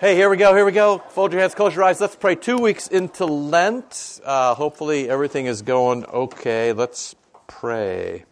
Hey, 0.00 0.14
here 0.14 0.30
we 0.30 0.38
go, 0.38 0.54
here 0.54 0.64
we 0.64 0.72
go. 0.72 0.96
Fold 1.10 1.30
your 1.32 1.42
hands, 1.42 1.54
close 1.54 1.74
your 1.74 1.84
eyes. 1.84 2.00
Let's 2.00 2.16
pray. 2.16 2.34
Two 2.34 2.56
weeks 2.56 2.88
into 2.88 3.26
Lent. 3.26 4.18
Uh, 4.24 4.54
hopefully, 4.54 5.10
everything 5.10 5.44
is 5.44 5.60
going 5.60 6.06
okay. 6.06 6.72
Let's 6.72 7.14
pray. 7.46 8.24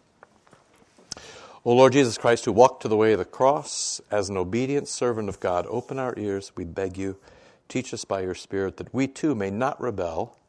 O 1.63 1.75
Lord 1.75 1.93
Jesus 1.93 2.17
Christ, 2.17 2.45
who 2.45 2.51
walked 2.53 2.81
to 2.81 2.87
the 2.87 2.97
way 2.97 3.13
of 3.13 3.19
the 3.19 3.25
cross 3.25 4.01
as 4.09 4.29
an 4.29 4.37
obedient 4.37 4.87
servant 4.87 5.29
of 5.29 5.39
God, 5.39 5.67
open 5.69 5.99
our 5.99 6.15
ears, 6.17 6.51
we 6.55 6.65
beg 6.65 6.97
you. 6.97 7.17
Teach 7.67 7.93
us 7.93 8.03
by 8.03 8.21
your 8.21 8.33
Spirit 8.33 8.77
that 8.77 8.91
we 8.91 9.05
too 9.05 9.35
may 9.35 9.51
not 9.51 9.79
rebel, 9.79 10.39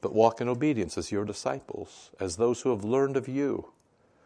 but 0.00 0.14
walk 0.14 0.40
in 0.40 0.48
obedience 0.48 0.96
as 0.96 1.12
your 1.12 1.26
disciples, 1.26 2.12
as 2.18 2.36
those 2.36 2.62
who 2.62 2.70
have 2.70 2.82
learned 2.82 3.18
of 3.18 3.28
you, 3.28 3.72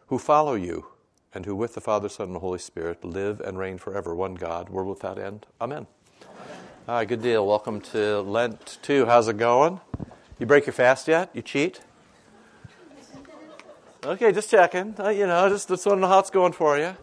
who 0.05 0.17
follow 0.17 0.53
you, 0.53 0.87
and 1.33 1.45
who 1.45 1.57
with 1.57 1.73
the 1.73 1.81
Father, 1.81 2.07
Son, 2.07 2.29
and 2.29 2.37
Holy 2.37 2.59
Spirit 2.59 3.03
live 3.03 3.41
and 3.41 3.59
reign 3.59 3.77
forever, 3.77 4.15
one 4.15 4.35
God, 4.35 4.69
world 4.69 4.87
without 4.87 5.19
end. 5.19 5.45
Amen. 5.59 5.87
All 6.87 6.95
right, 6.95 7.05
good 7.05 7.21
deal. 7.21 7.45
Welcome 7.45 7.81
to 7.81 8.21
Lent 8.21 8.77
2. 8.81 9.07
How's 9.07 9.27
it 9.27 9.35
going? 9.35 9.81
You 10.39 10.45
break 10.45 10.65
your 10.65 10.71
fast 10.71 11.09
yet? 11.09 11.29
You 11.33 11.41
cheat? 11.41 11.81
Okay, 14.05 14.31
just 14.31 14.49
checking. 14.49 14.95
Uh, 14.97 15.09
you 15.09 15.27
know, 15.27 15.49
just, 15.49 15.67
just 15.67 15.85
want 15.85 15.97
to 15.97 16.01
know 16.03 16.07
how 16.07 16.19
it's 16.19 16.29
going 16.29 16.53
for 16.53 16.77
you. 16.77 16.95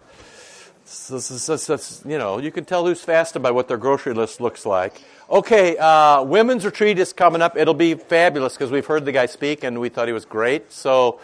You 2.06 2.16
know, 2.16 2.38
you 2.38 2.50
can 2.50 2.64
tell 2.64 2.86
who's 2.86 3.02
fasting 3.02 3.42
by 3.42 3.50
what 3.50 3.68
their 3.68 3.76
grocery 3.76 4.14
list 4.14 4.40
looks 4.40 4.64
like. 4.64 5.02
Okay, 5.28 5.76
uh, 5.76 6.22
women's 6.22 6.64
retreat 6.64 6.98
is 6.98 7.12
coming 7.12 7.42
up. 7.42 7.54
It'll 7.54 7.74
be 7.74 7.92
fabulous 7.92 8.54
because 8.54 8.70
we've 8.70 8.86
heard 8.86 9.04
the 9.04 9.12
guy 9.12 9.26
speak 9.26 9.64
and 9.64 9.78
we 9.82 9.90
thought 9.90 10.08
he 10.08 10.14
was 10.14 10.24
great. 10.24 10.72
So 10.72 11.20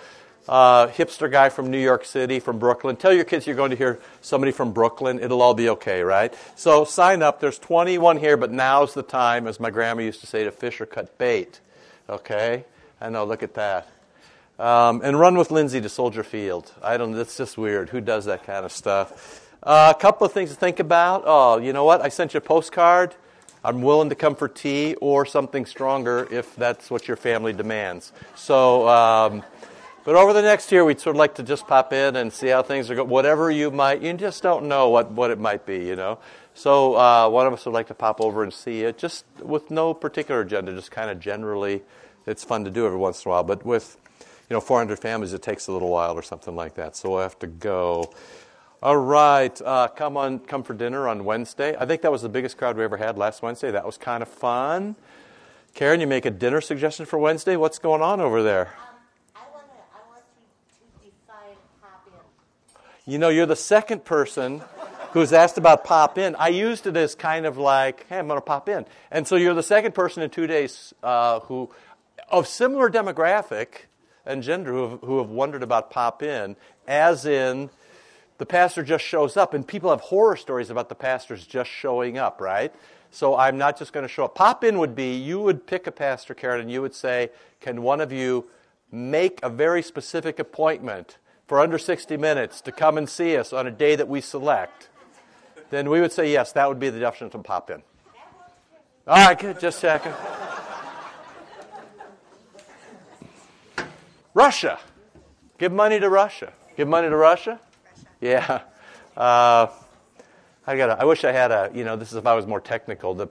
uh, 0.49 0.89
hipster 0.89 1.31
guy 1.31 1.49
from 1.49 1.71
New 1.71 1.79
York 1.79 2.05
City, 2.05 2.41
from 2.41 2.59
Brooklyn. 2.59 2.97
Tell 2.97 3.13
your 3.13 3.25
kids 3.25 3.47
you're 3.47 3.57
going 3.57 3.71
to 3.71 3.77
hear 3.77 4.01
somebody 4.21 4.53
from 4.53 4.73
Brooklyn. 4.73 5.21
It'll 5.21 5.43
all 5.43 5.55
be 5.55 5.69
okay, 5.71 6.03
right? 6.03 6.35
So 6.57 6.85
sign 6.85 7.23
up. 7.23 7.41
There's 7.41 7.59
21 7.59 8.19
here, 8.19 8.37
but 8.37 8.51
now's 8.51 8.95
the 8.95 9.03
time, 9.03 9.47
as 9.47 9.61
my 9.61 9.71
grandma 9.71 10.03
used 10.03 10.21
to 10.21 10.27
say, 10.27 10.45
to 10.45 10.51
fish 10.51 10.81
or 10.81 10.87
cut 10.87 11.19
bait. 11.19 11.61
Okay? 12.09 12.65
I 13.01 13.09
know, 13.09 13.25
look 13.25 13.43
at 13.43 13.55
that. 13.55 13.89
Um, 14.59 15.01
and 15.03 15.19
run 15.19 15.39
with 15.39 15.51
Lindsay 15.51 15.81
to 15.81 15.89
Soldier 15.89 16.23
Field. 16.23 16.71
I 16.83 16.97
don't, 16.97 17.13
that's 17.13 17.37
just 17.37 17.57
weird. 17.57 17.89
Who 17.89 18.01
does 18.01 18.27
that 18.27 18.45
kind 18.45 18.65
of 18.65 18.73
stuff? 18.73 19.47
Uh, 19.63 19.93
a 19.97 19.99
couple 19.99 20.27
of 20.27 20.33
things 20.33 20.51
to 20.51 20.57
think 20.57 20.81
about. 20.81 21.23
Oh, 21.25 21.59
you 21.59 21.73
know 21.73 21.85
what? 21.85 22.03
I 22.03 22.09
sent 22.09 22.35
you 22.35 22.39
a 22.39 22.43
postcard. 22.43 23.15
I'm 23.63 23.83
willing 23.83 24.09
to 24.09 24.15
come 24.15 24.35
for 24.35 24.49
tea 24.49 24.95
or 24.97 25.27
something 25.27 25.67
stronger 25.67 26.27
if 26.31 26.57
that's 26.57 26.91
what 26.91 27.09
your 27.09 27.17
family 27.17 27.53
demands. 27.53 28.13
So, 28.35 28.89
um, 28.89 29.43
but 30.05 30.15
over 30.15 30.33
the 30.33 30.43
next 30.43 30.73
year, 30.73 30.85
we'd 30.85 31.01
sort 31.01 31.17
of 31.17 31.19
like 31.19 31.35
to 31.35 31.43
just 31.43 31.67
pop 31.67 31.93
in 31.93 32.17
and 32.17 32.33
see 32.33 32.49
how 32.49 32.63
things 32.63 32.91
are 32.91 32.95
going. 32.95 33.09
Whatever 33.09 33.51
you 33.51 33.71
might, 33.71 34.01
you 34.01 34.13
just 34.15 34.43
don't 34.43 34.67
know 34.67 34.89
what, 34.89 35.11
what 35.11 35.31
it 35.31 35.39
might 35.39 35.67
be, 35.67 35.85
you 35.85 35.97
know. 35.97 36.19
So 36.55 36.97
uh, 36.97 37.29
one 37.29 37.47
of 37.47 37.53
us 37.53 37.65
would 37.65 37.75
like 37.75 37.89
to 37.89 37.95
pop 37.95 38.21
over 38.21 38.43
and 38.43 38.53
see 38.53 38.83
it, 38.83 38.99
just 38.99 39.25
with 39.41 39.71
no 39.71 39.95
particular 39.95 40.41
agenda, 40.41 40.73
just 40.73 40.91
kind 40.91 41.11
of 41.11 41.21
generally. 41.21 41.83
It's 42.27 42.45
fun 42.45 42.65
to 42.65 42.71
do 42.71 42.87
every 42.87 42.99
once 42.99 43.25
in 43.25 43.31
a 43.31 43.33
while, 43.33 43.45
but 43.45 43.65
with 43.65 43.97
you 44.49 44.55
know 44.55 44.61
400 44.61 44.99
families, 44.99 45.33
it 45.33 45.43
takes 45.43 45.69
a 45.69 45.73
little 45.73 45.91
while 45.91 46.13
or 46.13 46.23
something 46.23 46.55
like 46.55 46.75
that. 46.75 46.97
So 46.97 47.11
we'll 47.11 47.23
have 47.23 47.39
to 47.41 47.47
go. 47.47 48.13
All 48.83 48.97
right, 48.97 49.61
uh, 49.63 49.89
come 49.89 50.17
on, 50.17 50.39
come 50.39 50.63
for 50.63 50.73
dinner 50.73 51.07
on 51.07 51.25
Wednesday. 51.25 51.77
I 51.79 51.85
think 51.85 52.03
that 52.03 52.11
was 52.13 52.23
the 52.23 52.31
biggest 52.31 52.57
crowd 52.57 52.77
we 52.77 52.85
ever 52.85 52.97
had 52.97 53.19
last 53.19 53.43
Wednesday. 53.43 53.71
That 53.71 53.85
was 53.85 53.99
kind 53.99 54.23
of 54.23 54.29
fun. 54.29 54.97
Karen, 55.75 56.01
you 56.01 56.07
make 56.07 56.25
a 56.25 56.31
dinner 56.31 56.61
suggestion 56.61 57.07
for 57.07 57.19
Wednesday. 57.19 57.57
What's 57.57 57.79
going 57.79 58.03
on 58.03 58.21
over 58.21 58.43
there? 58.43 58.73
You 63.11 63.19
know, 63.19 63.29
you're 63.29 63.45
the 63.45 63.57
second 63.57 64.05
person 64.05 64.63
who's 65.15 65.33
asked 65.33 65.59
about 65.59 65.83
pop 65.83 66.17
in. 66.17 66.37
I 66.37 66.47
used 66.47 66.87
it 66.87 66.97
as 66.97 67.17
kind 67.17 67.45
of 67.45 67.59
like, 67.59 68.07
hey, 68.09 68.21
I'm 68.21 68.29
going 68.29 68.37
to 68.37 68.41
pop 68.41 68.69
in. 68.69 68.87
And 69.11 69.27
so 69.27 69.35
you're 69.35 69.53
the 69.53 69.65
second 69.65 69.97
person 69.97 70.23
in 70.23 70.31
two 70.31 70.47
days 70.47 70.95
uh, 71.03 71.41
who, 71.41 71.71
of 72.29 72.47
similar 72.47 72.89
demographic 72.89 73.87
and 74.25 74.45
gender, 74.45 74.71
who 74.71 74.91
have, 74.91 75.01
who 75.01 75.19
have 75.19 75.29
wondered 75.29 75.65
about 75.65 75.91
pop 75.91 76.23
in, 76.23 76.55
as 76.87 77.27
in 77.27 77.71
the 78.39 78.47
pastor 78.47 78.85
just 78.85 79.05
shows 79.05 79.37
up. 79.37 79.55
And 79.55 79.67
people 79.67 79.91
have 79.91 80.03
horror 80.03 80.37
stories 80.37 80.71
about 80.71 80.89
the 80.89 80.95
pastors 80.95 81.45
just 81.45 81.69
showing 81.69 82.17
up, 82.17 82.41
right? 82.41 82.73
So 83.11 83.37
I'm 83.37 83.59
not 83.59 83.77
just 83.77 83.93
going 83.93 84.05
to 84.05 84.09
show 84.09 84.27
up. 84.27 84.37
Pop 84.37 84.63
in 84.63 84.79
would 84.79 84.95
be 84.95 85.17
you 85.17 85.41
would 85.41 85.67
pick 85.67 85.89
a 85.89 85.93
pastor, 85.93 86.33
Karen, 86.33 86.61
and 86.61 86.71
you 86.71 86.81
would 86.81 86.95
say, 86.95 87.31
can 87.61 87.83
one 87.83 88.01
of 88.01 88.13
you 88.13 88.47
make 88.93 89.41
a 89.43 89.49
very 89.51 89.83
specific 89.83 90.39
appointment? 90.39 91.17
For 91.51 91.59
under 91.59 91.79
60 91.79 92.17
minutes 92.17 92.61
to 92.61 92.71
come 92.71 92.97
and 92.97 93.09
see 93.09 93.37
us 93.37 93.53
on 93.53 93.67
a 93.67 93.73
day 93.73 93.97
that 93.97 94.07
we 94.07 94.21
select, 94.21 94.89
then 95.71 95.91
we 95.91 96.01
would 96.01 96.13
say 96.13 96.31
yes, 96.31 96.53
that 96.53 96.69
would 96.69 96.79
be 96.79 96.91
the 96.91 97.01
definition 97.01 97.37
of 97.37 97.43
pop 97.43 97.71
in. 97.71 97.83
All 99.05 99.17
right, 99.17 99.37
good, 99.37 99.59
just 99.59 99.79
a 99.79 99.81
second. 99.81 100.15
Russia. 104.33 104.79
Give 105.59 105.73
money 105.73 105.99
to 105.99 106.09
Russia. 106.09 106.53
Give 106.77 106.87
money 106.87 107.09
to 107.09 107.17
Russia? 107.17 107.59
Yeah. 108.21 108.63
Uh, 109.17 109.67
I 110.69 110.77
got. 110.77 111.01
I 111.01 111.05
wish 111.05 111.25
I 111.25 111.33
had 111.33 111.51
a. 111.51 111.73
You 111.75 111.83
know, 111.83 111.97
this 111.97 112.13
is 112.13 112.17
if 112.17 112.27
I 112.27 112.35
was 112.35 112.47
more 112.47 112.61
technical. 112.61 113.13
The 113.15 113.27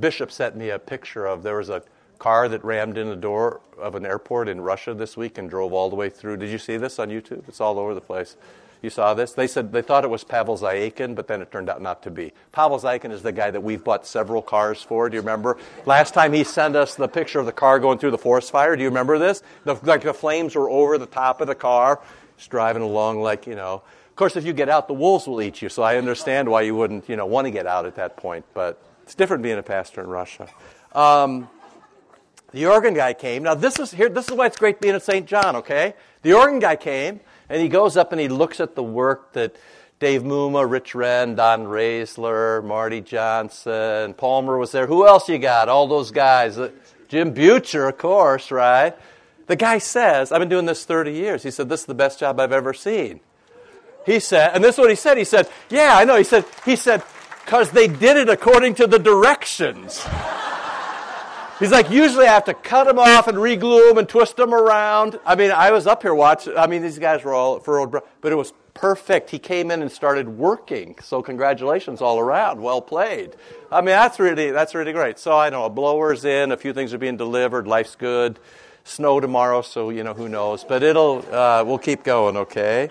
bishop 0.00 0.32
sent 0.32 0.56
me 0.56 0.70
a 0.70 0.80
picture 0.80 1.26
of 1.26 1.44
there 1.44 1.58
was 1.58 1.68
a 1.68 1.84
car 2.22 2.48
that 2.48 2.64
rammed 2.64 2.96
in 2.96 3.08
the 3.08 3.16
door 3.16 3.60
of 3.76 3.96
an 3.96 4.06
airport 4.06 4.48
in 4.48 4.60
Russia 4.60 4.94
this 4.94 5.16
week 5.16 5.38
and 5.38 5.50
drove 5.50 5.72
all 5.72 5.90
the 5.90 5.96
way 5.96 6.08
through. 6.08 6.36
Did 6.36 6.50
you 6.50 6.58
see 6.58 6.76
this 6.76 7.00
on 7.00 7.08
YouTube? 7.08 7.48
It's 7.48 7.60
all 7.60 7.80
over 7.80 7.94
the 7.94 8.00
place. 8.00 8.36
You 8.80 8.90
saw 8.90 9.12
this? 9.12 9.32
They 9.32 9.48
said 9.48 9.72
they 9.72 9.82
thought 9.82 10.04
it 10.04 10.10
was 10.10 10.22
Pavel 10.22 10.56
Zayakin, 10.56 11.16
but 11.16 11.26
then 11.26 11.42
it 11.42 11.50
turned 11.50 11.68
out 11.68 11.82
not 11.82 12.00
to 12.04 12.12
be. 12.12 12.32
Pavel 12.52 12.78
Zayakin 12.78 13.10
is 13.10 13.22
the 13.22 13.32
guy 13.32 13.50
that 13.50 13.60
we've 13.60 13.82
bought 13.82 14.06
several 14.06 14.40
cars 14.40 14.80
for. 14.80 15.10
Do 15.10 15.16
you 15.16 15.20
remember? 15.20 15.58
Last 15.84 16.14
time 16.14 16.32
he 16.32 16.44
sent 16.44 16.76
us 16.76 16.94
the 16.94 17.08
picture 17.08 17.40
of 17.40 17.46
the 17.46 17.52
car 17.52 17.80
going 17.80 17.98
through 17.98 18.12
the 18.12 18.18
forest 18.18 18.52
fire. 18.52 18.76
Do 18.76 18.82
you 18.82 18.88
remember 18.88 19.18
this? 19.18 19.42
The, 19.64 19.74
like 19.82 20.02
the 20.02 20.14
flames 20.14 20.54
were 20.54 20.70
over 20.70 20.98
the 20.98 21.06
top 21.06 21.40
of 21.40 21.48
the 21.48 21.56
car. 21.56 22.00
Just 22.36 22.50
driving 22.50 22.82
along 22.82 23.20
like, 23.20 23.48
you 23.48 23.56
know. 23.56 23.82
Of 24.10 24.16
course, 24.16 24.36
if 24.36 24.44
you 24.44 24.52
get 24.52 24.68
out, 24.68 24.86
the 24.86 24.94
wolves 24.94 25.26
will 25.26 25.42
eat 25.42 25.60
you, 25.60 25.68
so 25.68 25.82
I 25.82 25.96
understand 25.96 26.48
why 26.48 26.62
you 26.62 26.76
wouldn't, 26.76 27.08
you 27.08 27.16
know, 27.16 27.26
want 27.26 27.46
to 27.46 27.50
get 27.50 27.66
out 27.66 27.84
at 27.84 27.96
that 27.96 28.16
point. 28.16 28.44
But 28.54 28.80
it's 29.02 29.16
different 29.16 29.42
being 29.42 29.58
a 29.58 29.62
pastor 29.62 30.02
in 30.02 30.06
Russia. 30.08 30.48
Um, 30.94 31.48
the 32.52 32.66
organ 32.66 32.94
guy 32.94 33.12
came. 33.14 33.42
Now 33.42 33.54
this 33.54 33.78
is 33.78 33.90
here. 33.90 34.08
This 34.08 34.28
is 34.28 34.34
why 34.34 34.46
it's 34.46 34.56
great 34.56 34.80
being 34.80 34.94
at 34.94 35.02
St. 35.02 35.26
John. 35.26 35.56
Okay, 35.56 35.94
the 36.22 36.34
organ 36.34 36.58
guy 36.58 36.76
came 36.76 37.20
and 37.48 37.60
he 37.60 37.68
goes 37.68 37.96
up 37.96 38.12
and 38.12 38.20
he 38.20 38.28
looks 38.28 38.60
at 38.60 38.74
the 38.74 38.82
work 38.82 39.32
that 39.32 39.56
Dave 39.98 40.22
Muma, 40.22 40.68
Rich 40.68 40.94
Wren, 40.94 41.36
Don 41.36 41.64
Raisler, 41.64 42.64
Marty 42.64 43.00
Johnson, 43.00 44.14
Palmer 44.14 44.58
was 44.58 44.72
there. 44.72 44.86
Who 44.86 45.06
else 45.06 45.28
you 45.28 45.38
got? 45.38 45.68
All 45.68 45.86
those 45.86 46.10
guys. 46.10 46.58
Uh, 46.58 46.70
Jim 47.08 47.32
Butcher, 47.32 47.88
of 47.88 47.98
course, 47.98 48.50
right? 48.50 48.96
The 49.46 49.56
guy 49.56 49.78
says, 49.78 50.32
I've 50.32 50.40
been 50.40 50.48
doing 50.48 50.66
this 50.66 50.84
30 50.84 51.12
years. 51.12 51.42
He 51.42 51.50
said, 51.50 51.68
This 51.68 51.80
is 51.80 51.86
the 51.86 51.94
best 51.94 52.18
job 52.18 52.40
I've 52.40 52.52
ever 52.52 52.74
seen. 52.74 53.20
He 54.04 54.18
said, 54.18 54.52
and 54.54 54.64
this 54.64 54.74
is 54.74 54.78
what 54.78 54.90
he 54.90 54.96
said. 54.96 55.18
He 55.18 55.24
said, 55.24 55.48
Yeah, 55.70 55.96
I 55.96 56.04
know. 56.04 56.16
He 56.16 56.24
said, 56.24 56.44
he 56.64 56.74
said, 56.74 57.02
because 57.44 57.70
they 57.70 57.86
did 57.86 58.16
it 58.16 58.28
according 58.28 58.74
to 58.76 58.86
the 58.86 58.98
directions. 58.98 60.04
He's 61.62 61.70
like, 61.70 61.90
usually 61.90 62.26
I 62.26 62.34
have 62.34 62.46
to 62.46 62.54
cut 62.54 62.88
them 62.88 62.98
off 62.98 63.28
and 63.28 63.38
reglue 63.38 63.90
them 63.90 63.98
and 63.98 64.08
twist 64.08 64.36
them 64.36 64.52
around. 64.52 65.20
I 65.24 65.36
mean, 65.36 65.52
I 65.52 65.70
was 65.70 65.86
up 65.86 66.02
here 66.02 66.12
watching. 66.12 66.56
I 66.56 66.66
mean, 66.66 66.82
these 66.82 66.98
guys 66.98 67.22
were 67.22 67.34
all 67.34 67.60
furrowed, 67.60 67.92
but 67.92 68.32
it 68.32 68.34
was 68.34 68.52
perfect. 68.74 69.30
He 69.30 69.38
came 69.38 69.70
in 69.70 69.80
and 69.80 69.92
started 69.92 70.28
working. 70.28 70.96
So 71.02 71.22
congratulations 71.22 72.02
all 72.02 72.18
around. 72.18 72.60
Well 72.60 72.82
played. 72.82 73.36
I 73.70 73.76
mean, 73.76 73.86
that's 73.86 74.18
really 74.18 74.50
that's 74.50 74.74
really 74.74 74.92
great. 74.92 75.20
So 75.20 75.38
I 75.38 75.50
know 75.50 75.64
a 75.64 75.70
blower's 75.70 76.24
in. 76.24 76.50
A 76.50 76.56
few 76.56 76.72
things 76.72 76.92
are 76.94 76.98
being 76.98 77.16
delivered. 77.16 77.68
Life's 77.68 77.94
good. 77.94 78.40
Snow 78.82 79.20
tomorrow, 79.20 79.62
so 79.62 79.90
you 79.90 80.02
know 80.02 80.14
who 80.14 80.28
knows. 80.28 80.64
But 80.64 80.82
it'll 80.82 81.24
uh, 81.32 81.62
we'll 81.64 81.78
keep 81.78 82.02
going. 82.02 82.36
Okay. 82.38 82.90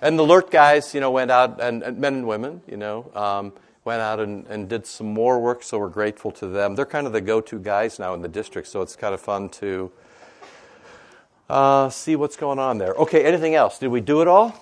And 0.00 0.16
the 0.16 0.22
alert 0.22 0.48
guys, 0.52 0.94
you 0.94 1.00
know, 1.00 1.10
went 1.10 1.32
out 1.32 1.60
and, 1.60 1.82
and 1.82 1.98
men 1.98 2.14
and 2.14 2.28
women, 2.28 2.60
you 2.68 2.76
know. 2.76 3.10
Um, 3.16 3.52
went 3.84 4.00
out 4.00 4.20
and, 4.20 4.46
and 4.46 4.68
did 4.68 4.86
some 4.86 5.12
more 5.12 5.40
work, 5.40 5.62
so 5.62 5.78
we're 5.78 5.88
grateful 5.88 6.30
to 6.32 6.46
them. 6.46 6.74
They're 6.74 6.86
kind 6.86 7.06
of 7.06 7.12
the 7.12 7.20
go 7.20 7.40
to 7.40 7.58
guys 7.58 7.98
now 7.98 8.14
in 8.14 8.22
the 8.22 8.28
district, 8.28 8.68
so 8.68 8.80
it's 8.82 8.94
kind 8.94 9.14
of 9.14 9.20
fun 9.20 9.48
to 9.50 9.90
uh, 11.50 11.90
see 11.90 12.16
what's 12.16 12.36
going 12.36 12.58
on 12.58 12.78
there. 12.78 12.92
Okay, 12.94 13.24
anything 13.24 13.54
else? 13.54 13.78
Did 13.78 13.88
we 13.88 14.00
do 14.00 14.22
it 14.22 14.28
all? 14.28 14.54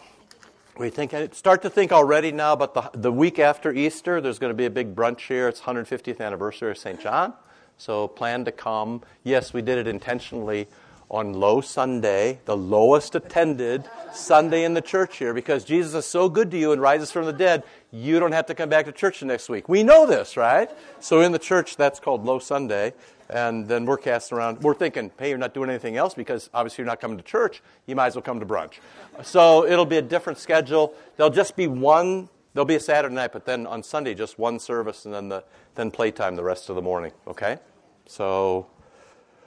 We 0.79 0.89
think 0.89 1.13
start 1.35 1.61
to 1.63 1.71
think 1.71 1.93
already 1.93 2.33
now 2.33 2.55
about 2.55 2.73
the, 2.73 2.91
the 2.99 3.13
week 3.13 3.39
after 3.39 3.71
Easter. 3.71 4.21
There's 4.23 4.39
going 4.39 4.51
to 4.51 4.57
be 4.57 4.65
a 4.65 4.71
big 4.71 4.95
brunch 4.95 5.27
here. 5.29 5.47
It's 5.47 5.61
150th 5.61 6.21
anniversary 6.21 6.71
of 6.71 6.79
St. 6.79 6.99
John. 6.99 7.35
So 7.77 8.09
plan 8.09 8.47
to 8.47 8.53
come. 8.53 9.03
Yes, 9.23 9.53
we 9.53 9.61
did 9.61 9.77
it 9.77 9.87
intentionally 9.87 10.69
on 11.11 11.33
Low 11.33 11.61
Sunday, 11.61 12.39
the 12.45 12.57
lowest 12.57 13.15
attended 13.15 13.85
Sunday 14.13 14.65
in 14.65 14.75
the 14.75 14.81
church 14.81 15.19
here, 15.19 15.35
because 15.35 15.65
Jesus 15.65 15.95
is 15.95 16.07
so 16.07 16.29
good 16.29 16.51
to 16.53 16.59
you 16.59 16.73
and 16.73 16.81
rises 16.81 17.11
from 17.11 17.27
the 17.27 17.33
dead, 17.33 17.65
you 17.91 18.21
don't 18.21 18.33
have 18.33 18.47
to 18.47 18.55
come 18.55 18.69
back 18.69 18.87
to 18.87 18.93
church 18.93 19.21
the 19.21 19.27
next 19.27 19.49
week. 19.49 19.69
We 19.69 19.83
know 19.83 20.07
this, 20.07 20.37
right? 20.37 20.71
So 21.01 21.21
in 21.21 21.33
the 21.33 21.39
church, 21.39 21.77
that's 21.77 21.99
called 21.99 22.25
Low 22.25 22.39
Sunday. 22.39 22.95
And 23.29 23.69
then 23.69 23.87
we're 23.87 23.97
casting 23.97 24.39
around, 24.39 24.61
we're 24.63 24.75
thinking, 24.75 25.11
hey, 25.19 25.29
you're 25.29 25.39
not 25.39 25.55
doing 25.55 25.69
anything 25.71 25.97
else 25.97 26.15
because 26.15 26.51
obviously 26.55 26.83
you're 26.83 26.91
not 26.91 27.01
coming 27.01 27.17
to 27.17 27.23
church. 27.23 27.63
You 27.87 27.95
might 27.95 28.07
as 28.07 28.15
well 28.17 28.23
come 28.23 28.41
to 28.41 28.47
brunch. 28.47 28.79
So 29.23 29.67
it'll 29.67 29.87
be 29.87 29.99
a 29.99 30.03
different 30.03 30.39
schedule. 30.39 30.95
There'll 31.17 31.31
just 31.31 31.57
be 31.57 31.67
one 31.67 32.29
There'll 32.53 32.67
be 32.67 32.75
a 32.75 32.81
Saturday 32.81 33.15
night, 33.15 33.33
but 33.33 33.45
then 33.45 33.67
on 33.67 33.83
Sunday, 33.85 34.15
just 34.15 34.39
one 34.39 34.59
service 34.59 35.05
and 35.05 35.15
then, 35.15 35.29
the, 35.29 35.45
then 35.77 35.93
playtime 35.93 36.35
the 36.35 36.43
rest 36.43 36.69
of 36.69 36.75
the 36.75 36.83
morning, 36.83 37.13
okay? 37.29 37.59
So, 38.07 38.67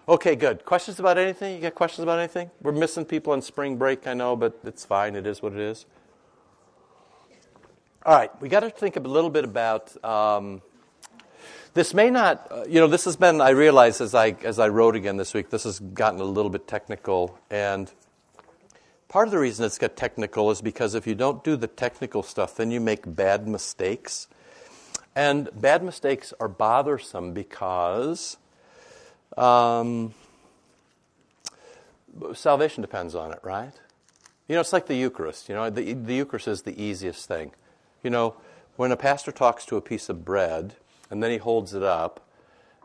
okay, 0.08 0.36
good. 0.36 0.66
Questions 0.66 1.00
about 1.00 1.18
anything? 1.18 1.56
You 1.56 1.62
got 1.62 1.76
questions 1.76 2.04
about 2.04 2.20
anything? 2.20 2.52
We're 2.62 2.72
missing 2.72 3.06
people 3.06 3.34
on 3.34 3.42
spring 3.42 3.78
break, 3.78 4.08
I 4.08 4.14
know, 4.14 4.36
but 4.36 4.60
it's 4.64 4.86
fine. 4.86 5.16
It 5.16 5.26
is 5.26 5.42
what 5.42 5.54
it 5.54 5.60
is. 5.60 5.86
All 8.06 8.14
right, 8.14 8.30
we 8.42 8.50
got 8.50 8.62
to 8.62 8.70
think 8.70 8.98
a 8.98 9.00
little 9.00 9.30
bit 9.30 9.46
about. 9.46 10.04
Um, 10.04 10.62
this 11.74 11.94
may 11.94 12.10
not, 12.10 12.48
uh, 12.52 12.66
you 12.68 12.80
know, 12.82 12.88
this 12.88 13.06
has 13.06 13.16
been. 13.16 13.40
I 13.40 13.52
realize 13.52 14.02
as 14.02 14.14
I 14.14 14.36
as 14.44 14.60
I 14.60 14.68
wrote 14.68 14.96
again 14.98 15.16
this 15.16 15.34
week, 15.34 15.50
this 15.50 15.64
has 15.64 15.80
gotten 15.80 16.20
a 16.20 16.26
little 16.26 16.52
bit 16.52 16.68
technical, 16.68 17.40
and 17.50 17.90
part 19.08 19.28
of 19.28 19.32
the 19.32 19.40
reason 19.40 19.66
it's 19.66 19.78
got 19.78 19.96
technical 19.96 20.52
is 20.52 20.62
because 20.62 20.96
if 20.96 21.08
you 21.08 21.16
don't 21.16 21.44
do 21.46 21.56
the 21.56 21.68
technical 21.68 22.24
stuff, 22.24 22.58
then 22.58 22.72
you 22.72 22.82
make 22.82 23.16
bad 23.16 23.48
mistakes, 23.48 24.28
and 25.16 25.50
bad 25.60 25.82
mistakes 25.82 26.34
are 26.42 26.50
bothersome 26.50 27.34
because 27.34 28.36
um, 29.38 30.14
salvation 32.34 32.82
depends 32.82 33.16
on 33.16 33.32
it, 33.32 33.40
right? 33.44 33.74
You 34.48 34.56
know, 34.56 34.62
it's 34.62 34.74
like 34.74 34.88
the 34.88 34.96
Eucharist. 34.96 35.50
You 35.50 35.56
know, 35.56 35.70
the, 35.70 35.94
the 35.94 36.16
Eucharist 36.16 36.48
is 36.48 36.62
the 36.64 36.82
easiest 36.82 37.28
thing. 37.28 37.52
You 38.04 38.10
know, 38.10 38.36
when 38.76 38.92
a 38.92 38.98
pastor 38.98 39.32
talks 39.32 39.66
to 39.66 39.78
a 39.78 39.82
piece 39.82 40.10
of 40.10 40.26
bread 40.26 40.76
and 41.10 41.24
then 41.24 41.32
he 41.32 41.38
holds 41.38 41.74
it 41.74 41.84
up 41.84 42.28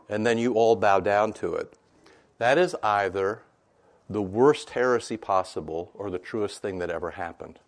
and 0.07 0.25
then 0.25 0.37
you 0.37 0.53
all 0.53 0.75
bow 0.75 0.99
down 0.99 1.33
to 1.33 1.53
it, 1.55 1.73
that 2.37 2.57
is 2.57 2.75
either 2.81 3.43
the 4.09 4.21
worst 4.21 4.71
heresy 4.71 5.17
possible 5.17 5.91
or 5.93 6.09
the 6.09 6.17
truest 6.17 6.61
thing 6.61 6.79
that 6.79 6.89
ever 6.89 7.11
happened. 7.11 7.59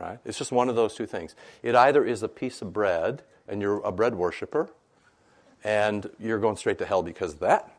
Right? 0.00 0.18
It's 0.24 0.38
just 0.38 0.50
one 0.50 0.68
of 0.68 0.76
those 0.76 0.94
two 0.94 1.06
things. 1.06 1.36
It 1.62 1.74
either 1.74 2.04
is 2.04 2.22
a 2.22 2.28
piece 2.28 2.62
of 2.62 2.72
bread 2.72 3.22
and 3.46 3.60
you're 3.62 3.80
a 3.80 3.92
bread 3.92 4.14
worshiper 4.14 4.70
and 5.62 6.10
you're 6.18 6.38
going 6.38 6.56
straight 6.56 6.78
to 6.78 6.86
hell 6.86 7.02
because 7.02 7.34
of 7.34 7.40
that, 7.40 7.73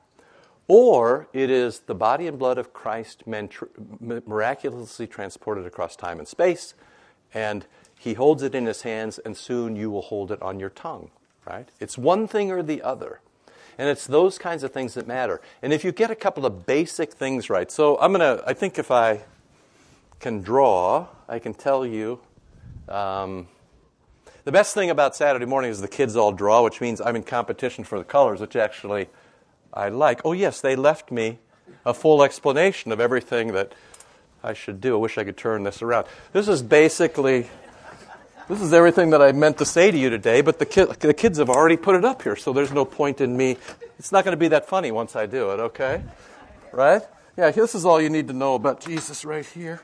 or 0.67 1.27
it 1.33 1.49
is 1.49 1.81
the 1.81 1.95
body 1.95 2.27
and 2.27 2.39
blood 2.39 2.57
of 2.57 2.73
Christ 2.73 3.23
miraculously 3.27 5.07
transported 5.07 5.65
across 5.65 5.95
time 5.95 6.19
and 6.19 6.27
space, 6.27 6.73
and 7.33 7.65
he 7.97 8.13
holds 8.13 8.43
it 8.43 8.55
in 8.55 8.65
his 8.65 8.81
hands, 8.81 9.19
and 9.19 9.35
soon 9.37 9.75
you 9.75 9.89
will 9.89 10.01
hold 10.01 10.31
it 10.31 10.41
on 10.41 10.59
your 10.59 10.69
tongue, 10.69 11.11
right? 11.47 11.69
It's 11.79 11.97
one 11.97 12.27
thing 12.27 12.51
or 12.51 12.61
the 12.63 12.81
other. 12.81 13.21
And 13.77 13.89
it's 13.89 14.07
those 14.07 14.37
kinds 14.37 14.63
of 14.63 14.71
things 14.71 14.93
that 14.93 15.05
matter. 15.05 15.41
And 15.61 15.73
if 15.73 15.83
you 15.83 15.91
get 15.91 16.09
a 16.09 16.15
couple 16.15 16.45
of 16.45 16.65
basic 16.65 17.13
things 17.13 17.49
right, 17.49 17.69
so 17.69 17.97
I'm 17.99 18.13
going 18.13 18.37
to, 18.37 18.43
I 18.47 18.53
think 18.53 18.79
if 18.79 18.89
I 18.89 19.25
can 20.19 20.41
draw, 20.41 21.07
I 21.27 21.39
can 21.39 21.53
tell 21.53 21.85
you. 21.85 22.21
Um, 22.87 23.47
the 24.45 24.51
best 24.51 24.73
thing 24.73 24.89
about 24.89 25.15
Saturday 25.15 25.45
morning 25.45 25.71
is 25.71 25.81
the 25.81 25.87
kids 25.87 26.15
all 26.15 26.31
draw, 26.31 26.63
which 26.63 26.79
means 26.79 27.01
I'm 27.01 27.15
in 27.15 27.23
competition 27.23 27.83
for 27.83 27.97
the 27.97 28.05
colors, 28.05 28.39
which 28.39 28.55
actually 28.55 29.09
I 29.75 29.89
like. 29.89 30.21
Oh, 30.23 30.31
yes, 30.31 30.61
they 30.61 30.75
left 30.75 31.11
me 31.11 31.39
a 31.85 31.93
full 31.93 32.23
explanation 32.23 32.91
of 32.91 32.99
everything 32.99 33.53
that 33.53 33.73
I 34.43 34.53
should 34.53 34.79
do. 34.79 34.95
I 34.95 34.97
wish 34.97 35.17
I 35.17 35.23
could 35.23 35.37
turn 35.37 35.63
this 35.63 35.81
around. 35.81 36.07
This 36.33 36.47
is 36.47 36.61
basically 36.61 37.47
this 38.47 38.61
is 38.61 38.73
everything 38.73 39.09
that 39.09 39.23
I 39.23 39.31
meant 39.31 39.57
to 39.57 39.65
say 39.65 39.89
to 39.89 39.97
you 39.97 40.11
today, 40.11 40.41
but 40.41 40.59
the, 40.59 40.67
ki- 40.67 40.85
the 40.99 41.15
kids 41.15 41.39
have 41.39 41.49
already 41.49 41.77
put 41.77 41.95
it 41.95 42.05
up 42.05 42.21
here, 42.21 42.35
so 42.35 42.53
there's 42.53 42.71
no 42.71 42.85
point 42.85 43.19
in 43.19 43.35
me. 43.35 43.57
It's 43.97 44.11
not 44.11 44.23
going 44.23 44.33
to 44.33 44.39
be 44.39 44.49
that 44.49 44.67
funny 44.67 44.91
once 44.91 45.15
I 45.15 45.25
do 45.25 45.49
it, 45.51 45.59
okay? 45.59 46.03
Right? 46.71 47.01
Yeah, 47.37 47.49
this 47.49 47.73
is 47.73 47.85
all 47.85 47.99
you 47.99 48.09
need 48.11 48.27
to 48.27 48.33
know 48.33 48.53
about 48.53 48.81
Jesus 48.81 49.25
right 49.25 49.45
here. 49.45 49.81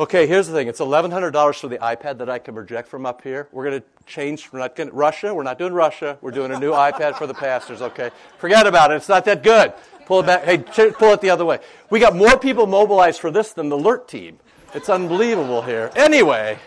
Okay, 0.00 0.28
here's 0.28 0.46
the 0.46 0.52
thing. 0.52 0.68
It's 0.68 0.78
$1,100 0.78 1.60
for 1.60 1.66
the 1.66 1.78
iPad 1.78 2.18
that 2.18 2.30
I 2.30 2.38
can 2.38 2.54
project 2.54 2.86
from 2.86 3.04
up 3.04 3.20
here. 3.20 3.48
We're 3.50 3.68
going 3.68 3.80
to 3.80 3.86
change. 4.06 4.48
We're 4.52 4.60
not 4.60 4.76
going 4.76 4.90
Russia. 4.90 5.34
We're 5.34 5.42
not 5.42 5.58
doing 5.58 5.72
Russia. 5.72 6.18
We're 6.20 6.30
doing 6.30 6.52
a 6.52 6.58
new 6.60 6.70
iPad 6.88 7.16
for 7.16 7.26
the 7.26 7.34
pastors, 7.34 7.82
okay? 7.82 8.10
Forget 8.38 8.68
about 8.68 8.92
it. 8.92 8.94
It's 8.94 9.08
not 9.08 9.24
that 9.24 9.42
good. 9.42 9.72
Pull 10.06 10.20
it 10.20 10.26
back. 10.26 10.44
Hey, 10.44 10.58
pull 10.58 11.12
it 11.14 11.20
the 11.20 11.30
other 11.30 11.44
way. 11.44 11.58
We 11.90 11.98
got 11.98 12.14
more 12.14 12.38
people 12.38 12.68
mobilized 12.68 13.20
for 13.20 13.32
this 13.32 13.52
than 13.52 13.70
the 13.70 13.76
alert 13.76 14.06
team. 14.06 14.38
It's 14.72 14.88
unbelievable 14.88 15.62
here. 15.62 15.90
Anyway, 15.96 16.60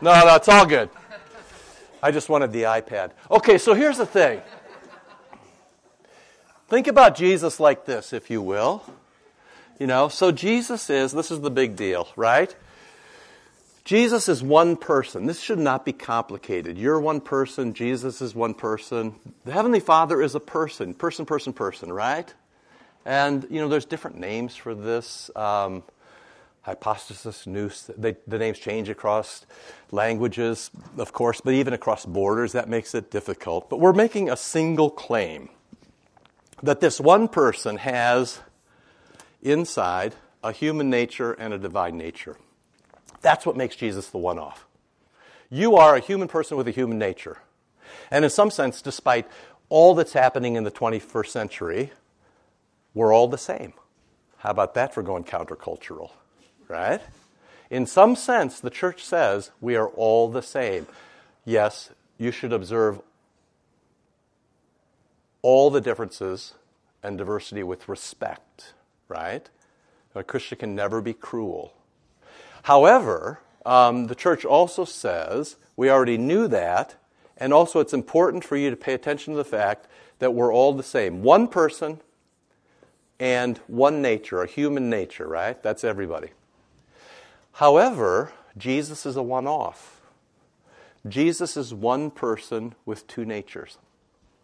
no, 0.00 0.12
no, 0.24 0.36
it's 0.36 0.48
all 0.48 0.64
good. 0.64 0.90
I 2.00 2.12
just 2.12 2.28
wanted 2.28 2.52
the 2.52 2.62
iPad. 2.62 3.10
Okay, 3.32 3.58
so 3.58 3.74
here's 3.74 3.98
the 3.98 4.06
thing. 4.06 4.42
Think 6.68 6.86
about 6.86 7.16
Jesus 7.16 7.58
like 7.58 7.84
this, 7.84 8.12
if 8.12 8.30
you 8.30 8.40
will. 8.40 8.84
You 9.80 9.86
know, 9.86 10.08
so 10.08 10.30
Jesus 10.30 10.90
is, 10.90 11.10
this 11.12 11.30
is 11.30 11.40
the 11.40 11.50
big 11.50 11.74
deal, 11.74 12.06
right? 12.14 12.54
Jesus 13.82 14.28
is 14.28 14.42
one 14.42 14.76
person. 14.76 15.24
This 15.24 15.40
should 15.40 15.58
not 15.58 15.86
be 15.86 15.94
complicated. 15.94 16.76
You're 16.76 17.00
one 17.00 17.22
person, 17.22 17.72
Jesus 17.72 18.20
is 18.20 18.34
one 18.34 18.52
person. 18.52 19.14
The 19.46 19.52
Heavenly 19.52 19.80
Father 19.80 20.20
is 20.20 20.34
a 20.34 20.40
person, 20.40 20.92
person, 20.92 21.24
person, 21.24 21.54
person, 21.54 21.90
right? 21.90 22.32
And, 23.06 23.46
you 23.48 23.58
know, 23.58 23.68
there's 23.68 23.86
different 23.86 24.18
names 24.18 24.54
for 24.54 24.74
this. 24.74 25.30
Um, 25.34 25.82
hypostasis, 26.60 27.46
nous. 27.46 27.90
They, 27.96 28.16
the 28.26 28.36
names 28.36 28.58
change 28.58 28.90
across 28.90 29.46
languages, 29.90 30.70
of 30.98 31.14
course, 31.14 31.40
but 31.40 31.54
even 31.54 31.72
across 31.72 32.04
borders, 32.04 32.52
that 32.52 32.68
makes 32.68 32.94
it 32.94 33.10
difficult. 33.10 33.70
But 33.70 33.80
we're 33.80 33.94
making 33.94 34.28
a 34.28 34.36
single 34.36 34.90
claim 34.90 35.48
that 36.62 36.80
this 36.80 37.00
one 37.00 37.28
person 37.28 37.78
has 37.78 38.40
inside 39.42 40.14
a 40.42 40.52
human 40.52 40.90
nature 40.90 41.32
and 41.32 41.52
a 41.52 41.58
divine 41.58 41.96
nature. 41.96 42.36
That's 43.20 43.44
what 43.44 43.56
makes 43.56 43.76
Jesus 43.76 44.08
the 44.08 44.18
one 44.18 44.38
off. 44.38 44.66
You 45.50 45.76
are 45.76 45.96
a 45.96 46.00
human 46.00 46.28
person 46.28 46.56
with 46.56 46.68
a 46.68 46.72
human 46.72 46.98
nature. 46.98 47.38
And 48.10 48.24
in 48.24 48.30
some 48.30 48.50
sense, 48.50 48.80
despite 48.80 49.26
all 49.68 49.94
that's 49.94 50.12
happening 50.12 50.56
in 50.56 50.64
the 50.64 50.70
21st 50.70 51.26
century, 51.26 51.92
we're 52.94 53.12
all 53.12 53.28
the 53.28 53.38
same. 53.38 53.72
How 54.38 54.50
about 54.50 54.74
that 54.74 54.94
for 54.94 55.02
going 55.02 55.24
countercultural? 55.24 56.10
right? 56.70 57.00
In 57.68 57.84
some 57.84 58.16
sense, 58.16 58.60
the 58.60 58.70
church 58.70 59.04
says 59.04 59.50
we 59.60 59.76
are 59.76 59.88
all 59.88 60.30
the 60.30 60.42
same. 60.42 60.86
Yes, 61.44 61.90
you 62.16 62.30
should 62.30 62.52
observe 62.52 63.00
all 65.42 65.70
the 65.70 65.80
differences 65.80 66.54
and 67.02 67.18
diversity 67.18 67.62
with 67.62 67.88
respect, 67.88 68.74
right? 69.10 69.48
A 70.14 70.24
Christian 70.24 70.58
can 70.58 70.74
never 70.74 71.00
be 71.00 71.12
cruel. 71.12 71.74
However, 72.62 73.40
um, 73.66 74.06
the 74.06 74.14
church 74.14 74.44
also 74.44 74.84
says 74.84 75.56
we 75.76 75.90
already 75.90 76.16
knew 76.16 76.48
that, 76.48 76.96
and 77.36 77.52
also 77.52 77.80
it's 77.80 77.92
important 77.92 78.44
for 78.44 78.56
you 78.56 78.70
to 78.70 78.76
pay 78.76 78.94
attention 78.94 79.34
to 79.34 79.36
the 79.36 79.44
fact 79.44 79.86
that 80.18 80.34
we're 80.34 80.52
all 80.52 80.72
the 80.72 80.82
same. 80.82 81.22
One 81.22 81.48
person 81.48 82.00
and 83.18 83.58
one 83.66 84.00
nature, 84.00 84.42
a 84.42 84.46
human 84.46 84.88
nature, 84.88 85.26
right? 85.26 85.62
That's 85.62 85.84
everybody. 85.84 86.30
However, 87.52 88.32
Jesus 88.56 89.04
is 89.04 89.16
a 89.16 89.22
one 89.22 89.46
off. 89.46 90.00
Jesus 91.06 91.56
is 91.56 91.72
one 91.72 92.10
person 92.10 92.74
with 92.84 93.06
two 93.06 93.24
natures. 93.24 93.78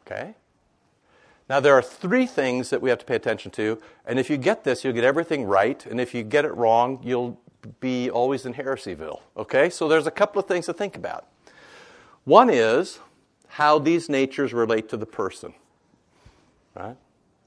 Okay? 0.07 0.35
Now, 1.49 1.61
there 1.61 1.75
are 1.75 1.83
three 1.83 2.27
things 2.27 2.71
that 2.71 2.83
we 2.83 2.91
have 2.91 2.99
to 2.99 3.05
pay 3.05 3.15
attention 3.15 3.51
to, 3.53 3.81
and 4.05 4.19
if 4.19 4.29
you 4.29 4.37
get 4.37 4.65
this, 4.65 4.85
you'll 4.85 4.95
get 4.95 5.05
everything 5.05 5.45
right, 5.45 5.85
and 5.87 6.01
if 6.01 6.13
you 6.13 6.23
get 6.23 6.45
it 6.45 6.55
wrong, 6.55 7.01
you'll 7.03 7.41
be 7.81 8.11
always 8.11 8.47
in 8.47 8.55
Heresyville. 8.55 9.21
Okay? 9.37 9.71
So, 9.71 9.89
there's 9.89 10.07
a 10.07 10.11
couple 10.11 10.41
of 10.41 10.49
things 10.49 10.67
to 10.67 10.73
think 10.73 10.97
about. 10.97 11.27
One 12.25 12.51
is 12.51 12.99
how 13.49 13.79
these 13.79 14.09
natures 14.09 14.53
relate 14.53 14.89
to 14.89 14.97
the 14.97 15.07
person. 15.07 15.55
Right? 16.75 16.97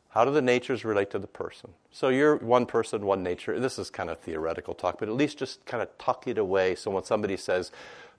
How 0.09 0.25
do 0.25 0.31
the 0.31 0.41
natures 0.41 0.83
relate 0.83 1.11
to 1.11 1.19
the 1.19 1.27
person? 1.27 1.71
So 1.91 2.09
you're 2.09 2.37
one 2.37 2.65
person, 2.65 3.05
one 3.05 3.21
nature. 3.21 3.59
This 3.59 3.77
is 3.77 3.91
kind 3.91 4.09
of 4.09 4.19
theoretical 4.19 4.73
talk, 4.73 4.97
but 4.97 5.07
at 5.07 5.15
least 5.15 5.37
just 5.37 5.63
kind 5.65 5.83
of 5.83 5.95
tuck 5.99 6.27
it 6.27 6.37
away. 6.37 6.75
So 6.75 6.89
when 6.91 7.03
somebody 7.03 7.37
says, 7.37 7.71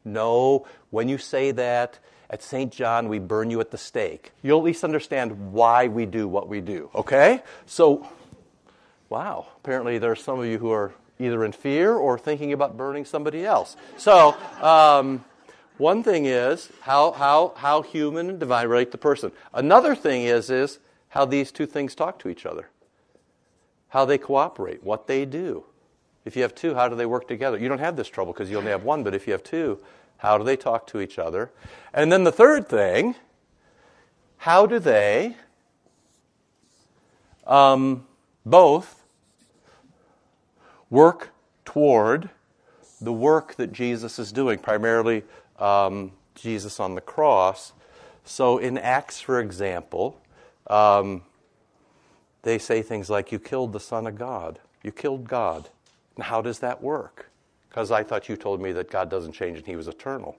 no, 0.05 0.67
when 0.91 1.09
you 1.09 1.19
say 1.19 1.51
that 1.51 1.99
at 2.31 2.43
St. 2.43 2.73
John, 2.73 3.09
we 3.09 3.19
burn 3.19 3.51
you 3.51 3.61
at 3.61 3.73
the 3.73 3.79
stake, 3.79 4.31
you'll 4.41 4.61
at 4.61 4.65
least 4.65 4.85
understand 4.85 5.53
why 5.53 5.89
we 5.89 6.07
do 6.07 6.29
what 6.29 6.49
we 6.49 6.61
do. 6.61 6.89
Okay? 6.95 7.43
So, 7.67 8.07
wow, 9.09 9.49
apparently 9.57 9.99
there 9.99 10.13
are 10.13 10.17
some 10.17 10.39
of 10.39 10.47
you 10.47 10.59
who 10.59 10.71
are 10.71 10.93
either 11.19 11.45
in 11.45 11.53
fear 11.53 11.93
or 11.93 12.19
thinking 12.19 12.53
about 12.53 12.77
burning 12.77 13.05
somebody 13.05 13.45
else. 13.45 13.77
So, 13.99 14.37
um, 14.63 15.25
one 15.77 16.03
thing 16.03 16.27
is 16.27 16.71
how, 16.83 17.11
how, 17.13 17.53
how 17.57 17.83
human 17.83 18.31
and 18.31 18.39
divine 18.39 18.69
relate 18.69 18.93
the 18.93 18.99
person. 18.99 19.33
Another 19.53 19.95
thing 19.95 20.23
is, 20.23 20.51
is 20.51 20.79
how 21.09 21.25
these 21.25 21.51
two 21.51 21.67
things 21.67 21.95
talk 21.95 22.19
to 22.21 22.29
each 22.29 22.47
other, 22.47 22.69
how 23.89 24.05
they 24.05 24.19
cooperate, 24.19 24.85
what 24.85 25.09
they 25.09 25.25
do. 25.25 25.65
If 26.25 26.37
you 26.37 26.43
have 26.43 26.55
two, 26.55 26.75
how 26.75 26.89
do 26.89 26.95
they 26.95 27.07
work 27.07 27.27
together? 27.27 27.59
You 27.59 27.69
don't 27.69 27.79
have 27.79 27.97
this 27.97 28.09
trouble 28.09 28.33
because 28.33 28.51
you 28.51 28.59
only 28.59 28.71
have 28.71 28.85
one, 28.85 29.03
but 29.03 29.15
if 29.15 29.27
you 29.27 29.33
have 29.33 29.43
two, 29.43 29.81
how 30.21 30.39
do 30.39 30.45
they 30.45 30.57
talk 30.57 30.87
to 30.89 31.01
each 31.01 31.19
other? 31.19 31.51
And 31.93 32.11
then 32.13 32.25
the 32.25 32.33
third 32.33 32.69
thing, 32.69 33.15
how 34.39 34.67
do 34.67 34.79
they 34.79 35.37
um, 37.47 38.07
both 38.47 39.03
work 40.89 41.31
toward 41.65 42.31
the 43.01 43.13
work 43.13 43.55
that 43.57 43.73
Jesus 43.73 44.19
is 44.19 44.33
doing, 44.33 44.59
primarily 44.59 45.25
um, 45.59 46.13
Jesus 46.35 46.81
on 46.81 46.95
the 46.95 47.01
cross. 47.01 47.73
So 48.25 48.59
in 48.59 48.77
Acts, 48.77 49.21
for 49.21 49.41
example, 49.41 50.21
um, 50.69 51.23
they 52.43 52.59
say 52.59 52.83
things 52.83 53.09
like, 53.09 53.33
You 53.33 53.39
killed 53.39 53.73
the 53.73 53.81
Son 53.81 54.07
of 54.07 54.17
God. 54.17 54.59
You 54.83 54.93
killed 54.93 55.29
God. 55.29 55.69
And 56.17 56.25
how 56.25 56.43
does 56.43 56.59
that 56.61 56.83
work? 56.83 57.30
Because 57.71 57.91
I 57.91 58.03
thought 58.03 58.29
you 58.29 58.37
told 58.37 58.61
me 58.61 58.73
that 58.73 58.91
God 58.91 59.09
doesn't 59.09 59.33
change 59.33 59.57
and 59.57 59.67
He 59.67 59.77
was 59.77 59.89
eternal. 59.89 60.37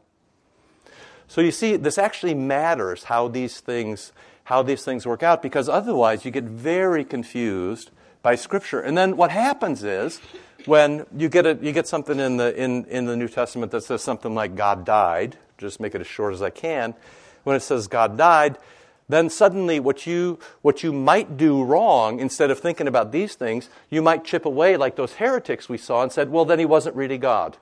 So 1.27 1.41
you 1.41 1.51
see, 1.51 1.77
this 1.77 1.97
actually 1.97 2.35
matters 2.35 3.05
how 3.05 3.27
these 3.27 3.59
things 3.59 4.11
how 4.45 4.61
these 4.61 4.83
things 4.83 5.05
work 5.05 5.23
out 5.23 5.41
because 5.41 5.69
otherwise 5.69 6.25
you 6.25 6.31
get 6.31 6.43
very 6.43 7.05
confused 7.05 7.91
by 8.21 8.35
Scripture. 8.35 8.81
And 8.81 8.97
then 8.97 9.15
what 9.15 9.31
happens 9.31 9.83
is 9.83 10.19
when 10.65 11.05
you 11.15 11.29
get 11.29 11.45
a, 11.45 11.57
you 11.61 11.71
get 11.71 11.87
something 11.87 12.19
in 12.19 12.37
the 12.37 12.53
in, 12.61 12.85
in 12.85 13.05
the 13.05 13.15
New 13.15 13.29
Testament 13.29 13.71
that 13.71 13.83
says 13.83 14.01
something 14.01 14.35
like 14.35 14.55
God 14.55 14.83
died, 14.83 15.37
just 15.57 15.79
make 15.79 15.95
it 15.95 16.01
as 16.01 16.07
short 16.07 16.33
as 16.33 16.41
I 16.41 16.49
can. 16.49 16.93
When 17.43 17.55
it 17.55 17.61
says 17.61 17.87
God 17.87 18.17
died, 18.17 18.57
then 19.11 19.29
suddenly 19.29 19.79
what 19.79 20.05
you, 20.05 20.39
what 20.61 20.83
you 20.83 20.93
might 20.93 21.37
do 21.37 21.63
wrong, 21.63 22.19
instead 22.19 22.51
of 22.51 22.59
thinking 22.59 22.87
about 22.87 23.11
these 23.11 23.35
things, 23.35 23.69
you 23.89 24.01
might 24.01 24.23
chip 24.23 24.45
away 24.45 24.77
like 24.77 24.95
those 24.95 25.13
heretics 25.13 25.67
we 25.69 25.77
saw 25.77 26.03
and 26.03 26.11
said, 26.11 26.29
well, 26.29 26.45
then 26.45 26.59
he 26.59 26.65
wasn't 26.65 26.95
really 26.95 27.17
God. 27.17 27.57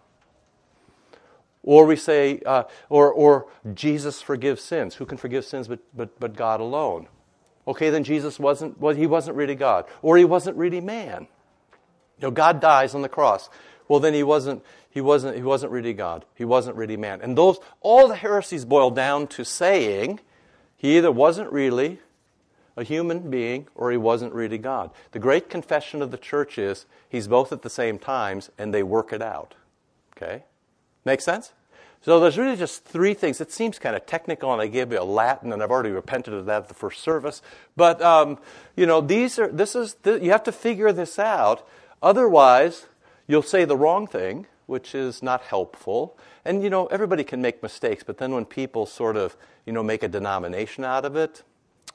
Or 1.64 1.86
we 1.86 1.96
say, 1.96 2.42
uh, 2.46 2.64
or, 2.90 3.12
or 3.12 3.48
Jesus 3.74 4.22
forgives 4.22 4.62
sins. 4.62 4.96
Who 4.96 5.06
can 5.06 5.18
forgive 5.18 5.46
sins 5.46 5.68
but, 5.68 5.80
but, 5.96 6.20
but 6.20 6.36
God 6.36 6.62
alone? 6.62 7.08
Okay, 7.68 7.90
then 7.90 8.04
Jesus 8.04 8.40
wasn't, 8.40 8.80
well, 8.80 8.96
he 8.96 9.06
wasn't 9.06 9.38
really 9.38 9.56
God. 9.56 9.86
Or 10.02 10.18
he 10.18 10.26
wasn't 10.26 10.58
really 10.58 10.82
man. 10.82 11.28
You 12.18 12.28
know, 12.28 12.32
God 12.32 12.60
dies 12.60 12.96
on 12.96 13.02
the 13.02 13.10
cross. 13.10 13.50
Well, 13.88 14.00
then 14.00 14.14
he 14.14 14.24
wasn't, 14.24 14.64
he 14.90 15.02
wasn't, 15.02 15.36
he 15.36 15.44
wasn't 15.44 15.72
really 15.72 15.94
God. 15.94 16.26
He 16.36 16.46
wasn't 16.46 16.76
really 16.78 16.98
man. 16.98 17.22
And 17.22 17.38
those, 17.38 17.60
all 17.82 18.08
the 18.08 18.16
heresies 18.16 18.66
boil 18.66 18.92
down 18.92 19.28
to 19.28 19.46
saying 19.46 20.20
he 20.80 20.98
either 20.98 21.12
wasn't 21.12 21.52
really 21.52 22.00
a 22.78 22.84
human 22.84 23.30
being 23.30 23.68
or 23.76 23.92
he 23.92 23.98
wasn't 23.98 24.34
really 24.34 24.58
God. 24.58 24.90
The 25.12 25.20
great 25.20 25.50
confession 25.50 26.02
of 26.02 26.10
the 26.10 26.18
church 26.18 26.58
is 26.58 26.86
he's 27.10 27.28
both 27.28 27.52
at 27.52 27.62
the 27.62 27.70
same 27.70 28.00
times 28.00 28.50
and 28.58 28.74
they 28.74 28.82
work 28.82 29.12
it 29.12 29.22
out. 29.22 29.56
Okay? 30.16 30.46
Make 31.04 31.20
sense? 31.20 31.52
So 32.02 32.22
there's 32.22 32.38
really 32.38 32.56
just 32.56 32.86
three 32.86 33.14
things. 33.14 33.42
It 33.42 33.52
seems 33.52 33.78
kind 33.78 33.94
of 33.94 34.06
technical, 34.06 34.54
and 34.54 34.62
I 34.62 34.68
gave 34.68 34.94
you 34.94 35.02
a 35.02 35.04
Latin, 35.04 35.52
and 35.52 35.62
I've 35.62 35.72
already 35.72 35.90
repented 35.90 36.34
of 36.34 36.46
that 36.46 36.64
at 36.64 36.68
the 36.70 36.74
first 36.74 37.02
service. 37.02 37.42
But 37.76 38.02
um, 38.02 38.38
you 38.78 38.86
know, 38.86 39.02
these 39.02 39.38
are 39.38 39.50
this 39.50 39.76
is 39.76 39.98
you 40.06 40.32
have 40.32 40.44
to 40.44 40.54
figure 40.54 40.94
this 40.94 41.20
out. 41.20 41.68
Otherwise, 42.02 42.86
you'll 43.28 43.42
say 43.42 43.66
the 43.66 43.76
wrong 43.76 44.08
thing, 44.08 44.48
which 44.70 44.94
is 44.94 45.24
not 45.24 45.42
helpful. 45.42 46.16
And 46.46 46.64
you 46.64 46.70
know, 46.70 46.86
everybody 46.88 47.24
can 47.24 47.42
make 47.42 47.62
mistakes, 47.64 48.04
but 48.04 48.20
then 48.20 48.34
when 48.34 48.46
people 48.46 48.86
sort 48.86 49.18
of, 49.18 49.36
you 49.66 49.74
know, 49.74 49.84
make 49.84 50.04
a 50.04 50.08
denomination 50.08 50.86
out 50.86 51.04
of 51.04 51.16
it 51.16 51.44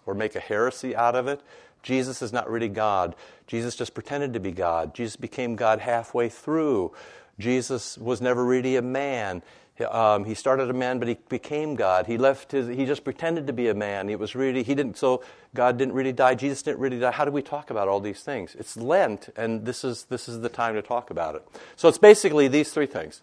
or 0.04 0.14
make 0.14 0.34
a 0.34 0.40
heresy 0.40 0.94
out 0.94 1.14
of 1.14 1.28
it, 1.28 1.40
Jesus 1.82 2.20
is 2.20 2.32
not 2.32 2.50
really 2.50 2.68
God. 2.68 3.14
Jesus 3.46 3.76
just 3.76 3.94
pretended 3.94 4.32
to 4.32 4.40
be 4.40 4.50
God. 4.50 4.94
Jesus 4.94 5.16
became 5.16 5.54
God 5.54 5.78
halfway 5.78 6.28
through. 6.28 6.92
Jesus 7.38 7.96
was 7.96 8.20
never 8.20 8.44
really 8.44 8.76
a 8.76 8.82
man. 8.82 9.42
Um, 9.80 10.24
he 10.24 10.34
started 10.34 10.70
a 10.70 10.72
man, 10.72 11.00
but 11.00 11.08
he 11.08 11.18
became 11.28 11.74
God. 11.74 12.06
He 12.06 12.16
left 12.16 12.52
his. 12.52 12.68
He 12.68 12.86
just 12.86 13.02
pretended 13.02 13.48
to 13.48 13.52
be 13.52 13.68
a 13.68 13.74
man. 13.74 14.08
He 14.08 14.14
was 14.14 14.36
really. 14.36 14.62
He 14.62 14.74
didn't. 14.76 14.96
So 14.96 15.24
God 15.52 15.78
didn't 15.78 15.94
really 15.94 16.12
die. 16.12 16.36
Jesus 16.36 16.62
didn't 16.62 16.78
really 16.78 17.00
die. 17.00 17.10
How 17.10 17.24
do 17.24 17.32
we 17.32 17.42
talk 17.42 17.70
about 17.70 17.88
all 17.88 17.98
these 17.98 18.22
things? 18.22 18.54
It's 18.54 18.76
Lent, 18.76 19.30
and 19.36 19.66
this 19.66 19.82
is 19.82 20.04
this 20.04 20.28
is 20.28 20.40
the 20.42 20.48
time 20.48 20.74
to 20.74 20.82
talk 20.82 21.10
about 21.10 21.34
it. 21.34 21.42
So 21.74 21.88
it's 21.88 21.98
basically 21.98 22.46
these 22.46 22.72
three 22.72 22.86
things. 22.86 23.22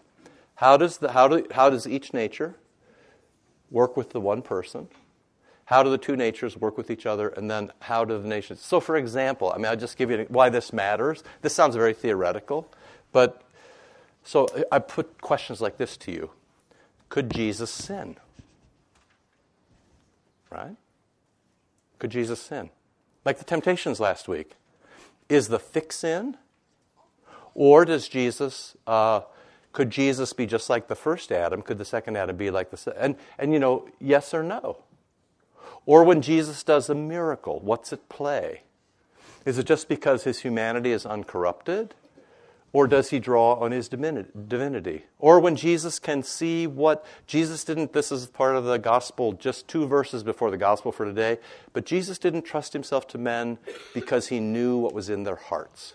How 0.56 0.76
does 0.76 0.98
the 0.98 1.12
how 1.12 1.26
do 1.26 1.46
how 1.52 1.70
does 1.70 1.86
each 1.86 2.12
nature 2.12 2.54
work 3.70 3.96
with 3.96 4.10
the 4.10 4.20
one 4.20 4.42
person? 4.42 4.88
How 5.64 5.82
do 5.82 5.88
the 5.88 5.96
two 5.96 6.16
natures 6.16 6.54
work 6.54 6.76
with 6.76 6.90
each 6.90 7.06
other? 7.06 7.28
And 7.28 7.50
then 7.50 7.72
how 7.80 8.04
do 8.04 8.20
the 8.20 8.28
nations? 8.28 8.60
So, 8.60 8.78
for 8.78 8.94
example, 8.96 9.50
I 9.54 9.56
mean, 9.56 9.66
I'll 9.66 9.76
just 9.76 9.96
give 9.96 10.10
you 10.10 10.26
why 10.28 10.50
this 10.50 10.70
matters. 10.70 11.24
This 11.40 11.54
sounds 11.54 11.76
very 11.76 11.94
theoretical, 11.94 12.70
but 13.10 13.42
so 14.22 14.48
I 14.70 14.80
put 14.80 15.22
questions 15.22 15.62
like 15.62 15.78
this 15.78 15.96
to 15.98 16.12
you 16.12 16.30
could 17.12 17.30
Jesus 17.30 17.70
sin? 17.70 18.16
Right? 20.48 20.76
Could 21.98 22.08
Jesus 22.08 22.40
sin? 22.40 22.70
Like 23.26 23.36
the 23.36 23.44
temptations 23.44 24.00
last 24.00 24.28
week. 24.28 24.52
Is 25.28 25.48
the 25.48 25.58
fix 25.58 26.04
in? 26.04 26.38
Or 27.54 27.84
does 27.84 28.08
Jesus, 28.08 28.78
uh, 28.86 29.20
could 29.72 29.90
Jesus 29.90 30.32
be 30.32 30.46
just 30.46 30.70
like 30.70 30.88
the 30.88 30.96
first 30.96 31.30
Adam? 31.30 31.60
Could 31.60 31.76
the 31.76 31.84
second 31.84 32.16
Adam 32.16 32.34
be 32.34 32.50
like 32.50 32.70
the 32.70 32.94
and 32.98 33.16
and 33.38 33.52
you 33.52 33.58
know, 33.58 33.86
yes 34.00 34.32
or 34.32 34.42
no? 34.42 34.78
Or 35.84 36.04
when 36.04 36.22
Jesus 36.22 36.62
does 36.62 36.88
a 36.88 36.94
miracle, 36.94 37.60
what's 37.60 37.92
at 37.92 38.08
play? 38.08 38.62
Is 39.44 39.58
it 39.58 39.66
just 39.66 39.86
because 39.86 40.24
his 40.24 40.38
humanity 40.38 40.92
is 40.92 41.04
uncorrupted? 41.04 41.94
Or 42.74 42.86
does 42.86 43.10
he 43.10 43.18
draw 43.18 43.54
on 43.54 43.70
his 43.70 43.88
divinity? 43.88 45.04
Or 45.18 45.40
when 45.40 45.56
Jesus 45.56 45.98
can 45.98 46.22
see 46.22 46.66
what 46.66 47.04
Jesus 47.26 47.64
didn't, 47.64 47.92
this 47.92 48.10
is 48.10 48.26
part 48.26 48.56
of 48.56 48.64
the 48.64 48.78
gospel, 48.78 49.32
just 49.32 49.68
two 49.68 49.86
verses 49.86 50.22
before 50.22 50.50
the 50.50 50.56
gospel 50.56 50.90
for 50.90 51.04
today, 51.04 51.38
but 51.74 51.84
Jesus 51.84 52.18
didn't 52.18 52.42
trust 52.42 52.72
himself 52.72 53.06
to 53.08 53.18
men 53.18 53.58
because 53.92 54.28
he 54.28 54.40
knew 54.40 54.78
what 54.78 54.94
was 54.94 55.10
in 55.10 55.24
their 55.24 55.36
hearts. 55.36 55.94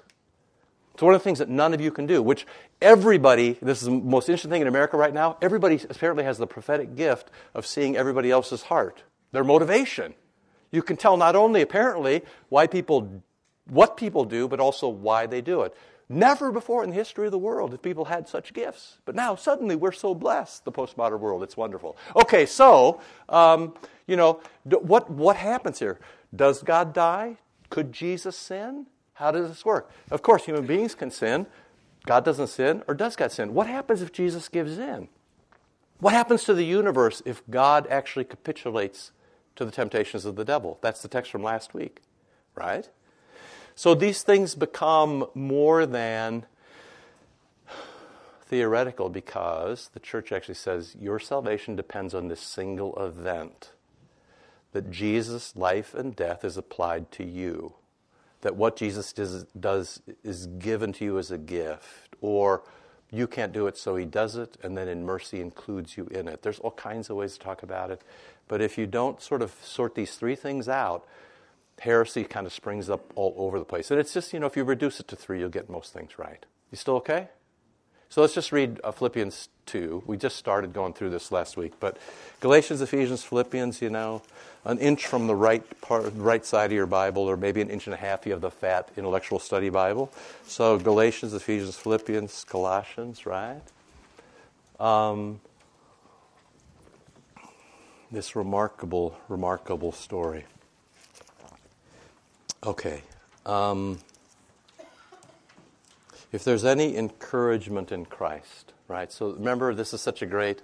It's 0.93 1.01
one 1.01 1.15
of 1.15 1.19
the 1.19 1.23
things 1.23 1.39
that 1.39 1.49
none 1.49 1.73
of 1.73 1.81
you 1.81 1.91
can 1.91 2.05
do, 2.05 2.21
which 2.21 2.45
everybody, 2.81 3.57
this 3.61 3.81
is 3.81 3.85
the 3.85 3.91
most 3.91 4.29
interesting 4.29 4.51
thing 4.51 4.61
in 4.61 4.67
America 4.67 4.97
right 4.97 5.13
now, 5.13 5.37
everybody 5.41 5.79
apparently 5.89 6.23
has 6.23 6.37
the 6.37 6.47
prophetic 6.47 6.95
gift 6.95 7.31
of 7.55 7.65
seeing 7.65 7.95
everybody 7.95 8.29
else's 8.29 8.63
heart, 8.63 9.03
their 9.31 9.43
motivation. 9.43 10.13
You 10.71 10.81
can 10.83 10.97
tell 10.97 11.17
not 11.17 11.35
only 11.35 11.61
apparently 11.61 12.23
why 12.49 12.67
people, 12.67 13.23
what 13.67 13.97
people 13.97 14.25
do, 14.25 14.47
but 14.47 14.59
also 14.59 14.87
why 14.87 15.25
they 15.25 15.41
do 15.41 15.61
it. 15.61 15.75
Never 16.09 16.51
before 16.51 16.83
in 16.83 16.89
the 16.89 16.95
history 16.95 17.25
of 17.25 17.31
the 17.31 17.37
world 17.37 17.71
have 17.71 17.81
people 17.81 18.05
had 18.05 18.29
such 18.29 18.53
gifts. 18.53 18.97
But 19.03 19.15
now 19.15 19.35
suddenly 19.35 19.75
we're 19.75 19.91
so 19.91 20.15
blessed, 20.15 20.63
the 20.63 20.71
postmodern 20.71 21.19
world. 21.19 21.43
It's 21.43 21.57
wonderful. 21.57 21.97
Okay, 22.15 22.45
so, 22.45 23.01
um, 23.27 23.73
you 24.05 24.15
know, 24.15 24.39
what, 24.63 25.09
what 25.09 25.35
happens 25.35 25.79
here? 25.79 25.99
Does 26.33 26.63
God 26.63 26.93
die? 26.93 27.37
Could 27.69 27.91
Jesus 27.91 28.37
sin? 28.37 28.85
How 29.13 29.31
does 29.31 29.49
this 29.49 29.65
work? 29.65 29.91
Of 30.09 30.21
course, 30.21 30.45
human 30.45 30.65
beings 30.65 30.95
can 30.95 31.11
sin. 31.11 31.47
God 32.05 32.23
doesn't 32.23 32.47
sin, 32.47 32.83
or 32.87 32.93
does 32.93 33.17
God 33.17 33.33
sin? 33.33 33.53
What 33.53 33.67
happens 33.67 34.01
if 34.01 34.13
Jesus 34.13 34.47
gives 34.47 34.77
in? 34.77 35.09
What 35.99 36.13
happens 36.13 36.45
to 36.45 36.53
the 36.53 36.63
universe 36.63 37.21
if 37.25 37.41
God 37.49 37.85
actually 37.89 38.23
capitulates 38.23 39.11
to 39.57 39.65
the 39.65 39.71
temptations 39.71 40.23
of 40.23 40.35
the 40.35 40.45
devil? 40.45 40.77
That's 40.81 41.01
the 41.01 41.09
text 41.09 41.31
from 41.31 41.43
last 41.43 41.73
week, 41.73 42.01
right? 42.55 42.87
So 43.77 43.93
these 43.93 44.23
things 44.23 44.55
become 44.55 45.27
more 45.35 45.85
than 45.85 46.47
theoretical 48.41 49.07
because 49.07 49.91
the 49.93 49.99
church 49.99 50.31
actually 50.31 50.55
says 50.55 50.95
your 50.99 51.19
salvation 51.19 51.75
depends 51.75 52.15
on 52.15 52.27
this 52.27 52.41
single 52.41 52.95
event 52.95 53.73
that 54.71 54.89
Jesus' 54.89 55.55
life 55.55 55.93
and 55.93 56.15
death 56.15 56.43
is 56.43 56.57
applied 56.57 57.11
to 57.11 57.23
you. 57.23 57.75
That 58.41 58.55
what 58.55 58.77
Jesus 58.77 59.13
does, 59.13 59.43
does 59.59 60.01
is 60.23 60.47
given 60.47 60.91
to 60.93 61.05
you 61.05 61.19
as 61.19 61.29
a 61.29 61.37
gift, 61.37 62.15
or 62.19 62.63
you 63.11 63.27
can't 63.27 63.53
do 63.53 63.67
it, 63.67 63.77
so 63.77 63.95
he 63.95 64.05
does 64.05 64.37
it, 64.37 64.57
and 64.63 64.75
then 64.75 64.87
in 64.87 65.05
mercy 65.05 65.39
includes 65.39 65.97
you 65.97 66.07
in 66.07 66.27
it. 66.27 66.41
There's 66.41 66.57
all 66.57 66.71
kinds 66.71 67.11
of 67.11 67.17
ways 67.17 67.33
to 67.33 67.39
talk 67.39 67.61
about 67.61 67.91
it. 67.91 68.01
But 68.47 68.59
if 68.59 68.75
you 68.75 68.87
don't 68.87 69.21
sort 69.21 69.43
of 69.43 69.51
sort 69.61 69.93
these 69.93 70.15
three 70.15 70.35
things 70.35 70.67
out, 70.67 71.05
heresy 71.79 72.23
kind 72.23 72.47
of 72.47 72.53
springs 72.53 72.89
up 72.89 73.11
all 73.15 73.33
over 73.37 73.59
the 73.59 73.65
place. 73.65 73.91
And 73.91 73.99
it's 73.99 74.13
just, 74.13 74.33
you 74.33 74.39
know, 74.39 74.47
if 74.47 74.57
you 74.57 74.63
reduce 74.63 74.99
it 74.99 75.07
to 75.09 75.15
three, 75.15 75.39
you'll 75.39 75.49
get 75.49 75.69
most 75.69 75.93
things 75.93 76.17
right. 76.17 76.45
You 76.71 76.77
still 76.77 76.95
okay? 76.95 77.29
So 78.09 78.21
let's 78.21 78.33
just 78.33 78.51
read 78.51 78.79
uh, 78.83 78.91
Philippians 78.91 79.49
2. 79.65 80.03
We 80.05 80.17
just 80.17 80.37
started 80.37 80.73
going 80.73 80.93
through 80.93 81.09
this 81.09 81.31
last 81.31 81.57
week. 81.57 81.73
But 81.79 81.97
Galatians, 82.39 82.81
Ephesians, 82.81 83.23
Philippians, 83.23 83.81
you 83.81 83.89
know, 83.89 84.21
an 84.63 84.79
inch 84.79 85.05
from 85.05 85.27
the 85.27 85.35
right 85.35 85.63
part, 85.81 86.11
right 86.15 86.45
side 86.45 86.67
of 86.67 86.71
your 86.71 86.85
Bible, 86.85 87.23
or 87.23 87.37
maybe 87.37 87.61
an 87.61 87.69
inch 87.69 87.85
and 87.85 87.93
a 87.93 87.97
half, 87.97 88.25
you 88.25 88.31
have 88.31 88.41
the 88.41 88.51
fat 88.51 88.89
intellectual 88.97 89.39
study 89.39 89.69
Bible. 89.69 90.11
So 90.45 90.77
Galatians, 90.79 91.33
Ephesians, 91.33 91.77
Philippians, 91.77 92.45
Colossians, 92.45 93.25
right? 93.25 93.61
Um, 94.79 95.41
this 98.11 98.35
remarkable, 98.35 99.17
remarkable 99.27 99.91
story. 99.91 100.45
Okay. 102.65 103.03
Um, 103.45 103.99
if 106.31 106.43
there's 106.43 106.65
any 106.65 106.97
encouragement 106.97 107.91
in 107.91 108.05
Christ, 108.05 108.73
right? 108.87 109.11
So 109.11 109.31
remember, 109.31 109.73
this 109.73 109.93
is 109.93 110.01
such 110.01 110.21
a 110.21 110.25
great, 110.25 110.61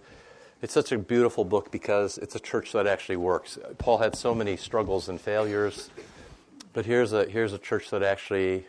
it's 0.62 0.74
such 0.74 0.92
a 0.92 0.98
beautiful 0.98 1.46
book 1.46 1.72
because 1.72 2.18
it's 2.18 2.36
a 2.36 2.40
church 2.40 2.72
that 2.72 2.88
actually 2.88 3.18
works. 3.18 3.60
Paul 3.78 4.00
had 4.00 4.16
so 4.16 4.34
many 4.34 4.58
struggles 4.58 5.08
and 5.08 5.22
failures, 5.22 5.90
but 6.74 6.86
here's 6.86 7.14
a 7.14 7.26
here's 7.30 7.54
a 7.54 7.60
church 7.60 7.92
that 7.92 8.02
actually 8.02 8.66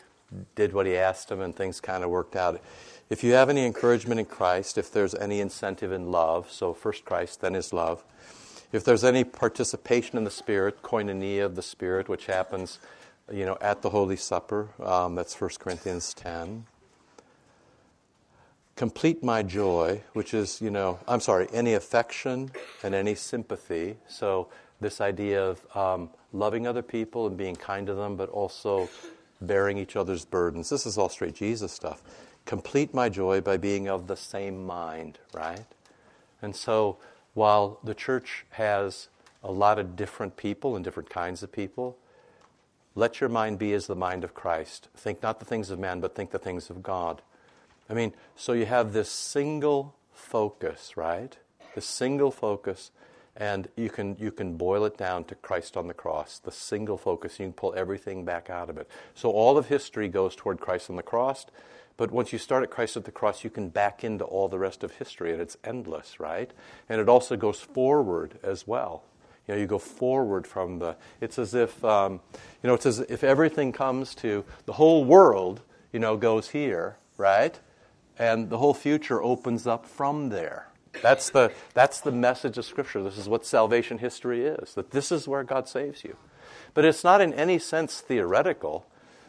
did 0.54 0.72
what 0.72 0.86
he 0.86 0.96
asked 0.96 1.28
them, 1.28 1.40
and 1.40 1.54
things 1.56 1.80
kind 1.80 2.04
of 2.04 2.10
worked 2.10 2.36
out. 2.36 2.60
if 3.10 3.22
you 3.22 3.32
have 3.32 3.48
any 3.48 3.64
encouragement 3.64 4.18
in 4.18 4.26
Christ, 4.26 4.78
if 4.78 4.90
there's 4.90 5.14
any 5.14 5.40
incentive 5.40 5.92
in 5.92 6.10
love, 6.10 6.50
so 6.50 6.74
first 6.74 7.04
Christ, 7.04 7.40
then 7.40 7.54
his 7.54 7.72
love, 7.72 8.04
if 8.72 8.84
there's 8.84 9.04
any 9.04 9.24
participation 9.24 10.18
in 10.18 10.24
the 10.24 10.30
Spirit, 10.30 10.82
koinonia 10.82 11.44
of 11.44 11.54
the 11.54 11.62
Spirit, 11.62 12.08
which 12.08 12.26
happens, 12.26 12.78
you 13.32 13.46
know, 13.46 13.56
at 13.60 13.82
the 13.82 13.90
Holy 13.90 14.16
Supper, 14.16 14.68
um, 14.82 15.14
that's 15.14 15.40
1 15.40 15.50
Corinthians 15.58 16.12
10. 16.14 16.66
Complete 18.76 19.22
my 19.22 19.42
joy, 19.42 20.02
which 20.14 20.34
is, 20.34 20.60
you 20.60 20.70
know, 20.70 20.98
I'm 21.06 21.20
sorry, 21.20 21.48
any 21.52 21.74
affection 21.74 22.50
and 22.82 22.94
any 22.94 23.14
sympathy. 23.14 23.96
So 24.08 24.48
this 24.80 25.00
idea 25.00 25.42
of 25.42 25.76
um, 25.76 26.10
loving 26.32 26.66
other 26.66 26.82
people 26.82 27.26
and 27.26 27.36
being 27.36 27.56
kind 27.56 27.86
to 27.86 27.94
them, 27.94 28.16
but 28.16 28.28
also 28.30 28.88
bearing 29.40 29.78
each 29.78 29.96
other's 29.96 30.24
burdens. 30.24 30.68
This 30.68 30.86
is 30.86 30.98
all 30.98 31.08
straight 31.08 31.34
Jesus 31.34 31.72
stuff. 31.72 32.02
Complete 32.44 32.92
my 32.92 33.08
joy 33.08 33.40
by 33.40 33.56
being 33.56 33.88
of 33.88 34.06
the 34.06 34.16
same 34.16 34.66
mind, 34.66 35.18
right? 35.32 35.64
And 36.42 36.54
so 36.54 36.98
while 37.32 37.78
the 37.84 37.94
church 37.94 38.44
has 38.50 39.08
a 39.42 39.50
lot 39.50 39.78
of 39.78 39.96
different 39.96 40.36
people 40.36 40.76
and 40.76 40.84
different 40.84 41.10
kinds 41.10 41.42
of 41.42 41.52
people, 41.52 41.96
let 42.94 43.20
your 43.20 43.30
mind 43.30 43.58
be 43.58 43.72
as 43.72 43.86
the 43.86 43.96
mind 43.96 44.24
of 44.24 44.34
Christ. 44.34 44.88
Think 44.96 45.22
not 45.22 45.38
the 45.38 45.44
things 45.44 45.70
of 45.70 45.78
man, 45.78 46.00
but 46.00 46.14
think 46.14 46.30
the 46.30 46.38
things 46.38 46.70
of 46.70 46.82
God. 46.82 47.22
I 47.88 47.94
mean, 47.94 48.12
so 48.36 48.52
you 48.52 48.66
have 48.66 48.92
this 48.92 49.10
single 49.10 49.94
focus, 50.12 50.96
right? 50.96 51.36
This 51.74 51.86
single 51.86 52.30
focus 52.30 52.90
and 53.36 53.68
you 53.76 53.90
can, 53.90 54.16
you 54.18 54.30
can 54.30 54.56
boil 54.56 54.84
it 54.84 54.96
down 54.96 55.24
to 55.24 55.34
Christ 55.34 55.76
on 55.76 55.88
the 55.88 55.94
cross, 55.94 56.38
the 56.38 56.52
single 56.52 56.96
focus. 56.96 57.40
You 57.40 57.46
can 57.46 57.52
pull 57.52 57.74
everything 57.76 58.24
back 58.24 58.48
out 58.48 58.70
of 58.70 58.78
it. 58.78 58.88
So 59.14 59.30
all 59.30 59.58
of 59.58 59.66
history 59.66 60.08
goes 60.08 60.36
toward 60.36 60.60
Christ 60.60 60.88
on 60.88 60.96
the 60.96 61.02
cross. 61.02 61.46
But 61.96 62.10
once 62.10 62.32
you 62.32 62.38
start 62.38 62.62
at 62.62 62.70
Christ 62.70 62.96
at 62.96 63.04
the 63.04 63.12
cross, 63.12 63.44
you 63.44 63.50
can 63.50 63.68
back 63.68 64.04
into 64.04 64.24
all 64.24 64.48
the 64.48 64.58
rest 64.58 64.82
of 64.82 64.92
history, 64.92 65.32
and 65.32 65.40
it's 65.40 65.56
endless, 65.62 66.18
right? 66.18 66.50
And 66.88 67.00
it 67.00 67.08
also 67.08 67.36
goes 67.36 67.60
forward 67.60 68.38
as 68.42 68.66
well. 68.66 69.04
You 69.46 69.54
know, 69.54 69.60
you 69.60 69.66
go 69.66 69.78
forward 69.78 70.46
from 70.46 70.78
the. 70.78 70.96
It's 71.20 71.38
as 71.38 71.54
if, 71.54 71.84
um, 71.84 72.20
you 72.62 72.68
know, 72.68 72.74
it's 72.74 72.86
as 72.86 73.00
if 73.00 73.22
everything 73.22 73.72
comes 73.72 74.14
to 74.16 74.44
the 74.66 74.74
whole 74.74 75.04
world. 75.04 75.60
You 75.92 76.00
know, 76.00 76.16
goes 76.16 76.50
here, 76.50 76.96
right? 77.16 77.58
And 78.18 78.50
the 78.50 78.58
whole 78.58 78.74
future 78.74 79.22
opens 79.22 79.66
up 79.66 79.86
from 79.86 80.30
there. 80.30 80.68
That's 81.02 81.30
the, 81.30 81.52
that's 81.72 82.00
the 82.00 82.12
message 82.12 82.58
of 82.58 82.64
Scripture. 82.64 83.02
This 83.02 83.18
is 83.18 83.28
what 83.28 83.44
salvation 83.44 83.98
history 83.98 84.44
is, 84.44 84.74
that 84.74 84.90
this 84.90 85.10
is 85.10 85.28
where 85.28 85.42
God 85.44 85.68
saves 85.68 86.04
you. 86.04 86.16
But 86.72 86.84
it's 86.84 87.04
not 87.04 87.20
in 87.20 87.32
any 87.34 87.58
sense 87.58 88.00
theoretical. 88.00 88.86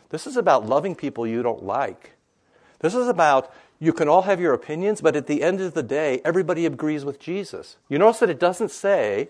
This 0.09 0.27
is 0.27 0.37
about 0.37 0.67
loving 0.67 0.95
people 0.95 1.25
you 1.25 1.43
don't 1.43 1.63
like. 1.63 2.13
This 2.79 2.95
is 2.95 3.07
about 3.07 3.53
you 3.79 3.93
can 3.93 4.07
all 4.07 4.23
have 4.23 4.39
your 4.39 4.53
opinions, 4.53 5.01
but 5.01 5.15
at 5.15 5.27
the 5.27 5.43
end 5.43 5.59
of 5.61 5.73
the 5.73 5.83
day, 5.83 6.21
everybody 6.23 6.65
agrees 6.65 7.03
with 7.03 7.19
Jesus. 7.19 7.77
You 7.89 7.99
notice 7.99 8.19
that 8.19 8.29
it 8.29 8.39
doesn't 8.39 8.71
say 8.71 9.29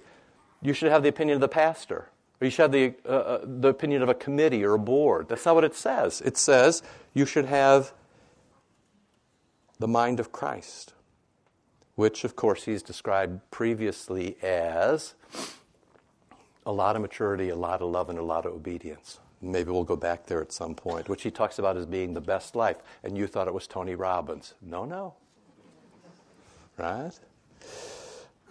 you 0.61 0.73
should 0.73 0.91
have 0.91 1.03
the 1.03 1.09
opinion 1.09 1.35
of 1.35 1.41
the 1.41 1.47
pastor, 1.47 2.09
or 2.39 2.45
you 2.45 2.49
should 2.49 2.63
have 2.63 2.71
the, 2.71 2.93
uh, 3.05 3.09
uh 3.09 3.41
the 3.43 3.69
opinion 3.69 4.01
of 4.01 4.09
a 4.09 4.13
committee 4.13 4.63
or 4.63 4.73
a 4.73 4.79
board. 4.79 5.27
That's 5.29 5.45
not 5.45 5.55
what 5.55 5.63
it 5.63 5.75
says. 5.75 6.21
It 6.21 6.37
says 6.37 6.83
you 7.13 7.25
should 7.25 7.45
have 7.45 7.93
the 9.79 9.87
mind 9.87 10.19
of 10.19 10.31
Christ 10.31 10.95
which, 11.95 12.23
of 12.23 12.35
course, 12.35 12.63
he's 12.63 12.83
described 12.83 13.39
previously 13.51 14.37
as 14.43 15.15
a 16.65 16.71
lot 16.71 16.95
of 16.95 17.01
maturity, 17.01 17.49
a 17.49 17.55
lot 17.55 17.81
of 17.81 17.89
love, 17.89 18.09
and 18.09 18.19
a 18.19 18.23
lot 18.23 18.45
of 18.45 18.53
obedience. 18.53 19.19
Maybe 19.41 19.71
we'll 19.71 19.83
go 19.83 19.95
back 19.95 20.25
there 20.25 20.41
at 20.41 20.51
some 20.51 20.75
point, 20.75 21.07
which 21.07 21.23
he 21.23 21.31
talks 21.31 21.59
about 21.59 21.77
as 21.77 21.85
being 21.85 22.13
the 22.13 22.21
best 22.21 22.55
life. 22.55 22.77
And 23.03 23.17
you 23.17 23.27
thought 23.27 23.47
it 23.47 23.53
was 23.53 23.67
Tony 23.67 23.95
Robbins. 23.95 24.53
No, 24.61 24.85
no. 24.85 25.13
Right? 26.77 27.17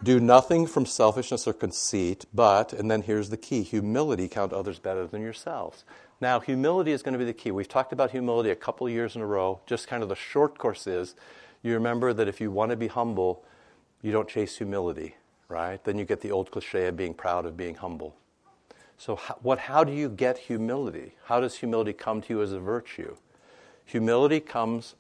Do 0.03 0.21
nothing 0.21 0.67
from 0.67 0.85
selfishness 0.85 1.47
or 1.47 1.55
conceit, 1.55 2.27
but, 2.35 2.73
and 2.73 2.91
then 2.91 3.03
here's 3.03 3.31
the 3.31 3.37
key 3.37 3.63
humility, 3.63 4.29
count 4.29 4.53
others 4.53 4.79
better 4.79 5.07
than 5.07 5.23
yourselves. 5.23 5.85
Now, 6.21 6.41
humility 6.41 6.93
is 6.93 7.03
going 7.03 7.15
to 7.15 7.19
be 7.19 7.25
the 7.25 7.33
key. 7.33 7.51
We've 7.51 7.69
talked 7.69 7.93
about 7.93 8.11
humility 8.11 8.51
a 8.51 8.57
couple 8.57 8.89
years 8.89 9.17
in 9.17 9.23
a 9.23 9.27
row. 9.27 9.61
Just 9.67 9.89
kind 9.89 10.03
of 10.03 10.09
the 10.09 10.15
short 10.15 10.59
course 10.59 10.87
is 10.87 11.15
you 11.63 11.73
remember 11.73 12.13
that 12.13 12.29
if 12.29 12.41
you 12.41 12.51
want 12.51 12.71
to 12.71 12.77
be 12.77 12.89
humble, 12.89 13.45
you 14.03 14.13
don't 14.13 14.29
chase 14.29 14.59
humility, 14.59 15.17
right? 15.49 15.83
Then 15.83 15.99
you 15.99 16.05
get 16.05 16.21
the 16.21 16.31
old 16.31 16.51
cliche 16.51 16.87
of 16.87 16.97
being 16.97 17.15
proud 17.15 17.47
of 17.47 17.57
being 17.57 17.77
humble. 17.77 18.15
So, 18.99 19.17
how, 19.17 19.39
what, 19.43 19.61
how 19.61 19.83
do 19.83 19.93
you 19.93 20.09
get 20.09 20.39
humility? 20.39 21.15
How 21.25 21.41
does 21.41 21.57
humility 21.57 21.93
come 21.93 22.21
to 22.23 22.35
you 22.35 22.43
as 22.43 22.53
a 22.53 22.61
virtue? 22.61 23.17
Humility 23.87 24.41
comes 24.41 24.95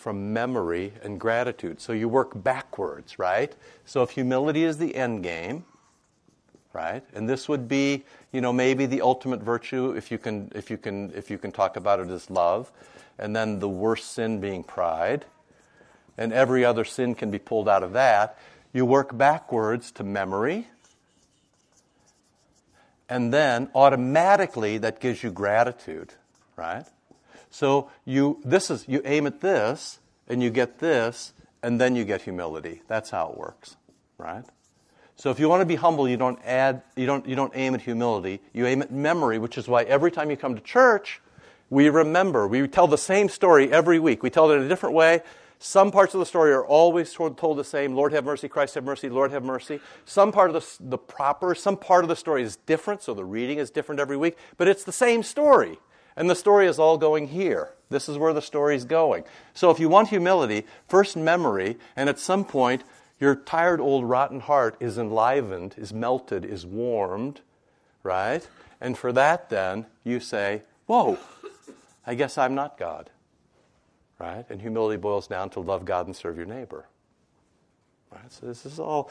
from 0.00 0.32
memory 0.32 0.94
and 1.02 1.20
gratitude. 1.20 1.80
So 1.80 1.92
you 1.92 2.08
work 2.08 2.30
backwards, 2.42 3.18
right? 3.18 3.54
So 3.84 4.02
if 4.02 4.10
humility 4.10 4.64
is 4.64 4.78
the 4.78 4.94
end 4.94 5.22
game, 5.22 5.64
right? 6.72 7.04
And 7.14 7.28
this 7.28 7.48
would 7.48 7.68
be, 7.68 8.04
you 8.32 8.40
know, 8.40 8.52
maybe 8.52 8.86
the 8.86 9.02
ultimate 9.02 9.40
virtue 9.40 9.92
if 9.92 10.10
you 10.10 10.18
can 10.18 10.50
if 10.54 10.70
you 10.70 10.78
can 10.78 11.12
if 11.14 11.30
you 11.30 11.38
can 11.38 11.52
talk 11.52 11.76
about 11.76 12.00
it 12.00 12.08
as 12.08 12.30
love, 12.30 12.72
and 13.18 13.36
then 13.36 13.58
the 13.58 13.68
worst 13.68 14.12
sin 14.12 14.40
being 14.40 14.64
pride 14.64 15.26
and 16.20 16.32
every 16.32 16.64
other 16.64 16.84
sin 16.84 17.14
can 17.14 17.30
be 17.30 17.38
pulled 17.38 17.68
out 17.68 17.82
of 17.82 17.92
that. 17.94 18.38
You 18.72 18.84
work 18.84 19.16
backwards 19.16 19.90
to 19.92 20.04
memory, 20.04 20.68
and 23.08 23.34
then 23.34 23.70
automatically 23.74 24.78
that 24.78 25.00
gives 25.00 25.22
you 25.22 25.30
gratitude, 25.30 26.14
right? 26.56 26.86
So 27.50 27.90
you 28.04 28.40
this 28.44 28.70
is 28.70 28.86
you 28.88 29.02
aim 29.04 29.26
at 29.26 29.40
this 29.40 29.98
and 30.28 30.42
you 30.42 30.50
get 30.50 30.78
this 30.78 31.32
and 31.62 31.80
then 31.80 31.96
you 31.96 32.04
get 32.04 32.22
humility. 32.22 32.82
That's 32.88 33.10
how 33.10 33.30
it 33.30 33.36
works, 33.36 33.76
right? 34.18 34.44
So 35.16 35.30
if 35.30 35.38
you 35.38 35.48
want 35.48 35.60
to 35.60 35.66
be 35.66 35.74
humble, 35.74 36.08
you 36.08 36.16
don't 36.16 36.38
add 36.44 36.82
you 36.96 37.06
don't 37.06 37.26
you 37.26 37.36
don't 37.36 37.52
aim 37.54 37.74
at 37.74 37.82
humility. 37.82 38.40
You 38.52 38.66
aim 38.66 38.82
at 38.82 38.90
memory, 38.90 39.38
which 39.38 39.58
is 39.58 39.68
why 39.68 39.82
every 39.82 40.10
time 40.10 40.30
you 40.30 40.36
come 40.36 40.54
to 40.54 40.62
church, 40.62 41.20
we 41.68 41.88
remember. 41.88 42.46
We 42.48 42.66
tell 42.68 42.86
the 42.86 42.98
same 42.98 43.28
story 43.28 43.72
every 43.72 43.98
week. 43.98 44.22
We 44.22 44.30
tell 44.30 44.50
it 44.50 44.56
in 44.56 44.62
a 44.62 44.68
different 44.68 44.94
way, 44.94 45.22
some 45.62 45.90
parts 45.90 46.14
of 46.14 46.20
the 46.20 46.26
story 46.26 46.52
are 46.52 46.64
always 46.64 47.12
told, 47.12 47.36
told, 47.36 47.58
the 47.58 47.64
same 47.64 47.94
Lord 47.94 48.14
have 48.14 48.24
mercy, 48.24 48.48
Christ 48.48 48.76
have 48.76 48.84
mercy, 48.84 49.10
Lord 49.10 49.30
have 49.30 49.44
mercy. 49.44 49.78
Some 50.06 50.32
part 50.32 50.48
of 50.48 50.54
the, 50.54 50.88
the 50.88 50.96
proper, 50.96 51.54
some 51.54 51.76
part 51.76 52.02
of 52.02 52.08
the 52.08 52.16
story 52.16 52.42
is 52.42 52.56
different, 52.56 53.02
so 53.02 53.12
the 53.12 53.26
reading 53.26 53.58
is 53.58 53.70
different 53.70 54.00
every 54.00 54.16
week, 54.16 54.38
but 54.56 54.68
it's 54.68 54.84
the 54.84 54.92
same 54.92 55.22
story. 55.22 55.78
And 56.16 56.28
the 56.28 56.34
story 56.34 56.66
is 56.66 56.78
all 56.78 56.98
going 56.98 57.28
here. 57.28 57.70
This 57.88 58.08
is 58.08 58.18
where 58.18 58.32
the 58.32 58.42
story 58.42 58.76
is 58.76 58.84
going. 58.84 59.24
So 59.54 59.70
if 59.70 59.80
you 59.80 59.88
want 59.88 60.08
humility, 60.08 60.66
first 60.88 61.16
memory, 61.16 61.78
and 61.96 62.08
at 62.08 62.18
some 62.18 62.44
point, 62.44 62.84
your 63.18 63.34
tired 63.34 63.80
old 63.80 64.08
rotten 64.08 64.40
heart 64.40 64.76
is 64.80 64.96
enlivened, 64.96 65.74
is 65.76 65.92
melted, 65.92 66.44
is 66.44 66.64
warmed, 66.64 67.40
right? 68.02 68.46
And 68.80 68.96
for 68.96 69.12
that, 69.12 69.50
then, 69.50 69.86
you 70.04 70.20
say, 70.20 70.62
Whoa, 70.86 71.18
I 72.06 72.14
guess 72.14 72.38
I'm 72.38 72.54
not 72.54 72.78
God 72.78 73.10
right? 74.20 74.44
And 74.50 74.60
humility 74.60 74.98
boils 74.98 75.26
down 75.26 75.50
to 75.50 75.60
love 75.60 75.84
God 75.84 76.06
and 76.06 76.14
serve 76.14 76.36
your 76.36 76.46
neighbor. 76.46 76.86
Right? 78.12 78.30
So 78.30 78.46
this 78.46 78.66
is 78.66 78.78
all 78.78 79.10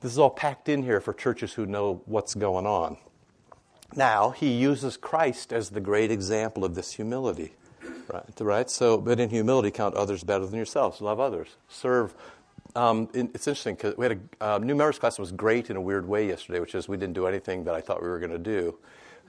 this 0.00 0.12
is 0.12 0.18
all 0.18 0.30
packed 0.30 0.68
in 0.68 0.82
here 0.82 1.00
for 1.00 1.12
churches 1.12 1.52
who 1.52 1.66
know 1.66 2.02
what's 2.06 2.34
going 2.34 2.66
on. 2.66 2.96
Now, 3.96 4.30
he 4.30 4.52
uses 4.52 4.96
Christ 4.96 5.52
as 5.52 5.70
the 5.70 5.80
great 5.80 6.10
example 6.10 6.64
of 6.64 6.74
this 6.74 6.92
humility. 6.92 7.54
Right? 8.12 8.24
right? 8.40 8.70
So, 8.70 8.98
but 8.98 9.20
in 9.20 9.30
humility, 9.30 9.70
count 9.70 9.94
others 9.94 10.24
better 10.24 10.46
than 10.46 10.56
yourselves. 10.56 11.00
Love 11.00 11.20
others. 11.20 11.48
Serve. 11.68 12.14
Um, 12.76 13.08
it's 13.12 13.48
interesting 13.48 13.74
because 13.74 13.96
we 13.96 14.06
had 14.06 14.20
a 14.40 14.44
uh, 14.44 14.58
new 14.58 14.74
members 14.74 14.98
class 14.98 15.16
that 15.16 15.22
was 15.22 15.32
great 15.32 15.70
in 15.70 15.76
a 15.76 15.80
weird 15.80 16.06
way 16.06 16.28
yesterday, 16.28 16.60
which 16.60 16.74
is 16.74 16.88
we 16.88 16.96
didn't 16.96 17.14
do 17.14 17.26
anything 17.26 17.64
that 17.64 17.74
I 17.74 17.80
thought 17.80 18.02
we 18.02 18.08
were 18.08 18.18
going 18.18 18.30
to 18.30 18.38
do. 18.38 18.78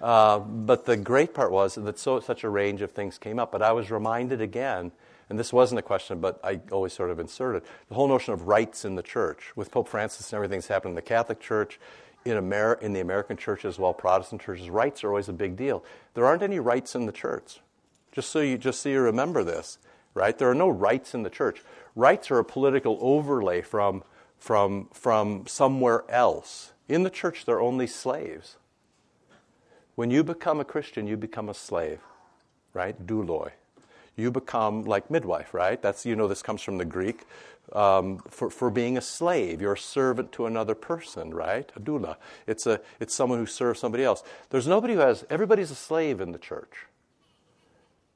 Uh, 0.01 0.39
but 0.39 0.85
the 0.85 0.97
great 0.97 1.33
part 1.33 1.51
was 1.51 1.75
that 1.75 1.99
so, 1.99 2.19
such 2.19 2.43
a 2.43 2.49
range 2.49 2.81
of 2.81 2.91
things 2.91 3.17
came 3.17 3.39
up. 3.39 3.51
But 3.51 3.61
I 3.61 3.71
was 3.71 3.91
reminded 3.91 4.41
again, 4.41 4.91
and 5.29 5.39
this 5.39 5.53
wasn't 5.53 5.79
a 5.79 5.83
question, 5.83 6.19
but 6.19 6.39
I 6.43 6.59
always 6.71 6.93
sort 6.93 7.09
of 7.11 7.19
inserted 7.19 7.63
the 7.89 7.95
whole 7.95 8.07
notion 8.07 8.33
of 8.33 8.47
rights 8.47 8.83
in 8.85 8.95
the 8.95 9.03
church. 9.03 9.55
With 9.55 9.71
Pope 9.71 9.87
Francis 9.87 10.31
and 10.31 10.37
everything's 10.37 10.67
happened 10.67 10.91
in 10.91 10.95
the 10.95 11.01
Catholic 11.01 11.39
Church, 11.39 11.79
in, 12.25 12.37
Amer- 12.37 12.79
in 12.81 12.93
the 12.93 12.99
American 12.99 13.37
church 13.37 13.65
as 13.65 13.79
well, 13.79 13.93
Protestant 13.93 14.41
churches, 14.41 14.69
rights 14.69 15.03
are 15.03 15.09
always 15.09 15.29
a 15.29 15.33
big 15.33 15.55
deal. 15.55 15.83
There 16.13 16.25
aren't 16.25 16.43
any 16.43 16.59
rights 16.59 16.95
in 16.95 17.05
the 17.05 17.11
church. 17.11 17.59
Just 18.11 18.29
so 18.29 18.39
you, 18.39 18.57
just 18.57 18.81
so 18.81 18.89
you 18.89 18.99
remember 18.99 19.43
this, 19.43 19.79
right? 20.13 20.37
There 20.37 20.49
are 20.49 20.55
no 20.55 20.69
rights 20.69 21.13
in 21.13 21.23
the 21.23 21.29
church. 21.29 21.61
Rights 21.95 22.29
are 22.29 22.39
a 22.39 22.45
political 22.45 22.97
overlay 23.01 23.61
from, 23.61 24.03
from, 24.37 24.89
from 24.93 25.47
somewhere 25.47 26.03
else. 26.09 26.73
In 26.89 27.03
the 27.03 27.09
church, 27.09 27.45
they're 27.45 27.61
only 27.61 27.87
slaves. 27.87 28.57
When 29.95 30.11
you 30.11 30.23
become 30.23 30.59
a 30.59 30.65
Christian, 30.65 31.07
you 31.07 31.17
become 31.17 31.47
a 31.47 31.53
slave, 31.53 31.99
right? 32.73 33.05
Douloi. 33.05 33.51
You 34.15 34.31
become 34.31 34.83
like 34.83 35.09
midwife, 35.09 35.53
right? 35.53 35.81
That's, 35.81 36.05
you 36.05 36.15
know, 36.15 36.27
this 36.27 36.41
comes 36.41 36.61
from 36.61 36.77
the 36.77 36.85
Greek. 36.85 37.23
Um, 37.73 38.17
for, 38.27 38.49
for 38.49 38.69
being 38.69 38.97
a 38.97 39.01
slave, 39.01 39.61
you're 39.61 39.73
a 39.73 39.77
servant 39.77 40.31
to 40.33 40.45
another 40.45 40.75
person, 40.75 41.33
right? 41.33 41.71
A 41.75 41.79
doula. 41.79 42.17
It's, 42.45 42.67
a, 42.67 42.81
it's 42.99 43.15
someone 43.15 43.39
who 43.39 43.45
serves 43.45 43.79
somebody 43.79 44.03
else. 44.03 44.23
There's 44.49 44.67
nobody 44.67 44.95
who 44.95 44.99
has, 44.99 45.25
everybody's 45.29 45.71
a 45.71 45.75
slave 45.75 46.19
in 46.19 46.33
the 46.33 46.37
church. 46.37 46.87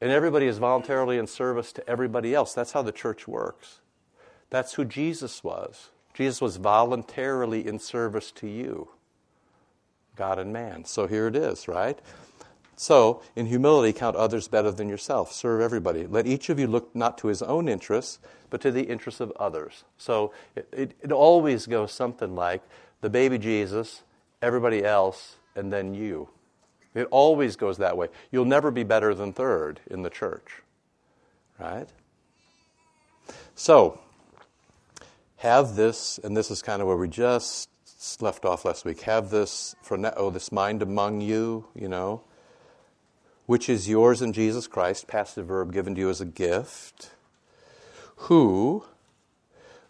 And 0.02 0.12
everybody 0.12 0.48
is 0.48 0.58
voluntarily 0.58 1.18
in 1.18 1.26
service 1.26 1.72
to 1.74 1.90
everybody 1.90 2.36
else. 2.36 2.54
That's 2.54 2.74
how 2.74 2.82
the 2.82 2.92
church 2.92 3.28
works. 3.28 3.80
That's 4.50 4.74
who 4.74 4.84
Jesus 4.84 5.44
was. 5.44 5.90
Jesus 6.14 6.42
was 6.42 6.58
voluntarily 6.58 7.66
in 7.66 7.80
service 7.80 8.32
to 8.34 8.48
you, 8.48 8.90
God 10.16 10.40
and 10.40 10.52
man. 10.52 10.86
So 10.86 11.08
here 11.08 11.28
it 11.28 11.36
is, 11.36 11.68
right? 11.68 12.00
So, 12.78 13.22
in 13.36 13.46
humility, 13.46 13.94
count 13.94 14.18
others 14.18 14.50
better 14.50 14.70
than 14.70 14.90
yourself. 14.90 15.32
Serve 15.32 15.62
everybody. 15.62 16.06
Let 16.08 16.28
each 16.28 16.50
of 16.50 16.60
you 16.60 16.68
look 16.68 16.94
not 16.94 17.18
to 17.20 17.28
his 17.28 17.42
own 17.42 17.70
interests, 17.70 18.20
but 18.50 18.60
to 18.62 18.72
the 18.72 18.84
interests 18.84 19.22
of 19.22 19.32
others. 19.38 19.86
So, 19.98 20.34
it, 20.56 20.68
it, 20.74 20.92
it 21.02 21.12
always 21.12 21.68
goes 21.68 21.94
something 21.94 22.36
like 22.36 22.62
the 23.00 23.10
baby 23.10 23.38
Jesus, 23.38 24.04
everybody 24.42 24.84
else, 24.84 25.38
and 25.56 25.72
then 25.72 25.94
you. 25.94 26.28
It 26.94 27.08
always 27.12 27.56
goes 27.56 27.78
that 27.78 27.96
way. 27.96 28.10
You'll 28.30 28.46
never 28.46 28.72
be 28.72 28.84
better 28.84 29.16
than 29.16 29.32
third 29.32 29.80
in 29.90 30.02
the 30.02 30.10
church. 30.10 30.62
Right? 31.58 31.88
So, 33.56 34.02
have 35.38 35.78
this, 35.78 36.20
and 36.22 36.36
this 36.36 36.52
is 36.52 36.62
kind 36.62 36.82
of 36.82 36.90
where 36.90 36.98
we 36.98 37.08
just 37.08 37.70
left 38.20 38.44
off 38.44 38.66
last 38.66 38.84
week. 38.84 39.02
Have 39.02 39.30
this 39.30 39.78
for 39.82 39.98
oh, 40.18 40.30
this 40.30 40.52
mind 40.52 40.82
among 40.82 41.22
you, 41.22 41.66
you 41.74 41.88
know 41.88 42.22
which 43.46 43.70
is 43.70 43.88
yours 43.88 44.22
in 44.22 44.34
Jesus 44.34 44.68
Christ, 44.68 45.08
passive 45.08 45.48
verb 45.48 45.72
given 45.72 45.96
to 45.96 46.02
you 46.02 46.10
as 46.10 46.22
a 46.22 46.26
gift, 46.26 47.12
who, 48.16 48.86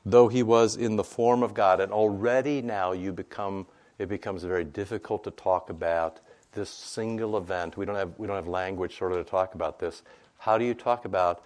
though 0.06 0.28
he 0.28 0.44
was 0.44 0.76
in 0.76 0.96
the 0.96 1.04
form 1.04 1.44
of 1.44 1.54
God, 1.54 1.80
and 1.80 1.92
already 1.92 2.62
now 2.62 2.92
you 2.92 3.14
become, 3.14 3.68
it 3.98 4.10
becomes 4.10 4.44
very 4.44 4.64
difficult 4.66 5.24
to 5.24 5.32
talk 5.32 5.70
about 5.70 6.20
this 6.52 6.70
single 6.70 7.38
event. 7.38 7.78
We 7.78 7.86
don't 7.86 7.96
have, 7.96 8.14
we 8.18 8.28
don't 8.28 8.36
have 8.36 8.48
language 8.48 8.98
sort 8.98 9.12
of 9.12 9.24
to 9.24 9.30
talk 9.30 9.56
about 9.56 9.80
this. 9.80 10.04
How 10.40 10.58
do 10.58 10.66
you 10.66 10.74
talk 10.74 11.06
about 11.06 11.44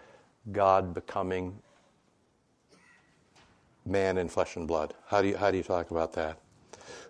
God 0.51 0.93
becoming 0.93 1.59
man 3.85 4.17
in 4.17 4.29
flesh 4.29 4.55
and 4.55 4.67
blood? 4.67 4.93
How 5.07 5.21
do 5.21 5.29
you, 5.29 5.37
how 5.37 5.51
do 5.51 5.57
you 5.57 5.63
talk 5.63 5.91
about 5.91 6.13
that? 6.13 6.37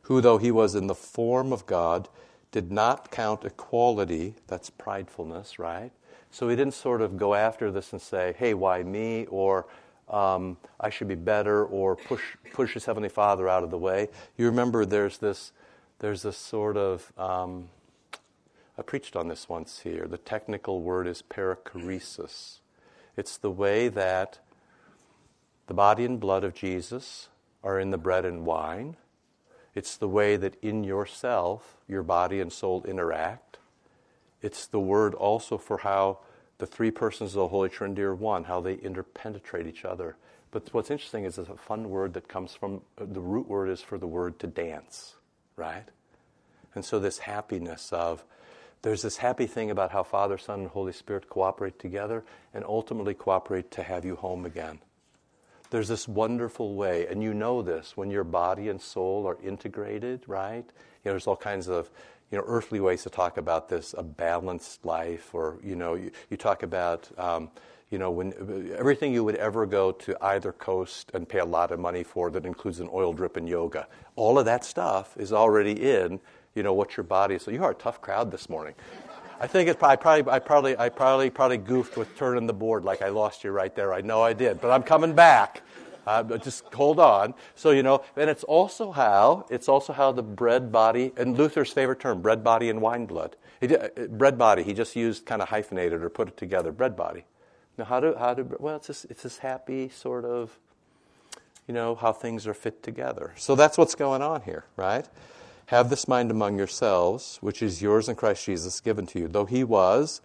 Who, 0.04 0.22
though 0.22 0.38
he 0.38 0.52
was 0.52 0.76
in 0.76 0.88
the 0.88 0.96
form 0.96 1.54
of 1.54 1.66
God, 1.66 2.10
did 2.52 2.72
not 2.72 3.12
count 3.12 3.46
equality, 3.46 4.36
that's 4.48 4.70
pridefulness, 4.70 5.60
right? 5.60 5.92
So 6.32 6.50
he 6.50 6.56
didn't 6.56 6.74
sort 6.74 7.02
of 7.02 7.18
go 7.18 7.34
after 7.34 7.72
this 7.72 7.92
and 7.92 8.02
say, 8.02 8.36
hey, 8.38 8.54
why 8.54 8.84
me? 8.84 9.26
Or 9.28 9.68
um, 10.10 10.58
I 10.80 10.90
should 10.90 11.08
be 11.08 11.16
better, 11.16 11.66
or 11.66 11.96
push, 11.96 12.22
push 12.54 12.74
his 12.74 12.86
Heavenly 12.86 13.10
Father 13.10 13.48
out 13.48 13.64
of 13.64 13.70
the 13.70 13.78
way. 13.78 14.10
You 14.38 14.46
remember 14.46 14.86
there's 14.86 15.20
this, 15.20 15.52
there's 16.00 16.24
this 16.24 16.38
sort 16.38 16.78
of, 16.78 17.12
um, 17.18 17.70
I 18.78 18.82
preached 18.82 19.16
on 19.16 19.28
this 19.28 19.50
once 19.50 19.80
here. 19.80 20.08
The 20.08 20.18
technical 20.18 20.82
word 20.82 21.08
is 21.08 21.22
perichoresis. 21.22 22.60
It's 23.18 23.38
the 23.38 23.52
way 23.52 23.90
that 23.90 24.40
the 25.68 25.74
body 25.74 26.06
and 26.06 26.20
blood 26.20 26.44
of 26.44 26.54
Jesus 26.54 27.28
are 27.64 27.80
in 27.80 27.92
the 27.92 27.98
bread 27.98 28.26
and 28.26 28.46
wine 28.46 28.96
it's 29.76 29.98
the 29.98 30.10
way 30.10 30.36
that 30.36 30.56
in 30.62 30.84
yourself, 30.84 31.78
your 31.88 32.04
body 32.04 32.40
and 32.40 32.52
soul 32.52 32.84
interact. 32.86 33.58
It's 34.42 34.66
the 34.66 34.80
word 34.80 35.14
also 35.14 35.58
for 35.58 35.80
how 35.80 36.20
the 36.58 36.66
three 36.66 36.92
persons 36.92 37.32
of 37.32 37.42
the 37.42 37.48
Holy 37.48 37.70
Trinity 37.70 38.04
are 38.04 38.16
one, 38.16 38.46
how 38.46 38.62
they 38.62 38.76
interpenetrate 38.76 39.68
each 39.68 39.86
other. 39.86 40.16
But 40.52 40.74
what's 40.74 40.92
interesting 40.92 41.26
is 41.26 41.38
it's 41.38 41.50
a 41.50 41.56
fun 41.56 41.90
word 41.90 42.14
that 42.14 42.28
comes 42.28 42.54
from 42.54 42.82
uh, 42.98 43.06
the 43.08 43.22
root 43.22 43.48
word 43.48 43.70
is 43.70 43.82
for 43.82 43.98
the 43.98 44.08
word 44.08 44.40
to 44.40 44.48
dance, 44.48 45.16
right? 45.56 45.86
And 46.76 46.84
so 46.84 47.00
this 47.00 47.20
happiness 47.20 47.94
of 47.94 48.24
there's 48.82 49.02
this 49.02 49.18
happy 49.18 49.46
thing 49.46 49.72
about 49.72 49.92
how 49.92 50.04
Father, 50.04 50.38
Son, 50.38 50.62
and 50.62 50.70
Holy 50.70 50.94
Spirit 50.94 51.30
cooperate 51.30 51.80
together 51.80 52.24
and 52.54 52.64
ultimately 52.64 53.14
cooperate 53.14 53.72
to 53.72 53.84
have 53.84 54.06
you 54.06 54.16
home 54.16 54.46
again. 54.46 54.80
There's 55.72 55.88
this 55.88 56.08
wonderful 56.08 56.76
way, 56.76 57.06
and 57.08 57.22
you 57.22 57.34
know 57.34 57.62
this 57.62 57.96
when 57.96 58.10
your 58.10 58.24
body 58.24 58.70
and 58.70 58.82
soul 58.82 59.28
are 59.28 59.38
integrated, 59.44 60.24
right? 60.28 60.66
You 60.66 61.06
know, 61.06 61.12
there's 61.12 61.28
all 61.28 61.36
kinds 61.36 61.68
of 61.68 61.92
you 62.32 62.38
know 62.38 62.44
earthly 62.48 62.80
ways 62.80 63.04
to 63.04 63.10
talk 63.10 63.38
about 63.38 63.70
this, 63.70 63.94
a 63.98 64.04
balanced 64.04 64.84
life, 64.84 65.34
or 65.34 65.60
you 65.64 65.76
know, 65.76 65.94
you, 65.94 66.12
you 66.30 66.38
talk 66.38 66.64
about. 66.64 67.10
Um, 67.18 67.50
you 67.92 67.98
know, 67.98 68.12
when 68.12 68.72
everything 68.78 69.14
you 69.14 69.24
would 69.24 69.38
ever 69.38 69.66
go 69.66 69.92
to 69.92 70.16
either 70.24 70.52
coast 70.52 71.10
and 71.16 71.28
pay 71.28 71.40
a 71.40 71.46
lot 71.46 71.72
of 71.72 71.80
money 71.80 72.04
for 72.04 72.30
that 72.30 72.46
includes 72.46 72.80
an 72.80 72.90
oil 72.94 73.14
drip 73.14 73.36
and 73.36 73.50
yoga, 73.50 73.88
all 74.16 74.38
of 74.38 74.46
that 74.46 74.64
stuff 74.64 75.18
is 75.18 75.34
already 75.34 75.72
in, 75.72 76.20
you 76.54 76.62
know, 76.62 76.74
what 76.74 76.98
your 76.98 77.04
body 77.04 77.34
is. 77.34 77.42
So 77.42 77.50
you 77.50 77.64
are 77.64 77.72
a 77.72 77.76
tough 77.76 78.00
crowd 78.00 78.30
this 78.30 78.48
morning. 78.48 78.76
I 79.42 79.48
think 79.48 79.70
it's 79.70 79.82
I 79.82 79.96
probably 79.96 80.32
I 80.32 80.40
probably 80.40 80.78
I 80.78 80.90
probably 80.90 81.30
probably 81.30 81.58
goofed 81.58 81.96
with 81.96 82.16
turning 82.18 82.46
the 82.46 82.54
board 82.54 82.84
like 82.84 83.02
I 83.02 83.08
lost 83.08 83.46
you 83.46 83.52
right 83.52 83.74
there. 83.74 83.94
I 83.94 84.02
know 84.02 84.22
I 84.22 84.34
did, 84.34 84.60
but 84.60 84.70
I'm 84.70 84.84
coming 84.84 85.14
back. 85.14 85.62
Uh, 86.06 86.38
just 86.38 86.66
hold 86.74 87.00
on. 87.00 87.34
So 87.56 87.72
you 87.72 87.82
know, 87.82 88.04
and 88.18 88.30
it's 88.30 88.44
also 88.44 88.92
how 88.92 89.46
it's 89.50 89.70
also 89.70 89.94
how 89.94 90.12
the 90.12 90.24
bread 90.24 90.72
body 90.74 91.14
and 91.16 91.38
Luther's 91.38 91.72
favorite 91.72 92.02
term, 92.02 92.22
bread 92.22 92.44
body 92.44 92.70
and 92.70 92.82
wine 92.82 93.06
blood. 93.06 93.38
He 93.62 93.74
uh, 93.74 93.88
bread 94.10 94.38
body. 94.38 94.64
He 94.64 94.74
just 94.74 94.96
used 94.98 95.26
kind 95.26 95.42
of 95.42 95.50
hyphenated 95.50 96.04
or 96.04 96.10
put 96.10 96.28
it 96.28 96.36
together. 96.36 96.74
Bread 96.74 96.98
body. 96.98 97.24
Now 97.78 97.86
how 97.86 98.02
do 98.02 98.16
how 98.20 98.34
do 98.34 98.58
well 98.60 98.76
it's 98.76 98.88
this 98.88 99.06
it's 99.06 99.24
this 99.24 99.38
happy 99.38 99.88
sort 99.88 100.26
of, 100.26 100.60
you 101.66 101.74
know, 101.74 101.96
how 101.96 102.12
things 102.12 102.46
are 102.46 102.54
fit 102.54 102.84
together. 102.84 103.34
So 103.38 103.56
that's 103.56 103.78
what's 103.78 103.96
going 103.96 104.22
on 104.22 104.42
here, 104.42 104.66
right? 104.76 105.08
Have 105.70 105.92
this 105.92 106.08
mind 106.08 106.32
among 106.32 106.58
yourselves, 106.58 107.38
which 107.42 107.62
is 107.62 107.80
yours 107.80 108.10
in 108.10 108.16
Christ 108.16 108.44
Jesus, 108.44 108.82
given 108.82 109.06
to 109.06 109.20
you. 109.20 109.28
Though 109.28 109.46
he 109.46 109.64
was 109.64 110.20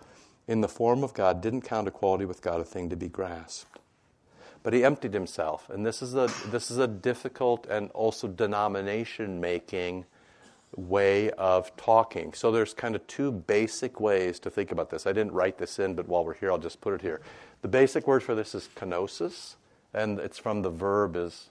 in 0.48 0.62
the 0.62 0.68
form 0.68 1.04
of 1.04 1.12
God, 1.12 1.42
didn't 1.42 1.60
count 1.60 1.86
equality 1.86 2.24
with 2.24 2.40
God 2.40 2.62
a 2.62 2.64
thing 2.64 2.88
to 2.88 2.96
be 2.96 3.10
grasped. 3.10 3.78
But 4.62 4.72
he 4.72 4.82
emptied 4.82 5.12
himself. 5.12 5.68
And 5.68 5.84
this 5.84 6.00
is 6.00 6.14
a, 6.14 6.30
this 6.46 6.70
is 6.70 6.78
a 6.78 6.86
difficult 6.86 7.66
and 7.66 7.90
also 7.90 8.26
denomination 8.26 9.38
making 9.38 10.06
way 10.76 11.28
of 11.32 11.76
talking. 11.76 12.32
So 12.32 12.50
there's 12.50 12.72
kind 12.72 12.96
of 12.96 13.06
two 13.06 13.30
basic 13.30 14.00
ways 14.00 14.40
to 14.40 14.50
think 14.50 14.72
about 14.72 14.88
this. 14.88 15.06
I 15.06 15.12
didn't 15.12 15.32
write 15.32 15.58
this 15.58 15.78
in, 15.78 15.94
but 15.94 16.08
while 16.08 16.24
we're 16.24 16.32
here, 16.32 16.52
I'll 16.52 16.56
just 16.56 16.80
put 16.80 16.94
it 16.94 17.02
here. 17.02 17.20
The 17.60 17.68
basic 17.68 18.06
word 18.06 18.22
for 18.22 18.34
this 18.34 18.54
is 18.54 18.70
kenosis, 18.74 19.56
and 19.92 20.18
it's 20.18 20.38
from 20.38 20.62
the 20.62 20.70
verb 20.70 21.16
is 21.16 21.50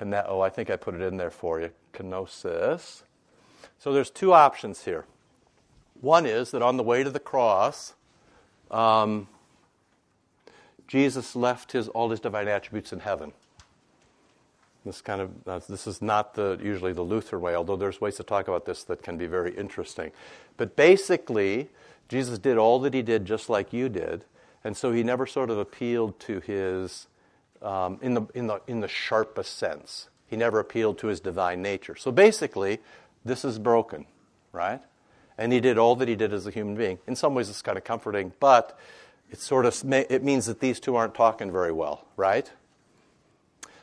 oh, 0.00 0.40
I 0.40 0.48
think 0.48 0.70
I 0.70 0.76
put 0.76 0.94
it 0.94 1.02
in 1.02 1.16
there 1.16 1.30
for 1.32 1.60
you, 1.60 1.70
kenosis. 1.94 3.02
So 3.78 3.92
there's 3.92 4.10
two 4.10 4.32
options 4.32 4.84
here. 4.84 5.04
One 6.00 6.26
is 6.26 6.50
that 6.50 6.62
on 6.62 6.76
the 6.76 6.82
way 6.82 7.02
to 7.02 7.10
the 7.10 7.20
cross, 7.20 7.94
um, 8.70 9.28
Jesus 10.88 11.34
left 11.34 11.72
his, 11.72 11.88
all 11.88 12.10
his 12.10 12.20
divine 12.20 12.48
attributes 12.48 12.92
in 12.92 13.00
heaven. 13.00 13.32
This 14.84 15.00
kind 15.00 15.22
of 15.22 15.30
uh, 15.48 15.60
this 15.66 15.86
is 15.86 16.02
not 16.02 16.34
the 16.34 16.58
usually 16.62 16.92
the 16.92 17.02
Lutheran 17.02 17.40
way, 17.40 17.54
although 17.54 17.76
there's 17.76 18.02
ways 18.02 18.16
to 18.16 18.22
talk 18.22 18.48
about 18.48 18.66
this 18.66 18.84
that 18.84 19.02
can 19.02 19.16
be 19.16 19.26
very 19.26 19.56
interesting. 19.56 20.12
But 20.58 20.76
basically, 20.76 21.70
Jesus 22.10 22.38
did 22.38 22.58
all 22.58 22.78
that 22.80 22.92
he 22.92 23.00
did 23.00 23.24
just 23.24 23.48
like 23.48 23.72
you 23.72 23.88
did, 23.88 24.24
and 24.62 24.76
so 24.76 24.92
he 24.92 25.02
never 25.02 25.26
sort 25.26 25.48
of 25.48 25.56
appealed 25.56 26.20
to 26.20 26.40
his 26.40 27.06
um, 27.64 27.98
in, 28.02 28.14
the, 28.14 28.22
in, 28.34 28.46
the, 28.46 28.60
in 28.66 28.80
the 28.80 28.88
sharpest 28.88 29.56
sense. 29.56 30.08
He 30.26 30.36
never 30.36 30.58
appealed 30.58 30.98
to 30.98 31.08
his 31.08 31.20
divine 31.20 31.62
nature. 31.62 31.96
So 31.96 32.10
basically, 32.10 32.80
this 33.24 33.44
is 33.44 33.58
broken, 33.58 34.06
right? 34.52 34.80
And 35.36 35.52
he 35.52 35.60
did 35.60 35.78
all 35.78 35.96
that 35.96 36.08
he 36.08 36.16
did 36.16 36.32
as 36.32 36.46
a 36.46 36.50
human 36.50 36.76
being. 36.76 36.98
In 37.06 37.16
some 37.16 37.34
ways, 37.34 37.48
it's 37.48 37.62
kind 37.62 37.78
of 37.78 37.84
comforting, 37.84 38.32
but 38.40 38.78
it 39.30 39.40
sort 39.40 39.66
of 39.66 39.92
it 39.92 40.22
means 40.22 40.46
that 40.46 40.60
these 40.60 40.80
two 40.80 40.96
aren't 40.96 41.14
talking 41.14 41.50
very 41.50 41.72
well, 41.72 42.06
right? 42.16 42.50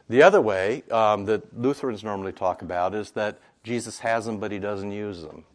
The 0.09 0.23
other 0.23 0.41
way 0.41 0.83
um, 0.91 1.25
that 1.25 1.57
Lutherans 1.57 2.03
normally 2.03 2.33
talk 2.33 2.61
about 2.61 2.93
is 2.93 3.11
that 3.11 3.39
Jesus 3.63 3.99
has 3.99 4.25
them, 4.25 4.39
but 4.39 4.51
he 4.51 4.59
doesn't 4.59 4.91
use 4.91 5.21
them. 5.21 5.45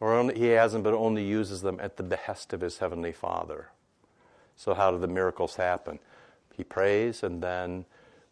Or 0.00 0.14
only, 0.14 0.38
he 0.38 0.46
has 0.46 0.72
them, 0.72 0.82
but 0.82 0.94
only 0.94 1.24
uses 1.24 1.62
them 1.62 1.78
at 1.80 1.96
the 1.96 2.02
behest 2.02 2.52
of 2.52 2.60
his 2.60 2.78
heavenly 2.78 3.12
Father. 3.12 3.70
So, 4.56 4.74
how 4.74 4.90
do 4.90 4.98
the 4.98 5.08
miracles 5.08 5.56
happen? 5.56 5.98
He 6.56 6.64
prays, 6.64 7.22
and 7.22 7.42
then 7.42 7.84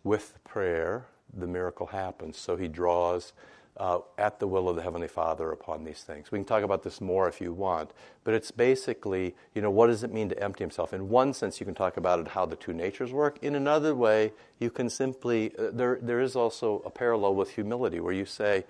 with 0.02 0.38
prayer, 0.44 1.06
the 1.32 1.46
miracle 1.46 1.86
happens. 1.86 2.36
So 2.36 2.56
he 2.56 2.68
draws 2.68 3.32
uh, 3.76 3.98
at 4.16 4.40
the 4.40 4.46
will 4.46 4.68
of 4.68 4.76
the 4.76 4.82
Heavenly 4.82 5.08
Father 5.08 5.52
upon 5.52 5.84
these 5.84 6.02
things. 6.02 6.30
We 6.32 6.38
can 6.38 6.46
talk 6.46 6.62
about 6.62 6.82
this 6.82 7.00
more 7.00 7.28
if 7.28 7.40
you 7.40 7.52
want, 7.52 7.90
but 8.24 8.32
it's 8.32 8.50
basically, 8.50 9.34
you 9.54 9.60
know, 9.60 9.70
what 9.70 9.88
does 9.88 10.02
it 10.02 10.12
mean 10.12 10.30
to 10.30 10.42
empty 10.42 10.64
himself? 10.64 10.94
In 10.94 11.10
one 11.10 11.34
sense, 11.34 11.60
you 11.60 11.66
can 11.66 11.74
talk 11.74 11.96
about 11.98 12.18
it 12.20 12.28
how 12.28 12.46
the 12.46 12.56
two 12.56 12.72
natures 12.72 13.12
work. 13.12 13.38
In 13.42 13.54
another 13.54 13.94
way, 13.94 14.32
you 14.58 14.70
can 14.70 14.88
simply, 14.88 15.52
uh, 15.58 15.70
there, 15.72 15.98
there 16.00 16.20
is 16.20 16.36
also 16.36 16.80
a 16.86 16.90
parallel 16.90 17.34
with 17.34 17.50
humility 17.50 18.00
where 18.00 18.14
you 18.14 18.24
say, 18.24 18.64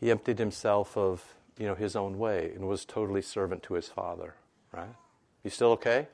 he 0.00 0.10
emptied 0.10 0.38
himself 0.38 0.96
of, 0.96 1.24
you 1.56 1.66
know, 1.66 1.74
his 1.74 1.94
own 1.94 2.18
way 2.18 2.52
and 2.54 2.66
was 2.66 2.84
totally 2.84 3.22
servant 3.22 3.62
to 3.64 3.74
his 3.74 3.88
Father, 3.88 4.34
right? 4.72 4.94
You 5.44 5.50
still 5.50 5.70
okay? 5.72 6.08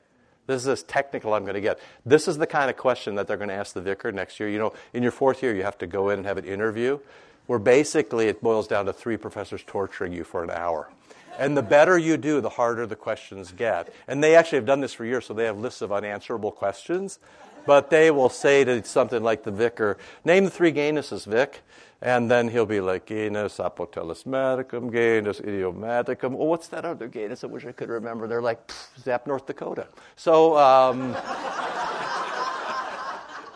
This 0.47 0.61
is 0.61 0.67
as 0.67 0.83
technical 0.83 1.33
I'm 1.33 1.43
going 1.43 1.55
to 1.55 1.61
get. 1.61 1.79
This 2.05 2.27
is 2.27 2.37
the 2.37 2.47
kind 2.47 2.69
of 2.69 2.77
question 2.77 3.15
that 3.15 3.27
they're 3.27 3.37
going 3.37 3.49
to 3.49 3.55
ask 3.55 3.73
the 3.73 3.81
vicar 3.81 4.11
next 4.11 4.39
year. 4.39 4.49
You 4.49 4.59
know, 4.59 4.73
in 4.93 5.03
your 5.03 5.11
fourth 5.11 5.41
year, 5.41 5.55
you 5.55 5.63
have 5.63 5.77
to 5.79 5.87
go 5.87 6.09
in 6.09 6.19
and 6.19 6.25
have 6.27 6.37
an 6.37 6.45
interview 6.45 6.99
where 7.47 7.59
basically 7.59 8.27
it 8.27 8.41
boils 8.41 8.67
down 8.67 8.85
to 8.85 8.93
three 8.93 9.17
professors 9.17 9.63
torturing 9.65 10.13
you 10.13 10.23
for 10.23 10.43
an 10.43 10.49
hour. 10.49 10.89
And 11.37 11.55
the 11.55 11.61
better 11.61 11.97
you 11.97 12.17
do, 12.17 12.41
the 12.41 12.49
harder 12.49 12.87
the 12.87 12.95
questions 12.95 13.51
get. 13.51 13.93
And 14.07 14.23
they 14.23 14.35
actually 14.35 14.57
have 14.57 14.65
done 14.65 14.79
this 14.79 14.93
for 14.93 15.05
years, 15.05 15.25
so 15.25 15.33
they 15.33 15.45
have 15.45 15.57
lists 15.57 15.81
of 15.81 15.91
unanswerable 15.91 16.51
questions. 16.51 17.19
But 17.65 17.89
they 17.89 18.11
will 18.11 18.29
say 18.29 18.63
to 18.63 18.83
something 18.83 19.23
like 19.23 19.43
the 19.43 19.51
vicar, 19.51 19.97
name 20.23 20.45
the 20.45 20.51
three 20.51 20.71
genuses, 20.71 21.25
Vic. 21.25 21.61
And 22.01 22.29
then 22.29 22.49
he'll 22.49 22.65
be 22.65 22.81
like, 22.81 23.05
genus 23.05 23.57
apotelesmaticum, 23.57 24.91
genus 24.91 25.39
idiomaticum. 25.39 26.31
Well, 26.31 26.47
what's 26.47 26.67
that 26.67 26.85
other 26.85 27.07
genus? 27.07 27.43
I 27.43 27.47
wish 27.47 27.65
I 27.65 27.71
could 27.71 27.89
remember. 27.89 28.27
They're 28.27 28.41
like, 28.41 28.71
Zap, 28.99 29.25
North 29.25 29.45
Dakota. 29.45 29.87
So, 30.15 30.57
um, 30.57 31.15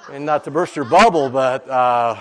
and 0.11 0.25
not 0.25 0.43
to 0.45 0.51
burst 0.51 0.75
your 0.75 0.85
bubble, 0.85 1.29
but 1.29 1.69
uh, 1.69 2.19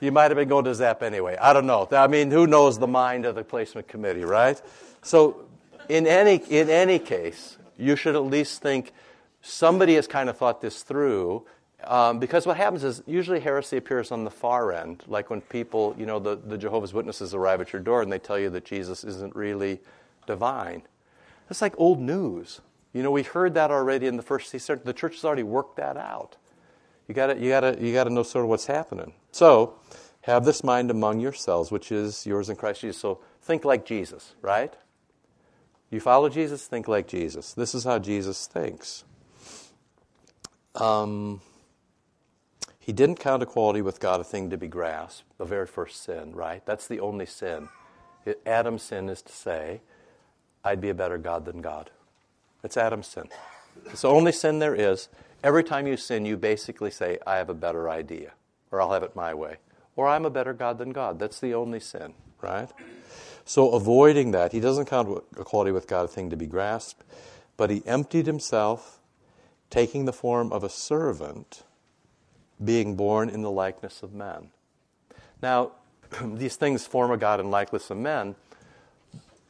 you 0.00 0.12
might 0.12 0.30
have 0.30 0.36
been 0.36 0.48
going 0.48 0.64
to 0.64 0.74
Zap 0.74 1.02
anyway. 1.02 1.36
I 1.40 1.52
don't 1.52 1.66
know. 1.66 1.86
I 1.90 2.06
mean, 2.06 2.30
who 2.30 2.46
knows 2.46 2.78
the 2.78 2.86
mind 2.86 3.26
of 3.26 3.34
the 3.34 3.44
placement 3.44 3.88
committee, 3.88 4.24
right? 4.24 4.60
So, 5.02 5.48
in 5.88 6.06
any, 6.06 6.36
in 6.36 6.70
any 6.70 6.98
case, 6.98 7.58
you 7.76 7.96
should 7.96 8.14
at 8.14 8.24
least 8.24 8.62
think 8.62 8.92
somebody 9.40 9.96
has 9.96 10.06
kind 10.06 10.28
of 10.28 10.38
thought 10.38 10.60
this 10.60 10.82
through. 10.82 11.44
Um, 11.84 12.18
because 12.18 12.46
what 12.46 12.56
happens 12.56 12.84
is 12.84 13.02
usually 13.06 13.40
heresy 13.40 13.76
appears 13.76 14.12
on 14.12 14.24
the 14.24 14.30
far 14.30 14.72
end, 14.72 15.02
like 15.08 15.30
when 15.30 15.40
people, 15.40 15.94
you 15.98 16.06
know, 16.06 16.18
the, 16.18 16.36
the 16.36 16.56
Jehovah's 16.56 16.92
Witnesses 16.92 17.34
arrive 17.34 17.60
at 17.60 17.72
your 17.72 17.82
door 17.82 18.02
and 18.02 18.12
they 18.12 18.18
tell 18.18 18.38
you 18.38 18.50
that 18.50 18.64
Jesus 18.64 19.04
isn't 19.04 19.34
really 19.34 19.80
divine. 20.26 20.82
It's 21.50 21.60
like 21.60 21.74
old 21.76 22.00
news. 22.00 22.60
You 22.92 23.02
know, 23.02 23.10
we 23.10 23.22
heard 23.22 23.54
that 23.54 23.70
already 23.70 24.06
in 24.06 24.16
the 24.16 24.22
first. 24.22 24.50
century. 24.50 24.80
The 24.84 24.92
church 24.92 25.16
has 25.16 25.24
already 25.24 25.42
worked 25.42 25.76
that 25.76 25.96
out. 25.96 26.36
You 27.08 27.14
got 27.14 27.38
you 27.38 27.48
got 27.50 27.80
you 27.80 27.92
got 27.92 28.04
to 28.04 28.10
know 28.10 28.22
sort 28.22 28.44
of 28.44 28.48
what's 28.48 28.66
happening. 28.66 29.12
So, 29.32 29.74
have 30.22 30.44
this 30.44 30.62
mind 30.62 30.90
among 30.90 31.20
yourselves, 31.20 31.70
which 31.70 31.90
is 31.90 32.26
yours 32.26 32.48
in 32.48 32.56
Christ 32.56 32.82
Jesus. 32.82 33.00
So, 33.00 33.20
think 33.42 33.64
like 33.64 33.84
Jesus, 33.84 34.34
right? 34.40 34.72
You 35.90 36.00
follow 36.00 36.28
Jesus, 36.28 36.66
think 36.66 36.88
like 36.88 37.06
Jesus. 37.06 37.52
This 37.52 37.74
is 37.74 37.84
how 37.84 37.98
Jesus 37.98 38.46
thinks. 38.46 39.04
Um, 40.74 41.42
he 42.82 42.92
didn't 42.92 43.20
count 43.20 43.44
equality 43.44 43.80
with 43.80 44.00
God 44.00 44.20
a 44.20 44.24
thing 44.24 44.50
to 44.50 44.56
be 44.56 44.66
grasped, 44.66 45.22
the 45.38 45.44
very 45.44 45.68
first 45.68 46.02
sin, 46.02 46.34
right? 46.34 46.66
That's 46.66 46.88
the 46.88 46.98
only 46.98 47.26
sin. 47.26 47.68
Adam's 48.44 48.82
sin 48.82 49.08
is 49.08 49.22
to 49.22 49.32
say, 49.32 49.82
I'd 50.64 50.80
be 50.80 50.88
a 50.88 50.94
better 50.94 51.16
God 51.16 51.44
than 51.44 51.60
God. 51.60 51.90
It's 52.64 52.76
Adam's 52.76 53.06
sin. 53.06 53.28
It's 53.86 54.02
the 54.02 54.08
only 54.08 54.32
sin 54.32 54.58
there 54.58 54.74
is. 54.74 55.08
Every 55.44 55.62
time 55.62 55.86
you 55.86 55.96
sin, 55.96 56.26
you 56.26 56.36
basically 56.36 56.90
say, 56.90 57.18
I 57.24 57.36
have 57.36 57.48
a 57.48 57.54
better 57.54 57.88
idea, 57.88 58.32
or 58.72 58.82
I'll 58.82 58.92
have 58.92 59.04
it 59.04 59.14
my 59.14 59.32
way, 59.32 59.58
or 59.94 60.08
I'm 60.08 60.24
a 60.24 60.30
better 60.30 60.52
God 60.52 60.78
than 60.78 60.90
God. 60.90 61.20
That's 61.20 61.38
the 61.38 61.54
only 61.54 61.78
sin, 61.78 62.14
right? 62.40 62.68
So, 63.44 63.70
avoiding 63.70 64.32
that, 64.32 64.50
he 64.50 64.58
doesn't 64.58 64.86
count 64.86 65.22
equality 65.38 65.70
with 65.70 65.86
God 65.86 66.04
a 66.04 66.08
thing 66.08 66.30
to 66.30 66.36
be 66.36 66.46
grasped, 66.46 67.04
but 67.56 67.70
he 67.70 67.86
emptied 67.86 68.26
himself, 68.26 68.98
taking 69.70 70.04
the 70.04 70.12
form 70.12 70.52
of 70.52 70.64
a 70.64 70.68
servant, 70.68 71.62
being 72.62 72.96
born 72.96 73.28
in 73.28 73.42
the 73.42 73.50
likeness 73.50 74.02
of 74.02 74.12
men. 74.12 74.50
Now, 75.42 75.72
these 76.24 76.56
things 76.56 76.86
form 76.86 77.10
a 77.10 77.16
God 77.16 77.40
in 77.40 77.50
likeness 77.50 77.90
of 77.90 77.98
men. 77.98 78.34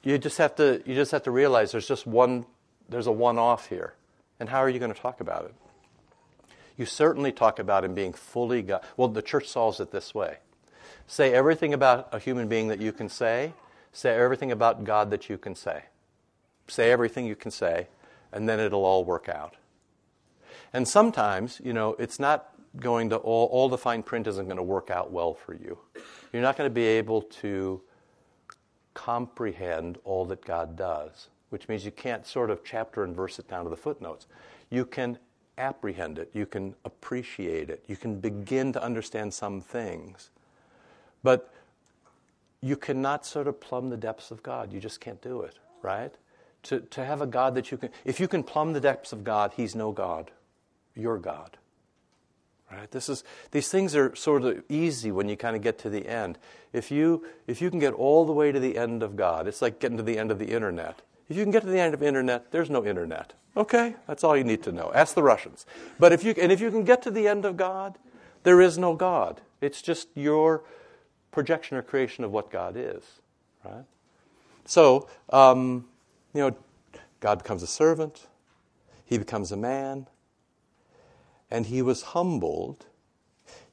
You 0.02 0.18
just 0.18 0.38
have 0.38 0.56
to 0.56 0.82
you 0.84 0.94
just 0.94 1.12
have 1.12 1.22
to 1.24 1.30
realize 1.30 1.72
there's 1.72 1.88
just 1.88 2.06
one 2.06 2.46
there's 2.88 3.06
a 3.06 3.12
one 3.12 3.38
off 3.38 3.68
here. 3.68 3.94
And 4.40 4.48
how 4.48 4.58
are 4.58 4.68
you 4.68 4.78
going 4.78 4.92
to 4.92 5.00
talk 5.00 5.20
about 5.20 5.44
it? 5.44 5.54
You 6.76 6.86
certainly 6.86 7.32
talk 7.32 7.58
about 7.58 7.84
him 7.84 7.94
being 7.94 8.12
fully 8.12 8.62
God. 8.62 8.82
Well, 8.96 9.08
the 9.08 9.22
church 9.22 9.48
solves 9.48 9.78
it 9.80 9.92
this 9.92 10.14
way 10.14 10.38
say 11.06 11.32
everything 11.34 11.74
about 11.74 12.08
a 12.12 12.18
human 12.18 12.48
being 12.48 12.68
that 12.68 12.80
you 12.80 12.92
can 12.92 13.08
say, 13.08 13.52
say 13.92 14.14
everything 14.14 14.50
about 14.50 14.84
God 14.84 15.10
that 15.10 15.28
you 15.28 15.36
can 15.36 15.54
say. 15.54 15.84
Say 16.68 16.90
everything 16.90 17.26
you 17.26 17.36
can 17.36 17.50
say, 17.50 17.88
and 18.32 18.48
then 18.48 18.60
it'll 18.60 18.84
all 18.84 19.04
work 19.04 19.28
out. 19.28 19.56
And 20.72 20.88
sometimes, 20.88 21.60
you 21.62 21.72
know, 21.72 21.94
it's 21.98 22.18
not 22.18 22.51
going 22.76 23.10
to, 23.10 23.16
all, 23.16 23.46
all 23.46 23.68
the 23.68 23.78
fine 23.78 24.02
print 24.02 24.26
isn't 24.26 24.46
going 24.46 24.56
to 24.56 24.62
work 24.62 24.90
out 24.90 25.12
well 25.12 25.34
for 25.34 25.54
you. 25.54 25.78
You're 26.32 26.42
not 26.42 26.56
going 26.56 26.68
to 26.68 26.74
be 26.74 26.84
able 26.84 27.22
to 27.22 27.82
comprehend 28.94 29.98
all 30.04 30.24
that 30.26 30.44
God 30.44 30.76
does, 30.76 31.28
which 31.50 31.68
means 31.68 31.84
you 31.84 31.90
can't 31.90 32.26
sort 32.26 32.50
of 32.50 32.64
chapter 32.64 33.04
and 33.04 33.14
verse 33.14 33.38
it 33.38 33.48
down 33.48 33.64
to 33.64 33.70
the 33.70 33.76
footnotes. 33.76 34.26
You 34.70 34.84
can 34.84 35.18
apprehend 35.58 36.18
it, 36.18 36.30
you 36.32 36.46
can 36.46 36.74
appreciate 36.84 37.68
it, 37.68 37.84
you 37.86 37.96
can 37.96 38.18
begin 38.20 38.72
to 38.72 38.82
understand 38.82 39.34
some 39.34 39.60
things. 39.60 40.30
But 41.22 41.52
you 42.62 42.76
cannot 42.76 43.26
sort 43.26 43.48
of 43.48 43.60
plumb 43.60 43.90
the 43.90 43.96
depths 43.96 44.30
of 44.30 44.42
God. 44.42 44.72
You 44.72 44.80
just 44.80 45.00
can't 45.00 45.20
do 45.20 45.42
it, 45.42 45.58
right? 45.82 46.14
To, 46.64 46.80
to 46.80 47.04
have 47.04 47.20
a 47.20 47.26
God 47.26 47.54
that 47.56 47.70
you 47.70 47.76
can, 47.76 47.90
if 48.04 48.20
you 48.20 48.28
can 48.28 48.42
plumb 48.42 48.72
the 48.72 48.80
depths 48.80 49.12
of 49.12 49.24
God, 49.24 49.52
He's 49.56 49.74
no 49.74 49.92
God. 49.92 50.30
You're 50.94 51.18
God. 51.18 51.58
Right? 52.72 52.90
This 52.90 53.08
is, 53.08 53.22
these 53.50 53.68
things 53.68 53.94
are 53.94 54.14
sort 54.16 54.44
of 54.44 54.62
easy 54.68 55.12
when 55.12 55.28
you 55.28 55.36
kind 55.36 55.54
of 55.54 55.62
get 55.62 55.78
to 55.80 55.90
the 55.90 56.08
end. 56.08 56.38
If 56.72 56.90
you, 56.90 57.26
if 57.46 57.60
you 57.60 57.68
can 57.68 57.78
get 57.78 57.92
all 57.92 58.24
the 58.24 58.32
way 58.32 58.50
to 58.50 58.58
the 58.58 58.78
end 58.78 59.02
of 59.02 59.14
God, 59.14 59.46
it's 59.46 59.60
like 59.60 59.78
getting 59.78 59.98
to 59.98 60.02
the 60.02 60.18
end 60.18 60.30
of 60.30 60.38
the 60.38 60.46
internet. 60.46 61.02
If 61.28 61.36
you 61.36 61.44
can 61.44 61.52
get 61.52 61.62
to 61.62 61.68
the 61.68 61.78
end 61.78 61.92
of 61.92 62.00
the 62.00 62.06
internet, 62.06 62.50
there's 62.50 62.70
no 62.70 62.84
internet. 62.84 63.34
Okay, 63.56 63.94
that's 64.06 64.24
all 64.24 64.36
you 64.36 64.44
need 64.44 64.62
to 64.62 64.72
know. 64.72 64.90
Ask 64.94 65.14
the 65.14 65.22
Russians. 65.22 65.66
But 65.98 66.12
if 66.12 66.24
you 66.24 66.34
and 66.40 66.50
if 66.50 66.60
you 66.60 66.70
can 66.70 66.84
get 66.84 67.02
to 67.02 67.10
the 67.10 67.28
end 67.28 67.44
of 67.44 67.56
God, 67.56 67.98
there 68.44 68.60
is 68.60 68.78
no 68.78 68.94
God. 68.94 69.42
It's 69.60 69.82
just 69.82 70.08
your 70.14 70.64
projection 71.30 71.76
or 71.76 71.82
creation 71.82 72.24
of 72.24 72.32
what 72.32 72.50
God 72.50 72.74
is, 72.76 73.04
right? 73.64 73.84
So, 74.64 75.08
um, 75.30 75.86
you 76.34 76.40
know, 76.40 76.56
God 77.20 77.38
becomes 77.38 77.62
a 77.62 77.66
servant. 77.66 78.26
He 79.04 79.18
becomes 79.18 79.52
a 79.52 79.56
man, 79.56 80.06
and 81.52 81.66
he 81.66 81.82
was 81.82 82.02
humbled. 82.02 82.86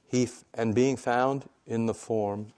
He 0.06 0.28
and 0.54 0.76
being 0.76 0.98
found 0.98 1.48
in 1.66 1.86
the 1.86 1.94
form. 1.94 2.52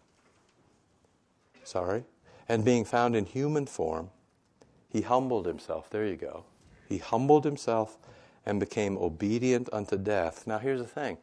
Sorry, 1.64 2.06
and 2.50 2.66
being 2.66 2.84
found 2.84 3.16
in 3.16 3.26
human 3.26 3.68
form, 3.68 4.10
he 4.90 5.02
humbled 5.02 5.46
himself. 5.46 5.90
There 5.92 6.08
you 6.08 6.16
go. 6.16 6.46
He 6.90 6.98
humbled 6.98 7.46
himself 7.46 8.00
and 8.48 8.60
became 8.60 8.98
obedient 8.98 9.70
unto 9.72 9.96
death. 9.96 10.48
Now, 10.48 10.58
here's 10.58 10.82
the 10.82 10.88
thing. 10.88 11.18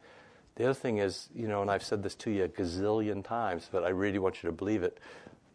The 0.54 0.64
other 0.66 0.74
thing 0.74 0.98
is, 0.98 1.28
you 1.34 1.48
know, 1.48 1.60
and 1.60 1.70
I've 1.70 1.82
said 1.82 2.04
this 2.04 2.14
to 2.16 2.30
you 2.30 2.44
a 2.44 2.48
gazillion 2.48 3.24
times, 3.24 3.68
but 3.70 3.82
I 3.82 3.88
really 3.88 4.20
want 4.20 4.42
you 4.42 4.48
to 4.48 4.52
believe 4.52 4.84
it. 4.84 4.98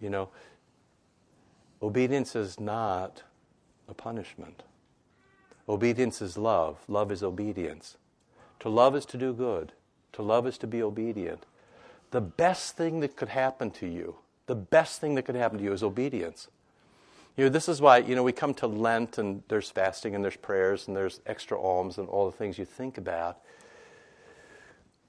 You 0.02 0.10
know, 0.10 0.30
obedience 1.82 2.36
is 2.36 2.60
not 2.60 3.24
a 3.88 3.94
punishment. 3.94 4.64
Obedience 5.70 6.22
is 6.22 6.38
love. 6.38 6.80
Love 6.90 7.10
is 7.10 7.24
obedience. 7.24 7.98
To 8.64 8.70
love 8.70 8.96
is 8.96 9.06
to 9.08 9.18
do 9.18 9.34
good. 9.34 9.74
To 10.14 10.22
love 10.22 10.48
is 10.48 10.58
to 10.60 10.68
be 10.68 10.82
obedient. 10.82 11.46
The 12.12 12.22
best 12.22 12.78
thing 12.78 13.02
that 13.02 13.18
could 13.18 13.28
happen 13.28 13.72
to 13.72 13.86
you, 13.86 14.16
the 14.46 14.56
best 14.56 15.02
thing 15.02 15.16
that 15.16 15.24
could 15.24 15.36
happen 15.36 15.58
to 15.58 15.64
you 15.66 15.74
is 15.74 15.84
obedience. 15.84 16.48
You 17.36 17.44
know, 17.44 17.50
this 17.50 17.68
is 17.68 17.82
why, 17.82 17.98
you 17.98 18.16
know, 18.16 18.24
we 18.24 18.32
come 18.32 18.54
to 18.54 18.68
Lent 18.68 19.18
and 19.18 19.44
there's 19.50 19.70
fasting 19.70 20.16
and 20.16 20.24
there's 20.24 20.38
prayers 20.38 20.88
and 20.88 20.96
there's 20.96 21.20
extra 21.26 21.60
alms 21.60 21.98
and 21.98 22.08
all 22.08 22.26
the 22.26 22.38
things 22.38 22.58
you 22.58 22.64
think 22.64 22.98
about. 22.98 23.40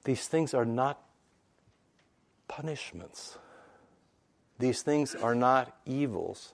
These 0.03 0.27
things 0.27 0.53
are 0.53 0.65
not 0.65 1.01
punishments. 2.49 3.37
These 4.59 4.81
things 4.81 5.15
are 5.15 5.33
not 5.33 5.77
evils. 5.85 6.51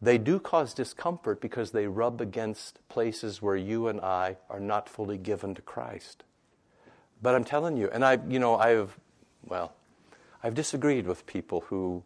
They 0.00 0.16
do 0.16 0.38
cause 0.38 0.74
discomfort 0.74 1.40
because 1.40 1.72
they 1.72 1.86
rub 1.86 2.20
against 2.20 2.78
places 2.88 3.42
where 3.42 3.56
you 3.56 3.88
and 3.88 4.00
I 4.00 4.36
are 4.48 4.60
not 4.60 4.88
fully 4.88 5.18
given 5.18 5.54
to 5.56 5.62
Christ. 5.62 6.22
But 7.20 7.34
I'm 7.34 7.44
telling 7.44 7.76
you, 7.76 7.90
and 7.92 8.04
I, 8.04 8.18
you 8.28 8.38
know, 8.38 8.56
I've, 8.56 8.96
well, 9.44 9.72
I've 10.42 10.54
disagreed 10.54 11.06
with 11.06 11.26
people 11.26 11.62
who, 11.62 12.04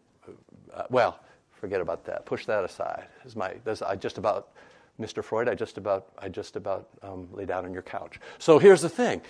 uh, 0.73 0.85
well, 0.89 1.21
forget 1.53 1.83
about 1.83 2.05
that. 2.07 2.25
Push 2.25 2.47
that 2.47 2.65
aside. 2.65 3.07
Is 3.27 3.37
my, 3.37 3.55
I 3.87 3.95
just 3.95 4.17
about, 4.17 4.49
Mr. 4.99 5.23
Freud, 5.23 5.49
I 5.49 5.55
just 5.55 5.77
about, 5.77 6.09
I 6.19 6.31
just 6.31 6.57
about 6.57 6.89
um, 7.03 7.29
lay 7.33 7.45
down 7.45 7.67
on 7.67 7.75
your 7.75 7.83
couch. 7.83 8.19
So 8.39 8.59
here's 8.59 8.81
the 8.81 8.89
thing 8.89 9.21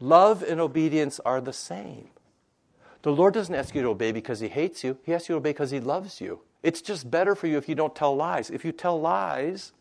love 0.00 0.42
and 0.42 0.58
obedience 0.58 1.20
are 1.20 1.42
the 1.42 1.52
same. 1.52 2.08
The 3.02 3.12
Lord 3.12 3.34
doesn't 3.34 3.54
ask 3.54 3.74
you 3.74 3.82
to 3.82 3.88
obey 3.88 4.10
because 4.10 4.40
He 4.40 4.48
hates 4.48 4.82
you, 4.82 4.96
He 5.04 5.12
asks 5.12 5.28
you 5.28 5.34
to 5.34 5.38
obey 5.38 5.50
because 5.50 5.70
He 5.70 5.80
loves 5.80 6.20
you. 6.20 6.40
It's 6.62 6.82
just 6.82 7.10
better 7.10 7.34
for 7.34 7.46
you 7.46 7.56
if 7.56 7.68
you 7.68 7.74
don't 7.74 7.94
tell 7.94 8.14
lies. 8.14 8.50
If 8.50 8.64
you 8.64 8.72
tell 8.72 9.00
lies, 9.00 9.72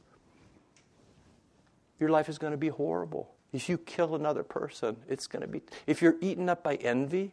your 1.99 2.09
life 2.09 2.29
is 2.29 2.37
going 2.37 2.51
to 2.51 2.57
be 2.57 2.69
horrible. 2.69 3.31
If 3.51 3.67
you 3.67 3.77
kill 3.77 4.15
another 4.15 4.43
person, 4.43 4.97
it's 5.07 5.27
going 5.27 5.41
to 5.41 5.47
be. 5.47 5.61
If 5.87 6.01
you're 6.01 6.15
eaten 6.21 6.49
up 6.49 6.63
by 6.63 6.75
envy, 6.75 7.31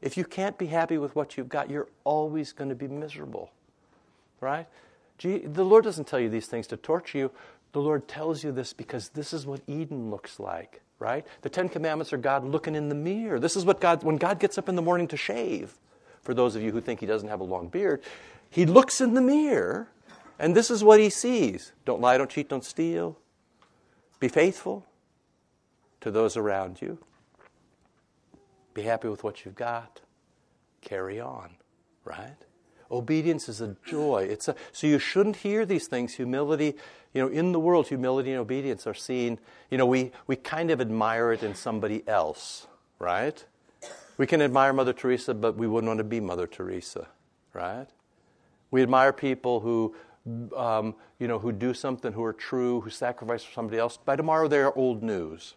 if 0.00 0.16
you 0.16 0.24
can't 0.24 0.56
be 0.56 0.66
happy 0.66 0.98
with 0.98 1.14
what 1.14 1.36
you've 1.36 1.48
got, 1.48 1.70
you're 1.70 1.88
always 2.04 2.52
going 2.52 2.70
to 2.70 2.74
be 2.74 2.88
miserable. 2.88 3.50
Right? 4.40 4.66
The 5.18 5.64
Lord 5.64 5.84
doesn't 5.84 6.06
tell 6.06 6.18
you 6.18 6.30
these 6.30 6.46
things 6.46 6.66
to 6.68 6.76
torture 6.78 7.18
you. 7.18 7.30
The 7.72 7.80
Lord 7.80 8.08
tells 8.08 8.42
you 8.42 8.50
this 8.50 8.72
because 8.72 9.10
this 9.10 9.32
is 9.32 9.46
what 9.46 9.60
Eden 9.66 10.10
looks 10.10 10.40
like, 10.40 10.80
right? 10.98 11.24
The 11.42 11.50
Ten 11.50 11.68
Commandments 11.68 12.12
are 12.12 12.16
God 12.16 12.44
looking 12.44 12.74
in 12.74 12.88
the 12.88 12.94
mirror. 12.94 13.38
This 13.38 13.54
is 13.54 13.64
what 13.64 13.80
God, 13.80 14.02
when 14.02 14.16
God 14.16 14.40
gets 14.40 14.58
up 14.58 14.68
in 14.68 14.74
the 14.74 14.82
morning 14.82 15.06
to 15.08 15.16
shave, 15.16 15.78
for 16.22 16.34
those 16.34 16.56
of 16.56 16.62
you 16.62 16.72
who 16.72 16.80
think 16.80 17.00
he 17.00 17.06
doesn't 17.06 17.28
have 17.28 17.40
a 17.40 17.44
long 17.44 17.68
beard, 17.68 18.02
he 18.50 18.66
looks 18.66 19.00
in 19.00 19.14
the 19.14 19.20
mirror 19.20 19.88
and 20.38 20.56
this 20.56 20.70
is 20.70 20.82
what 20.82 20.98
he 21.00 21.10
sees 21.10 21.72
don't 21.84 22.00
lie, 22.00 22.18
don't 22.18 22.30
cheat, 22.30 22.48
don't 22.48 22.64
steal. 22.64 23.18
Be 24.18 24.28
faithful 24.28 24.86
to 26.00 26.10
those 26.10 26.36
around 26.36 26.80
you. 26.82 26.98
Be 28.74 28.82
happy 28.82 29.08
with 29.08 29.22
what 29.22 29.44
you've 29.44 29.54
got. 29.54 30.00
Carry 30.80 31.20
on, 31.20 31.50
right? 32.04 32.36
Obedience 32.90 33.48
is 33.48 33.60
a 33.60 33.76
joy. 33.84 34.26
It's 34.30 34.48
a, 34.48 34.56
so 34.72 34.86
you 34.86 34.98
shouldn't 34.98 35.36
hear 35.36 35.64
these 35.64 35.86
things. 35.86 36.14
Humility, 36.14 36.74
you 37.12 37.22
know, 37.22 37.28
in 37.28 37.52
the 37.52 37.60
world, 37.60 37.88
humility 37.88 38.30
and 38.30 38.40
obedience 38.40 38.86
are 38.86 38.94
seen, 38.94 39.38
you 39.70 39.78
know, 39.78 39.86
we, 39.86 40.10
we 40.26 40.36
kind 40.36 40.70
of 40.70 40.80
admire 40.80 41.32
it 41.32 41.42
in 41.42 41.54
somebody 41.54 42.06
else, 42.08 42.66
right? 42.98 43.44
We 44.16 44.26
can 44.26 44.42
admire 44.42 44.72
Mother 44.72 44.92
Teresa, 44.92 45.34
but 45.34 45.56
we 45.56 45.66
wouldn't 45.66 45.88
want 45.88 45.98
to 45.98 46.04
be 46.04 46.20
Mother 46.20 46.46
Teresa, 46.46 47.08
right? 47.52 47.86
We 48.70 48.82
admire 48.82 49.12
people 49.12 49.60
who, 49.60 49.94
um, 50.56 50.94
you 51.18 51.28
know, 51.28 51.38
who 51.38 51.52
do 51.52 51.74
something, 51.74 52.12
who 52.12 52.22
are 52.22 52.32
true, 52.32 52.80
who 52.80 52.90
sacrifice 52.90 53.42
for 53.42 53.52
somebody 53.52 53.78
else. 53.78 53.96
By 53.96 54.16
tomorrow, 54.16 54.48
they 54.48 54.60
are 54.60 54.76
old 54.76 55.02
news, 55.02 55.54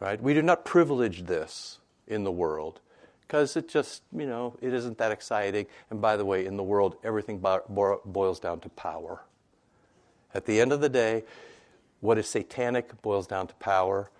right? 0.00 0.20
We 0.20 0.34
do 0.34 0.42
not 0.42 0.64
privilege 0.64 1.24
this 1.24 1.78
in 2.06 2.24
the 2.24 2.32
world 2.32 2.80
because 3.22 3.56
it 3.56 3.68
just, 3.68 4.02
you 4.16 4.26
know, 4.26 4.56
it 4.60 4.72
isn't 4.72 4.98
that 4.98 5.12
exciting. 5.12 5.66
And 5.90 6.00
by 6.00 6.16
the 6.16 6.24
way, 6.24 6.46
in 6.46 6.56
the 6.56 6.62
world, 6.62 6.96
everything 7.02 7.38
bo- 7.38 8.00
boils 8.04 8.40
down 8.40 8.60
to 8.60 8.68
power. 8.70 9.22
At 10.34 10.44
the 10.46 10.60
end 10.60 10.72
of 10.72 10.80
the 10.80 10.88
day, 10.88 11.24
what 12.00 12.18
is 12.18 12.28
satanic 12.28 13.00
boils 13.02 13.26
down 13.26 13.46
to 13.46 13.54
power. 13.54 14.10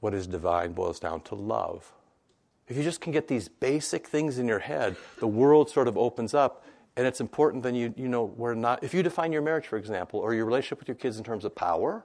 What 0.00 0.14
is 0.14 0.26
divine 0.26 0.72
boils 0.72 0.98
down 0.98 1.20
to 1.22 1.34
love. 1.34 1.92
If 2.68 2.76
you 2.76 2.82
just 2.82 3.00
can 3.00 3.12
get 3.12 3.28
these 3.28 3.48
basic 3.48 4.06
things 4.06 4.38
in 4.38 4.46
your 4.46 4.60
head, 4.60 4.96
the 5.18 5.26
world 5.26 5.68
sort 5.68 5.88
of 5.88 5.98
opens 5.98 6.34
up. 6.34 6.64
And 7.00 7.06
it's 7.06 7.22
important 7.22 7.62
then 7.62 7.74
you, 7.74 7.94
you 7.96 8.08
know, 8.08 8.24
we're 8.24 8.52
not, 8.52 8.84
if 8.84 8.92
you 8.92 9.02
define 9.02 9.32
your 9.32 9.40
marriage, 9.40 9.66
for 9.66 9.78
example, 9.78 10.20
or 10.20 10.34
your 10.34 10.44
relationship 10.44 10.80
with 10.80 10.88
your 10.88 10.96
kids 10.96 11.16
in 11.16 11.24
terms 11.24 11.46
of 11.46 11.54
power, 11.54 12.04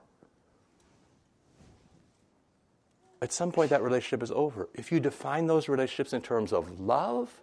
at 3.22 3.34
some 3.34 3.52
point 3.52 3.72
that 3.72 3.84
relationship 3.84 4.24
is 4.24 4.32
over. 4.32 4.70
If 4.74 4.94
you 4.94 5.02
define 5.02 5.48
those 5.48 5.68
relationships 5.68 6.14
in 6.14 6.22
terms 6.22 6.54
of 6.54 6.80
love, 6.80 7.42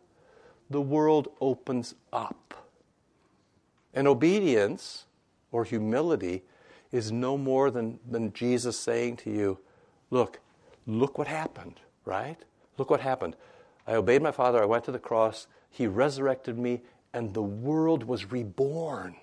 the 0.70 0.80
world 0.80 1.28
opens 1.42 1.94
up. 2.10 2.54
And 3.92 4.08
obedience 4.08 5.04
or 5.50 5.64
humility 5.64 6.44
is 6.90 7.12
no 7.12 7.36
more 7.36 7.70
than, 7.70 7.98
than 8.10 8.32
Jesus 8.32 8.78
saying 8.78 9.18
to 9.18 9.30
you, 9.30 9.58
Look, 10.08 10.40
look 10.86 11.18
what 11.18 11.28
happened, 11.28 11.80
right? 12.06 12.38
Look 12.78 12.88
what 12.88 13.02
happened. 13.02 13.36
I 13.86 13.92
obeyed 13.92 14.22
my 14.22 14.32
Father, 14.32 14.62
I 14.62 14.64
went 14.64 14.84
to 14.84 14.90
the 14.90 14.98
cross, 14.98 15.48
He 15.68 15.86
resurrected 15.86 16.58
me, 16.58 16.80
and 17.12 17.34
the 17.34 17.42
world 17.42 18.04
was 18.04 18.30
reborn. 18.30 19.16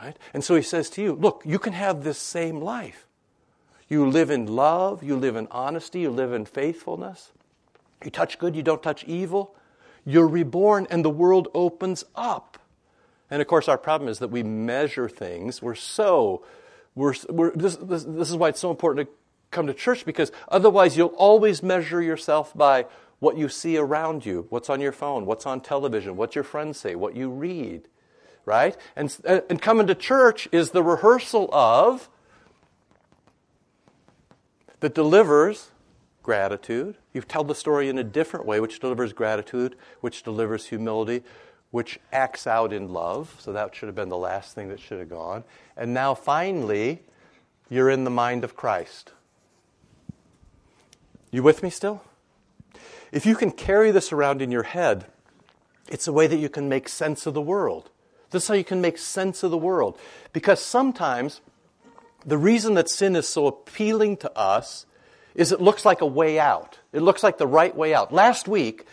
Right? 0.00 0.16
And 0.32 0.42
so 0.42 0.56
He 0.56 0.62
says 0.62 0.90
to 0.90 1.02
you, 1.02 1.12
Look, 1.12 1.42
you 1.44 1.58
can 1.58 1.72
have 1.72 2.04
this 2.04 2.18
same 2.18 2.60
life. 2.60 3.06
You 3.88 4.08
live 4.08 4.30
in 4.30 4.46
love, 4.46 5.02
you 5.02 5.16
live 5.16 5.36
in 5.36 5.46
honesty, 5.50 6.00
you 6.00 6.10
live 6.10 6.32
in 6.32 6.46
faithfulness. 6.46 7.32
You 8.04 8.10
touch 8.10 8.38
good, 8.38 8.56
you 8.56 8.62
don't 8.62 8.82
touch 8.82 9.04
evil. 9.04 9.54
You're 10.04 10.28
reborn, 10.28 10.86
and 10.90 11.04
the 11.04 11.10
world 11.10 11.48
opens 11.54 12.04
up. 12.14 12.58
And 13.30 13.40
of 13.40 13.48
course, 13.48 13.68
our 13.68 13.78
problem 13.78 14.08
is 14.08 14.18
that 14.18 14.28
we 14.28 14.42
measure 14.42 15.08
things. 15.08 15.62
We're 15.62 15.74
so, 15.74 16.44
we're, 16.94 17.14
we're 17.28 17.52
this, 17.52 17.76
this, 17.76 18.04
this 18.04 18.30
is 18.30 18.36
why 18.36 18.50
it's 18.50 18.60
so 18.60 18.70
important 18.70 19.08
to 19.08 19.14
come 19.50 19.66
to 19.66 19.74
church 19.74 20.04
because 20.04 20.32
otherwise 20.48 20.96
you'll 20.96 21.08
always 21.08 21.62
measure 21.62 22.02
yourself 22.02 22.54
by 22.56 22.86
what 23.24 23.38
you 23.38 23.48
see 23.48 23.78
around 23.78 24.26
you, 24.26 24.46
what's 24.50 24.68
on 24.68 24.82
your 24.82 24.92
phone, 24.92 25.24
what's 25.24 25.46
on 25.46 25.58
television, 25.58 26.14
what 26.14 26.34
your 26.34 26.44
friends 26.44 26.78
say, 26.78 26.94
what 26.94 27.16
you 27.16 27.30
read, 27.30 27.88
right? 28.44 28.76
And, 28.94 29.16
uh, 29.26 29.40
and 29.48 29.62
coming 29.62 29.86
to 29.86 29.94
church 29.94 30.46
is 30.52 30.72
the 30.72 30.82
rehearsal 30.82 31.48
of 31.50 32.10
that 34.80 34.94
delivers 34.94 35.70
gratitude. 36.22 36.96
You 37.14 37.22
tell 37.22 37.44
the 37.44 37.54
story 37.54 37.88
in 37.88 37.96
a 37.96 38.04
different 38.04 38.44
way, 38.44 38.60
which 38.60 38.78
delivers 38.78 39.14
gratitude, 39.14 39.74
which 40.02 40.22
delivers 40.22 40.66
humility, 40.66 41.22
which 41.70 41.98
acts 42.12 42.46
out 42.46 42.74
in 42.74 42.90
love. 42.92 43.34
So 43.38 43.54
that 43.54 43.74
should 43.74 43.86
have 43.86 43.96
been 43.96 44.10
the 44.10 44.18
last 44.18 44.54
thing 44.54 44.68
that 44.68 44.80
should 44.80 44.98
have 44.98 45.08
gone. 45.08 45.44
And 45.78 45.94
now 45.94 46.14
finally, 46.14 47.00
you're 47.70 47.88
in 47.88 48.04
the 48.04 48.10
mind 48.10 48.44
of 48.44 48.54
Christ. 48.54 49.12
You 51.30 51.42
with 51.42 51.62
me 51.62 51.70
still? 51.70 52.02
If 53.14 53.26
you 53.26 53.36
can 53.36 53.52
carry 53.52 53.92
this 53.92 54.12
around 54.12 54.42
in 54.42 54.50
your 54.50 54.64
head, 54.64 55.06
it's 55.88 56.08
a 56.08 56.12
way 56.12 56.26
that 56.26 56.38
you 56.38 56.48
can 56.48 56.68
make 56.68 56.88
sense 56.88 57.26
of 57.26 57.34
the 57.34 57.40
world. 57.40 57.88
This 58.30 58.42
is 58.42 58.48
how 58.48 58.54
you 58.54 58.64
can 58.64 58.80
make 58.80 58.98
sense 58.98 59.44
of 59.44 59.52
the 59.52 59.56
world. 59.56 59.96
Because 60.32 60.60
sometimes 60.60 61.40
the 62.26 62.36
reason 62.36 62.74
that 62.74 62.90
sin 62.90 63.14
is 63.14 63.28
so 63.28 63.46
appealing 63.46 64.16
to 64.16 64.36
us 64.36 64.84
is 65.36 65.52
it 65.52 65.60
looks 65.60 65.84
like 65.84 66.00
a 66.00 66.06
way 66.06 66.40
out. 66.40 66.80
It 66.92 67.02
looks 67.02 67.22
like 67.22 67.38
the 67.38 67.46
right 67.46 67.74
way 67.76 67.94
out. 67.94 68.12
Last 68.12 68.48
week, 68.48 68.84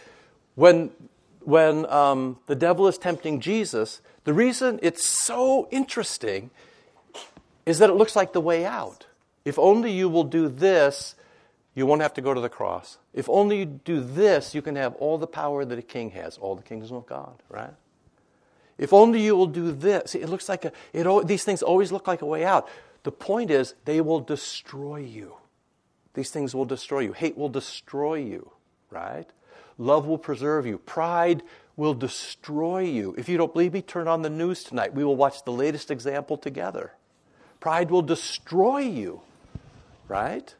when, 0.54 0.92
when 1.40 1.88
um, 1.88 2.38
the 2.46 2.56
devil 2.56 2.88
is 2.88 3.00
tempting 3.00 3.40
Jesus, 3.40 4.02
the 4.26 4.34
reason 4.34 4.80
it's 4.84 5.04
so 5.04 5.68
interesting 5.72 6.52
is 7.66 7.80
that 7.80 7.90
it 7.90 7.96
looks 7.96 8.16
like 8.16 8.34
the 8.34 8.42
way 8.42 8.66
out. 8.66 9.08
If 9.46 9.58
only 9.58 9.92
you 9.92 10.10
will 10.10 10.26
do 10.26 10.48
this, 10.48 11.16
you 11.74 11.88
won't 11.88 12.04
have 12.04 12.14
to 12.14 12.22
go 12.22 12.36
to 12.36 12.42
the 12.42 12.50
cross. 12.50 13.00
If 13.13 13.30
only 13.30 13.60
you 13.60 13.65
do 13.65 14.00
this, 14.00 14.56
you 14.56 14.62
can 14.62 14.76
have 14.76 14.95
all 14.95 15.17
the 15.17 15.28
power 15.28 15.65
that 15.65 15.78
a 15.78 15.82
king 15.82 16.12
has, 16.12 16.38
all 16.38 16.56
the 16.56 16.63
kingdom 16.63 16.95
of 16.95 17.06
God, 17.06 17.41
right? 17.50 17.74
If 18.78 18.93
only 18.93 19.21
you 19.21 19.36
will 19.36 19.47
do 19.47 19.71
this. 19.71 20.12
See, 20.12 20.19
it 20.19 20.30
looks 20.30 20.47
like 20.47 20.65
a, 20.65 20.71
it, 20.93 21.28
these 21.28 21.43
things 21.43 21.62
always 21.62 21.91
look 21.91 22.08
like 22.08 22.21
a 22.21 22.26
way 22.26 22.45
out. 22.45 22.69
The 23.04 23.12
point 23.12 23.52
is, 23.52 23.76
they 23.86 24.02
will 24.02 24.21
destroy 24.21 24.97
you. 24.97 25.36
These 26.13 26.32
things 26.32 26.56
will 26.56 26.65
destroy 26.65 27.00
you. 27.00 27.13
Hate 27.13 27.38
will 27.38 27.50
destroy 27.50 28.15
you, 28.15 28.52
right? 28.89 29.30
Love 29.78 30.08
will 30.08 30.17
preserve 30.17 30.65
you. 30.65 30.78
Pride 30.78 31.43
will 31.76 31.93
destroy 31.93 32.80
you. 32.80 33.15
If 33.17 33.28
you 33.30 33.38
don't 33.38 33.54
believe 33.54 33.74
me, 33.74 33.82
turn 33.82 34.08
on 34.08 34.21
the 34.21 34.30
news 34.30 34.63
tonight. 34.63 34.93
We 34.93 35.04
will 35.04 35.15
watch 35.15 35.43
the 35.43 35.52
latest 35.52 35.89
example 35.89 36.38
together. 36.38 36.93
Pride 37.60 37.91
will 37.91 38.02
destroy 38.02 38.80
you, 38.80 39.21
right? 40.08 40.54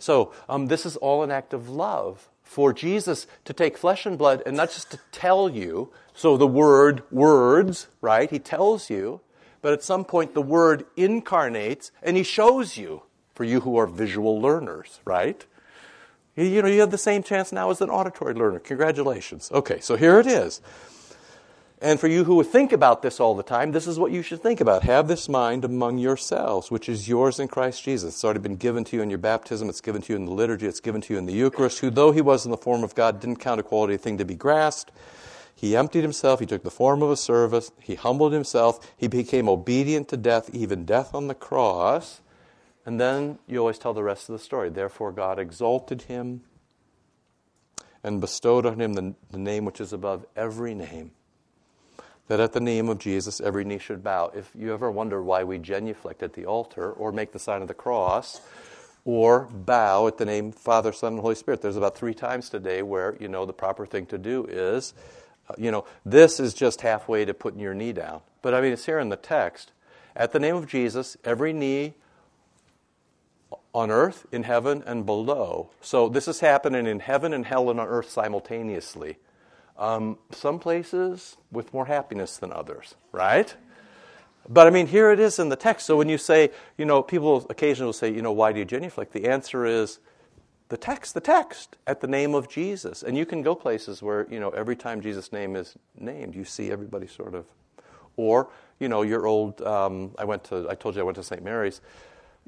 So, 0.00 0.32
um, 0.48 0.66
this 0.66 0.84
is 0.84 0.96
all 0.96 1.22
an 1.22 1.30
act 1.30 1.54
of 1.54 1.68
love 1.68 2.28
for 2.42 2.72
Jesus 2.72 3.28
to 3.44 3.52
take 3.52 3.78
flesh 3.78 4.04
and 4.06 4.18
blood 4.18 4.42
and 4.44 4.56
not 4.56 4.70
just 4.70 4.90
to 4.90 4.98
tell 5.12 5.48
you. 5.48 5.92
So, 6.14 6.36
the 6.36 6.48
word, 6.48 7.04
words, 7.12 7.86
right? 8.00 8.28
He 8.28 8.40
tells 8.40 8.90
you. 8.90 9.20
But 9.62 9.72
at 9.72 9.82
some 9.82 10.04
point, 10.04 10.34
the 10.34 10.42
Word 10.42 10.86
incarnates 10.96 11.90
and 12.02 12.16
He 12.16 12.22
shows 12.22 12.76
you, 12.76 13.02
for 13.34 13.44
you 13.44 13.60
who 13.60 13.76
are 13.76 13.86
visual 13.86 14.40
learners, 14.40 15.00
right? 15.04 15.44
You 16.36 16.62
know, 16.62 16.68
you 16.68 16.80
have 16.80 16.90
the 16.90 16.98
same 16.98 17.22
chance 17.22 17.52
now 17.52 17.70
as 17.70 17.80
an 17.80 17.90
auditory 17.90 18.34
learner. 18.34 18.60
Congratulations. 18.60 19.50
Okay, 19.52 19.80
so 19.80 19.96
here 19.96 20.18
it 20.18 20.26
is. 20.26 20.60
And 21.82 21.98
for 21.98 22.08
you 22.08 22.24
who 22.24 22.42
think 22.42 22.72
about 22.72 23.00
this 23.00 23.20
all 23.20 23.34
the 23.34 23.42
time, 23.42 23.72
this 23.72 23.86
is 23.86 23.98
what 23.98 24.12
you 24.12 24.20
should 24.20 24.42
think 24.42 24.60
about. 24.60 24.82
Have 24.82 25.08
this 25.08 25.28
mind 25.28 25.64
among 25.64 25.96
yourselves, 25.96 26.70
which 26.70 26.88
is 26.88 27.08
yours 27.08 27.40
in 27.40 27.48
Christ 27.48 27.82
Jesus. 27.82 28.14
It's 28.14 28.24
already 28.24 28.40
been 28.40 28.56
given 28.56 28.84
to 28.84 28.96
you 28.96 29.02
in 29.02 29.08
your 29.08 29.18
baptism. 29.18 29.68
It's 29.70 29.80
given 29.80 30.02
to 30.02 30.12
you 30.12 30.18
in 30.18 30.26
the 30.26 30.32
liturgy. 30.32 30.66
It's 30.66 30.80
given 30.80 31.00
to 31.00 31.14
you 31.14 31.18
in 31.18 31.24
the 31.24 31.32
Eucharist. 31.32 31.78
Who, 31.78 31.88
though 31.88 32.12
he 32.12 32.20
was 32.20 32.44
in 32.44 32.50
the 32.50 32.58
form 32.58 32.84
of 32.84 32.94
God, 32.94 33.20
didn't 33.20 33.40
count 33.40 33.60
equality 33.60 33.94
a 33.94 33.98
thing 33.98 34.18
to 34.18 34.26
be 34.26 34.34
grasped 34.34 34.92
he 35.60 35.76
emptied 35.76 36.00
himself. 36.00 36.40
He 36.40 36.46
took 36.46 36.62
the 36.62 36.70
form 36.70 37.02
of 37.02 37.10
a 37.10 37.16
servant. 37.18 37.70
He 37.78 37.94
humbled 37.94 38.32
himself. 38.32 38.94
He 38.96 39.08
became 39.08 39.46
obedient 39.46 40.08
to 40.08 40.16
death, 40.16 40.48
even 40.54 40.86
death 40.86 41.14
on 41.14 41.28
the 41.28 41.34
cross. 41.34 42.22
And 42.86 42.98
then 42.98 43.38
you 43.46 43.58
always 43.58 43.78
tell 43.78 43.92
the 43.92 44.02
rest 44.02 44.30
of 44.30 44.32
the 44.32 44.38
story. 44.42 44.70
Therefore, 44.70 45.12
God 45.12 45.38
exalted 45.38 46.02
him 46.02 46.40
and 48.02 48.22
bestowed 48.22 48.64
on 48.64 48.80
him 48.80 48.94
the, 48.94 49.14
the 49.30 49.38
name 49.38 49.66
which 49.66 49.82
is 49.82 49.92
above 49.92 50.24
every 50.34 50.74
name. 50.74 51.10
That 52.30 52.38
at 52.38 52.52
the 52.52 52.60
name 52.60 52.88
of 52.88 52.98
Jesus, 52.98 53.40
every 53.40 53.64
knee 53.64 53.78
should 53.78 54.04
bow. 54.04 54.30
If 54.32 54.52
you 54.56 54.72
ever 54.72 54.88
wonder 54.88 55.20
why 55.20 55.42
we 55.42 55.58
genuflect 55.58 56.22
at 56.22 56.34
the 56.34 56.46
altar 56.46 56.92
or 56.92 57.10
make 57.10 57.32
the 57.32 57.40
sign 57.40 57.60
of 57.60 57.66
the 57.66 57.74
cross, 57.74 58.40
or 59.04 59.48
bow 59.50 60.06
at 60.06 60.16
the 60.16 60.24
name 60.24 60.52
Father, 60.52 60.92
Son, 60.92 61.14
and 61.14 61.22
Holy 61.22 61.34
Spirit. 61.34 61.60
There's 61.60 61.76
about 61.76 61.96
three 61.96 62.14
times 62.14 62.48
today 62.48 62.82
where, 62.82 63.16
you 63.18 63.26
know, 63.26 63.46
the 63.46 63.52
proper 63.52 63.84
thing 63.84 64.06
to 64.06 64.16
do 64.16 64.44
is 64.44 64.94
uh, 65.48 65.54
you 65.58 65.72
know, 65.72 65.84
this 66.06 66.38
is 66.38 66.54
just 66.54 66.82
halfway 66.82 67.24
to 67.24 67.34
putting 67.34 67.58
your 67.58 67.74
knee 67.74 67.92
down. 67.92 68.20
But 68.42 68.54
I 68.54 68.60
mean, 68.60 68.74
it's 68.74 68.86
here 68.86 69.00
in 69.00 69.08
the 69.08 69.16
text. 69.16 69.72
At 70.14 70.30
the 70.30 70.38
name 70.38 70.54
of 70.54 70.68
Jesus, 70.68 71.16
every 71.24 71.52
knee 71.52 71.94
on 73.74 73.90
earth, 73.90 74.24
in 74.30 74.44
heaven, 74.44 74.84
and 74.86 75.04
below. 75.04 75.70
So 75.80 76.08
this 76.08 76.28
is 76.28 76.38
happening 76.38 76.86
in 76.86 77.00
heaven 77.00 77.34
and 77.34 77.44
hell 77.44 77.70
and 77.70 77.80
on 77.80 77.88
earth 77.88 78.08
simultaneously. 78.08 79.18
Um, 79.80 80.18
some 80.30 80.58
places 80.58 81.38
with 81.50 81.72
more 81.72 81.86
happiness 81.86 82.36
than 82.36 82.52
others, 82.52 82.94
right? 83.12 83.54
But 84.48 84.66
I 84.66 84.70
mean, 84.70 84.88
here 84.88 85.10
it 85.10 85.18
is 85.18 85.38
in 85.38 85.48
the 85.48 85.56
text. 85.56 85.86
So 85.86 85.96
when 85.96 86.08
you 86.08 86.18
say, 86.18 86.50
you 86.76 86.84
know, 86.84 87.02
people 87.02 87.46
occasionally 87.48 87.86
will 87.86 87.92
say, 87.94 88.12
you 88.12 88.20
know, 88.20 88.32
why 88.32 88.52
do 88.52 88.58
you 88.58 88.64
genuflect? 88.64 89.12
The 89.12 89.26
answer 89.26 89.64
is 89.64 89.98
the 90.68 90.76
text, 90.76 91.14
the 91.14 91.20
text, 91.20 91.76
at 91.86 92.00
the 92.00 92.06
name 92.06 92.34
of 92.34 92.48
Jesus. 92.48 93.02
And 93.02 93.16
you 93.16 93.24
can 93.26 93.42
go 93.42 93.54
places 93.54 94.02
where, 94.02 94.26
you 94.30 94.38
know, 94.38 94.50
every 94.50 94.76
time 94.76 95.00
Jesus' 95.00 95.32
name 95.32 95.56
is 95.56 95.76
named, 95.98 96.34
you 96.34 96.44
see 96.44 96.70
everybody 96.70 97.06
sort 97.06 97.34
of. 97.34 97.46
Or, 98.16 98.48
you 98.78 98.88
know, 98.88 99.02
your 99.02 99.26
old, 99.26 99.62
um, 99.62 100.12
I 100.18 100.24
went 100.24 100.44
to, 100.44 100.66
I 100.68 100.74
told 100.74 100.94
you 100.94 101.00
I 101.00 101.04
went 101.04 101.16
to 101.16 101.22
St. 101.22 101.42
Mary's. 101.42 101.80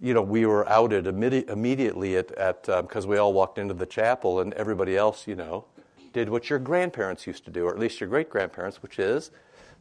You 0.00 0.14
know, 0.14 0.22
we 0.22 0.46
were 0.46 0.68
outed 0.68 1.04
immedi- 1.04 1.48
immediately 1.48 2.16
at, 2.16 2.32
at 2.32 2.62
because 2.62 3.04
um, 3.04 3.10
we 3.10 3.16
all 3.18 3.32
walked 3.32 3.58
into 3.58 3.74
the 3.74 3.86
chapel 3.86 4.40
and 4.40 4.52
everybody 4.54 4.96
else, 4.96 5.26
you 5.26 5.34
know, 5.34 5.64
did 6.12 6.28
what 6.28 6.50
your 6.50 6.58
grandparents 6.58 7.26
used 7.26 7.44
to 7.44 7.50
do, 7.50 7.64
or 7.66 7.72
at 7.72 7.78
least 7.78 8.00
your 8.00 8.08
great 8.08 8.30
grandparents, 8.30 8.82
which 8.82 8.98
is 8.98 9.30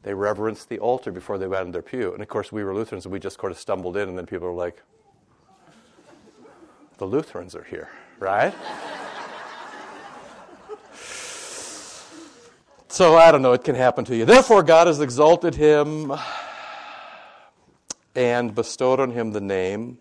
they 0.03 0.13
reverenced 0.13 0.69
the 0.69 0.79
altar 0.79 1.11
before 1.11 1.37
they 1.37 1.47
went 1.47 1.65
in 1.65 1.71
their 1.71 1.81
pew. 1.81 2.13
And 2.13 2.21
of 2.21 2.27
course, 2.27 2.51
we 2.51 2.63
were 2.63 2.73
Lutherans 2.73 3.05
and 3.05 3.13
we 3.13 3.19
just 3.19 3.39
sort 3.39 3.51
of 3.51 3.57
stumbled 3.57 3.97
in, 3.97 4.09
and 4.09 4.17
then 4.17 4.25
people 4.25 4.47
were 4.47 4.53
like, 4.53 4.81
the 6.97 7.05
Lutherans 7.05 7.55
are 7.55 7.63
here, 7.63 7.89
right? 8.19 8.53
so 12.87 13.17
I 13.17 13.31
don't 13.31 13.41
know, 13.41 13.53
it 13.53 13.63
can 13.63 13.75
happen 13.75 14.05
to 14.05 14.15
you. 14.15 14.25
Therefore, 14.25 14.63
God 14.63 14.87
has 14.87 14.99
exalted 14.99 15.55
him 15.55 16.13
and 18.15 18.53
bestowed 18.53 18.99
on 18.99 19.11
him 19.11 19.31
the 19.31 19.41
name 19.41 19.97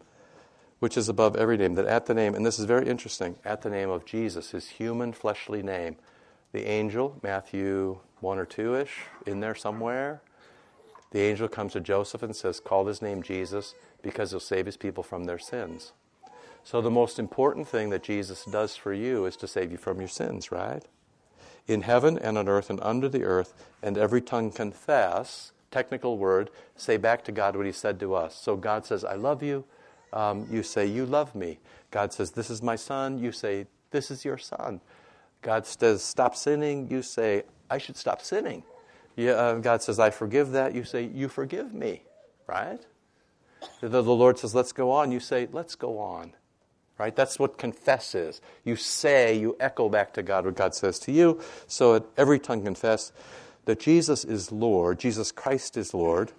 which 0.81 0.97
is 0.97 1.09
above 1.09 1.37
every 1.37 1.57
name, 1.57 1.75
that 1.75 1.87
at 1.87 2.07
the 2.07 2.15
name, 2.15 2.35
and 2.35 2.45
this 2.45 2.59
is 2.59 2.65
very 2.65 2.89
interesting, 2.89 3.37
at 3.45 3.63
the 3.63 3.71
name 3.71 3.91
of 3.91 4.05
Jesus, 4.05 4.51
his 4.51 4.69
human 4.69 5.13
fleshly 5.13 5.63
name, 5.63 5.97
the 6.53 6.67
angel, 6.67 7.19
Matthew 7.23 7.99
1 8.21 8.39
or 8.39 8.45
2 8.45 8.77
ish, 8.77 9.03
in 9.27 9.41
there 9.41 9.55
somewhere, 9.55 10.21
the 11.13 11.21
angel 11.21 11.49
comes 11.49 11.73
to 11.73 11.81
Joseph 11.81 12.23
and 12.23 12.35
says, 12.35 12.61
Call 12.61 12.87
his 12.87 13.03
name 13.03 13.23
Jesus 13.23 13.75
because 14.03 14.31
he'll 14.31 14.41
save 14.41 14.67
his 14.67 14.77
people 14.77 15.03
from 15.03 15.25
their 15.25 15.39
sins. 15.39 15.93
So, 16.63 16.81
the 16.81 16.91
most 16.91 17.19
important 17.19 17.67
thing 17.67 17.91
that 17.91 18.03
Jesus 18.03 18.45
does 18.45 18.77
for 18.77 18.93
you 18.93 19.25
is 19.25 19.37
to 19.39 19.49
save 19.49 19.73
you 19.73 19.79
from 19.79 19.99
your 19.99 20.09
sins, 20.09 20.53
right? 20.53 20.85
In 21.67 21.83
heaven 21.83 22.19
and 22.19 22.37
on 22.39 22.49
earth 22.49 22.71
and 22.71 22.81
under 22.83 23.09
the 23.09 23.25
earth, 23.25 23.55
and 23.83 23.97
every 23.97 24.21
tongue 24.21 24.51
confess, 24.51 25.53
technical 25.71 26.19
word, 26.19 26.51
say 26.77 26.97
back 26.97 27.25
to 27.25 27.33
God 27.33 27.57
what 27.57 27.67
he 27.67 27.73
said 27.73 27.99
to 28.01 28.15
us. 28.15 28.37
So, 28.37 28.57
God 28.57 28.85
says, 28.85 29.05
I 29.05 29.15
love 29.15 29.43
you. 29.43 29.65
Um, 30.13 30.47
you 30.51 30.63
say, 30.63 30.87
You 30.87 31.07
love 31.07 31.35
me. 31.35 31.59
God 31.91 32.13
says, 32.13 32.33
This 32.33 32.51
is 32.51 32.63
my 32.63 32.77
son. 32.77 33.19
You 33.19 33.33
say, 33.33 33.67
This 33.91 34.11
is 34.11 34.25
your 34.25 34.39
son. 34.39 34.81
God 35.43 35.67
says, 35.67 36.03
Stop 36.03 36.37
sinning. 36.37 36.91
You 36.91 37.03
say, 37.03 37.45
I 37.69 37.79
should 37.79 37.97
stop 37.97 38.23
sinning. 38.23 38.63
Yeah, 39.17 39.33
uh, 39.33 39.55
God 39.55 39.83
says, 39.83 39.99
I 39.99 40.11
forgive 40.11 40.53
that. 40.53 40.75
You 40.75 40.85
say, 40.85 41.05
You 41.05 41.29
forgive 41.29 41.75
me, 41.75 42.03
right? 42.47 42.81
The, 43.81 43.89
the 43.89 44.03
Lord 44.03 44.39
says, 44.39 44.55
Let's 44.55 44.73
go 44.73 44.91
on. 44.91 45.13
You 45.13 45.21
say, 45.21 45.49
Let's 45.51 45.75
go 45.75 45.99
on. 45.99 46.33
Right? 46.99 47.17
That's 47.17 47.39
what 47.39 47.57
confess 47.57 48.15
is. 48.15 48.43
You 48.63 48.77
say, 48.77 49.39
you 49.39 49.57
echo 49.59 49.89
back 49.89 50.13
to 50.15 50.23
God 50.23 50.45
what 50.45 50.55
God 50.55 50.75
says 50.75 50.99
to 51.01 51.13
you. 51.13 51.41
So 51.67 51.95
at 51.95 52.05
every 52.19 52.39
tongue 52.39 52.63
confess 52.63 53.11
that 53.65 53.81
Jesus 53.81 54.23
is 54.23 54.53
Lord, 54.53 55.01
Jesus 55.01 55.33
Christ 55.33 55.79
is 55.79 55.95
Lord. 55.95 56.33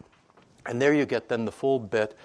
And 0.68 0.80
there 0.80 0.94
you 0.94 1.08
get 1.08 1.30
then 1.30 1.46
the 1.46 1.52
full 1.52 1.80
bit, 1.80 2.16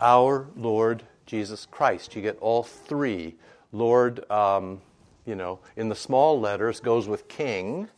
our 0.00 0.48
Lord 0.56 1.04
Jesus 1.26 1.66
Christ. 1.66 2.16
You 2.16 2.22
get 2.22 2.36
all 2.40 2.64
three. 2.64 3.36
Lord, 3.72 4.28
um, 4.30 4.80
you 5.24 5.34
know, 5.34 5.60
in 5.76 5.88
the 5.88 5.94
small 5.94 6.38
letters 6.38 6.80
goes 6.80 7.08
with 7.08 7.28
King, 7.28 7.88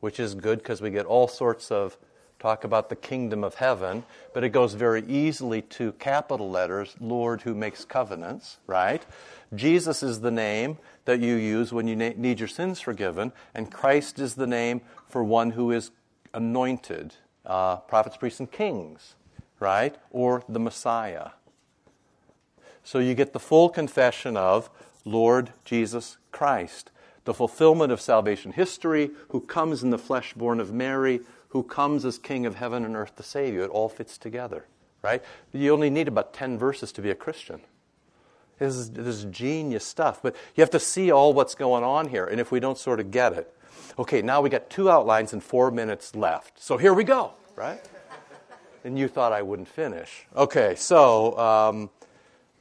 which 0.00 0.18
is 0.20 0.34
good 0.34 0.58
because 0.58 0.80
we 0.80 0.90
get 0.90 1.06
all 1.06 1.28
sorts 1.28 1.70
of 1.70 1.96
talk 2.42 2.64
about 2.64 2.88
the 2.88 2.96
kingdom 2.96 3.44
of 3.44 3.54
heaven, 3.54 4.02
but 4.34 4.42
it 4.42 4.48
goes 4.48 4.74
very 4.74 5.04
easily 5.06 5.62
to 5.62 5.92
capital 5.92 6.50
letters, 6.50 6.96
Lord 7.00 7.42
who 7.42 7.54
makes 7.54 7.84
covenants, 7.84 8.58
right? 8.66 9.06
Jesus 9.54 10.02
is 10.02 10.20
the 10.20 10.32
name 10.32 10.78
that 11.04 11.20
you 11.20 11.36
use 11.36 11.72
when 11.72 11.86
you 11.86 11.94
need 11.94 12.40
your 12.40 12.48
sins 12.48 12.80
forgiven, 12.80 13.32
and 13.54 13.70
Christ 13.70 14.18
is 14.18 14.34
the 14.34 14.46
name 14.46 14.80
for 15.08 15.22
one 15.22 15.52
who 15.52 15.70
is 15.70 15.92
anointed, 16.34 17.14
uh, 17.46 17.76
prophets, 17.76 18.16
priests, 18.16 18.40
and 18.40 18.50
kings, 18.50 19.14
right? 19.60 19.94
Or 20.10 20.42
the 20.48 20.58
Messiah. 20.58 21.30
So 22.82 22.98
you 22.98 23.14
get 23.14 23.32
the 23.32 23.38
full 23.38 23.68
confession 23.68 24.36
of 24.36 24.68
Lord 25.04 25.52
Jesus 25.64 26.18
Christ 26.32 26.90
the 27.24 27.34
fulfillment 27.34 27.92
of 27.92 28.00
salvation 28.00 28.52
history, 28.52 29.10
who 29.28 29.40
comes 29.40 29.82
in 29.82 29.90
the 29.90 29.98
flesh 29.98 30.34
born 30.34 30.60
of 30.60 30.72
Mary, 30.72 31.20
who 31.48 31.62
comes 31.62 32.04
as 32.04 32.18
King 32.18 32.46
of 32.46 32.56
heaven 32.56 32.84
and 32.84 32.96
earth 32.96 33.12
save 33.24 33.54
you. 33.54 33.62
It 33.62 33.70
all 33.70 33.88
fits 33.88 34.18
together, 34.18 34.66
right? 35.02 35.22
You 35.52 35.72
only 35.72 35.90
need 35.90 36.08
about 36.08 36.34
10 36.34 36.58
verses 36.58 36.90
to 36.92 37.02
be 37.02 37.10
a 37.10 37.14
Christian. 37.14 37.60
This 38.58 38.74
is, 38.74 38.90
this 38.90 39.06
is 39.06 39.24
genius 39.24 39.84
stuff, 39.84 40.20
but 40.22 40.34
you 40.54 40.62
have 40.62 40.70
to 40.70 40.80
see 40.80 41.10
all 41.10 41.32
what's 41.32 41.54
going 41.54 41.84
on 41.84 42.08
here, 42.08 42.26
and 42.26 42.40
if 42.40 42.50
we 42.50 42.60
don't 42.60 42.78
sort 42.78 43.00
of 43.00 43.10
get 43.10 43.32
it. 43.32 43.54
Okay, 43.98 44.22
now 44.22 44.40
we 44.40 44.50
got 44.50 44.70
two 44.70 44.90
outlines 44.90 45.32
and 45.32 45.42
four 45.42 45.70
minutes 45.70 46.14
left. 46.14 46.60
So 46.60 46.76
here 46.76 46.94
we 46.94 47.04
go, 47.04 47.32
right? 47.56 47.80
And 48.84 48.98
you 48.98 49.08
thought 49.08 49.32
I 49.32 49.42
wouldn't 49.42 49.68
finish. 49.68 50.26
Okay, 50.34 50.74
so 50.76 51.38
um, 51.38 51.90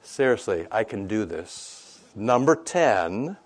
seriously, 0.01 0.67
I 0.71 0.83
can 0.83 1.07
do 1.07 1.25
this. 1.25 1.99
Number 2.15 2.55
10 2.55 3.37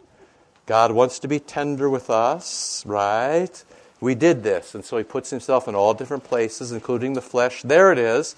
God 0.66 0.92
wants 0.92 1.20
to 1.20 1.28
be 1.28 1.40
tender 1.40 1.90
with 1.90 2.10
us, 2.10 2.84
right? 2.86 3.64
We 4.02 4.16
did 4.16 4.44
this. 4.44 4.76
And 4.76 4.84
so 4.84 4.98
he 4.98 5.04
puts 5.04 5.30
himself 5.30 5.68
in 5.68 5.76
all 5.76 5.94
different 5.94 6.24
places, 6.24 6.72
including 6.72 7.14
the 7.14 7.22
flesh. 7.22 7.62
There 7.62 7.92
it 7.92 7.98
is. 7.98 8.36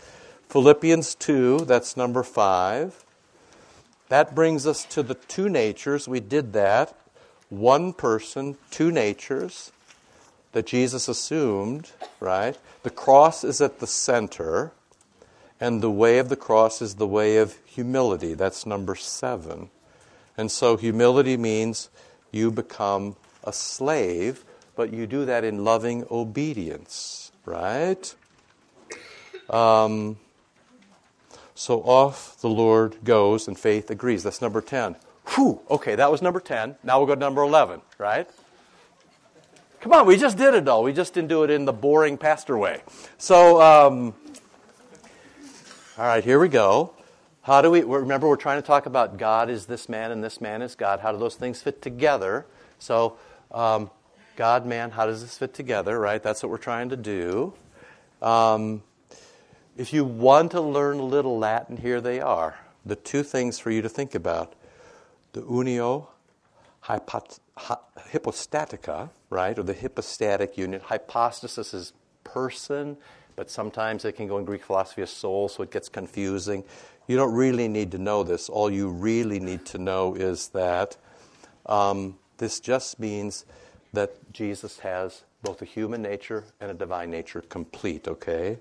Philippians 0.49 1.15
2, 1.15 1.65
that's 1.65 1.97
number 1.97 2.23
5. 2.23 3.03
That 4.09 4.33
brings 4.33 4.65
us 4.65 4.85
to 4.85 5.03
the 5.03 5.15
two 5.15 5.49
natures. 5.49 6.07
We 6.07 6.19
did 6.19 6.53
that. 6.53 6.95
One 7.49 7.93
person, 7.93 8.57
two 8.71 8.91
natures 8.91 9.71
that 10.51 10.65
Jesus 10.65 11.07
assumed, 11.07 11.91
right? 12.19 12.57
The 12.83 12.89
cross 12.89 13.43
is 13.43 13.61
at 13.61 13.79
the 13.79 13.87
center, 13.87 14.71
and 15.59 15.81
the 15.81 15.91
way 15.91 16.19
of 16.19 16.29
the 16.29 16.35
cross 16.35 16.81
is 16.81 16.95
the 16.95 17.07
way 17.07 17.37
of 17.37 17.57
humility. 17.65 18.33
That's 18.33 18.65
number 18.65 18.95
7. 18.95 19.69
And 20.37 20.51
so 20.51 20.77
humility 20.77 21.35
means 21.35 21.89
you 22.37 22.51
become 22.51 23.15
a 23.43 23.51
slave, 23.51 24.45
but 24.75 24.93
you 24.93 25.07
do 25.07 25.25
that 25.25 25.43
in 25.43 25.63
loving 25.63 26.05
obedience, 26.11 27.31
right? 27.45 28.15
Um, 29.49 30.17
so 31.55 31.81
off 31.81 32.39
the 32.39 32.49
Lord 32.49 32.97
goes, 33.03 33.47
and 33.47 33.57
faith 33.57 33.89
agrees. 33.89 34.23
That's 34.23 34.41
number 34.41 34.61
10. 34.61 34.95
Whew, 35.35 35.59
okay, 35.69 35.95
that 35.95 36.11
was 36.11 36.21
number 36.21 36.39
10. 36.39 36.75
Now 36.83 36.99
we'll 36.99 37.07
go 37.07 37.15
to 37.15 37.19
number 37.19 37.41
11, 37.41 37.81
right? 37.97 38.29
Come 39.81 39.93
on, 39.93 40.05
we 40.05 40.17
just 40.17 40.37
did 40.37 40.53
it 40.53 40.67
all. 40.67 40.83
We 40.83 40.93
just 40.93 41.13
didn't 41.13 41.29
do 41.29 41.43
it 41.43 41.49
in 41.49 41.65
the 41.65 41.73
boring 41.73 42.17
pastor 42.17 42.57
way. 42.57 42.81
So, 43.17 43.61
um, 43.61 44.13
all 45.97 46.05
right, 46.05 46.23
here 46.23 46.39
we 46.39 46.49
go. 46.49 46.93
How 47.47 47.61
do 47.61 47.71
we, 47.71 47.81
remember, 47.81 48.27
we're 48.27 48.35
trying 48.35 48.61
to 48.61 48.67
talk 48.67 48.87
about 48.87 49.17
God 49.17 49.49
is 49.49 49.67
this 49.67 49.87
man 49.87 50.11
and 50.11 50.21
this 50.21 50.41
man 50.41 50.61
is 50.61 50.75
God. 50.75 50.99
How 50.99 51.13
do 51.13 51.17
those 51.17 51.35
things 51.35 51.61
fit 51.61 51.81
together? 51.81 52.45
So, 52.77 53.15
um, 53.51 53.89
God, 54.35 54.65
man, 54.65 54.91
how 54.91 55.05
does 55.05 55.21
this 55.21 55.37
fit 55.37 55.53
together, 55.53 55.97
right? 55.97 56.21
That's 56.21 56.43
what 56.43 56.49
we're 56.49 56.57
trying 56.57 56.89
to 56.89 56.97
do. 56.97 57.53
Um, 58.21 58.83
if 59.77 59.93
you 59.93 60.03
want 60.03 60.51
to 60.51 60.59
learn 60.59 60.99
a 60.99 61.05
little 61.05 61.39
Latin, 61.39 61.77
here 61.77 62.01
they 62.01 62.19
are. 62.19 62.59
The 62.85 62.97
two 62.97 63.23
things 63.23 63.59
for 63.59 63.71
you 63.71 63.81
to 63.81 63.87
think 63.87 64.13
about 64.13 64.53
the 65.31 65.41
unio 65.43 66.07
hypot- 66.83 67.39
hypostatica, 67.57 69.09
right, 69.29 69.57
or 69.57 69.63
the 69.63 69.73
hypostatic 69.73 70.57
union. 70.57 70.81
Hypostasis 70.83 71.73
is 71.73 71.93
person, 72.25 72.97
but 73.37 73.49
sometimes 73.51 74.03
it 74.03 74.13
can 74.13 74.27
go 74.27 74.39
in 74.39 74.45
Greek 74.45 74.65
philosophy 74.65 75.03
of 75.03 75.09
soul, 75.09 75.47
so 75.47 75.63
it 75.63 75.71
gets 75.71 75.87
confusing. 75.87 76.65
You 77.07 77.15
don't 77.15 77.33
really 77.33 77.69
need 77.69 77.91
to 77.91 77.99
know 77.99 78.23
this. 78.23 78.49
All 78.49 78.69
you 78.69 78.89
really 78.89 79.39
need 79.39 79.63
to 79.67 79.77
know 79.77 80.15
is 80.15 80.49
that 80.49 80.97
um, 81.67 82.17
this 82.39 82.59
just 82.59 82.99
means 82.99 83.45
that 83.93 84.33
Jesus 84.33 84.79
has 84.79 85.21
both 85.43 85.61
a 85.61 85.65
human 85.65 86.01
nature 86.01 86.45
and 86.59 86.71
a 86.71 86.73
divine 86.73 87.11
nature 87.11 87.41
complete, 87.41 88.07
okay? 88.07 88.57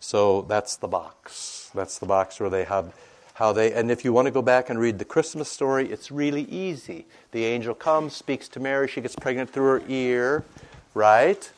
So 0.00 0.42
that's 0.42 0.76
the 0.76 0.88
box. 0.88 1.70
That's 1.72 1.98
the 1.98 2.06
box 2.06 2.40
where 2.40 2.50
they 2.50 2.64
have 2.64 2.92
how 3.34 3.52
they, 3.52 3.72
and 3.72 3.88
if 3.88 4.04
you 4.04 4.12
want 4.12 4.26
to 4.26 4.32
go 4.32 4.42
back 4.42 4.68
and 4.68 4.80
read 4.80 4.98
the 4.98 5.04
Christmas 5.04 5.48
story, 5.48 5.88
it's 5.92 6.10
really 6.10 6.42
easy. 6.42 7.06
The 7.30 7.44
angel 7.44 7.72
comes, 7.72 8.14
speaks 8.14 8.48
to 8.48 8.58
Mary, 8.58 8.88
she 8.88 9.00
gets 9.00 9.14
pregnant 9.14 9.48
through 9.48 9.78
her 9.78 9.82
ear, 9.86 10.44
right? 10.92 11.48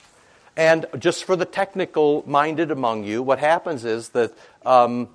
And 0.60 0.84
just 0.98 1.24
for 1.24 1.36
the 1.36 1.46
technical 1.46 2.22
minded 2.26 2.70
among 2.70 3.04
you, 3.04 3.22
what 3.22 3.38
happens 3.38 3.86
is 3.86 4.10
that 4.10 4.34
um, 4.66 5.08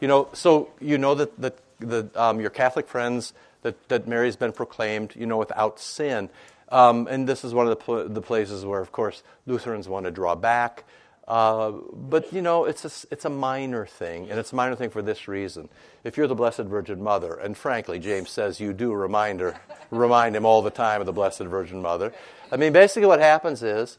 you 0.00 0.08
know, 0.08 0.30
so 0.32 0.70
you 0.80 0.96
know 0.96 1.14
that, 1.14 2.16
um, 2.16 2.40
your 2.40 2.48
Catholic 2.48 2.88
friends 2.88 3.34
that, 3.60 3.90
that 3.90 4.08
Mary's 4.08 4.36
been 4.36 4.52
proclaimed, 4.52 5.12
you 5.14 5.26
know, 5.26 5.36
without 5.36 5.78
sin. 5.78 6.30
Um, 6.70 7.08
and 7.10 7.28
this 7.28 7.44
is 7.44 7.52
one 7.52 7.66
of 7.66 7.70
the, 7.70 7.76
pl- 7.76 8.08
the 8.08 8.22
places 8.22 8.64
where, 8.64 8.80
of 8.80 8.90
course, 8.90 9.22
Lutherans 9.46 9.86
want 9.86 10.06
to 10.06 10.10
draw 10.10 10.34
back. 10.34 10.84
Uh, 11.28 11.72
but 11.92 12.32
you 12.32 12.40
know, 12.40 12.64
it's 12.64 12.86
a, 12.86 13.12
it's 13.12 13.26
a 13.26 13.30
minor 13.30 13.84
thing, 13.84 14.30
and 14.30 14.38
it's 14.38 14.52
a 14.52 14.56
minor 14.56 14.76
thing 14.76 14.88
for 14.88 15.02
this 15.02 15.28
reason. 15.28 15.68
If 16.04 16.16
you're 16.16 16.26
the 16.26 16.34
Blessed 16.34 16.60
Virgin 16.60 17.02
Mother, 17.02 17.34
and 17.34 17.54
frankly, 17.54 17.98
James 17.98 18.30
says 18.30 18.60
you 18.60 18.72
do 18.72 18.94
remind 18.94 19.40
her, 19.40 19.60
remind 19.90 20.36
him 20.36 20.46
all 20.46 20.62
the 20.62 20.70
time 20.70 21.00
of 21.00 21.06
the 21.06 21.12
Blessed 21.12 21.42
Virgin 21.42 21.82
Mother. 21.82 22.14
I 22.50 22.56
mean, 22.56 22.72
basically, 22.72 23.08
what 23.08 23.20
happens 23.20 23.62
is 23.62 23.98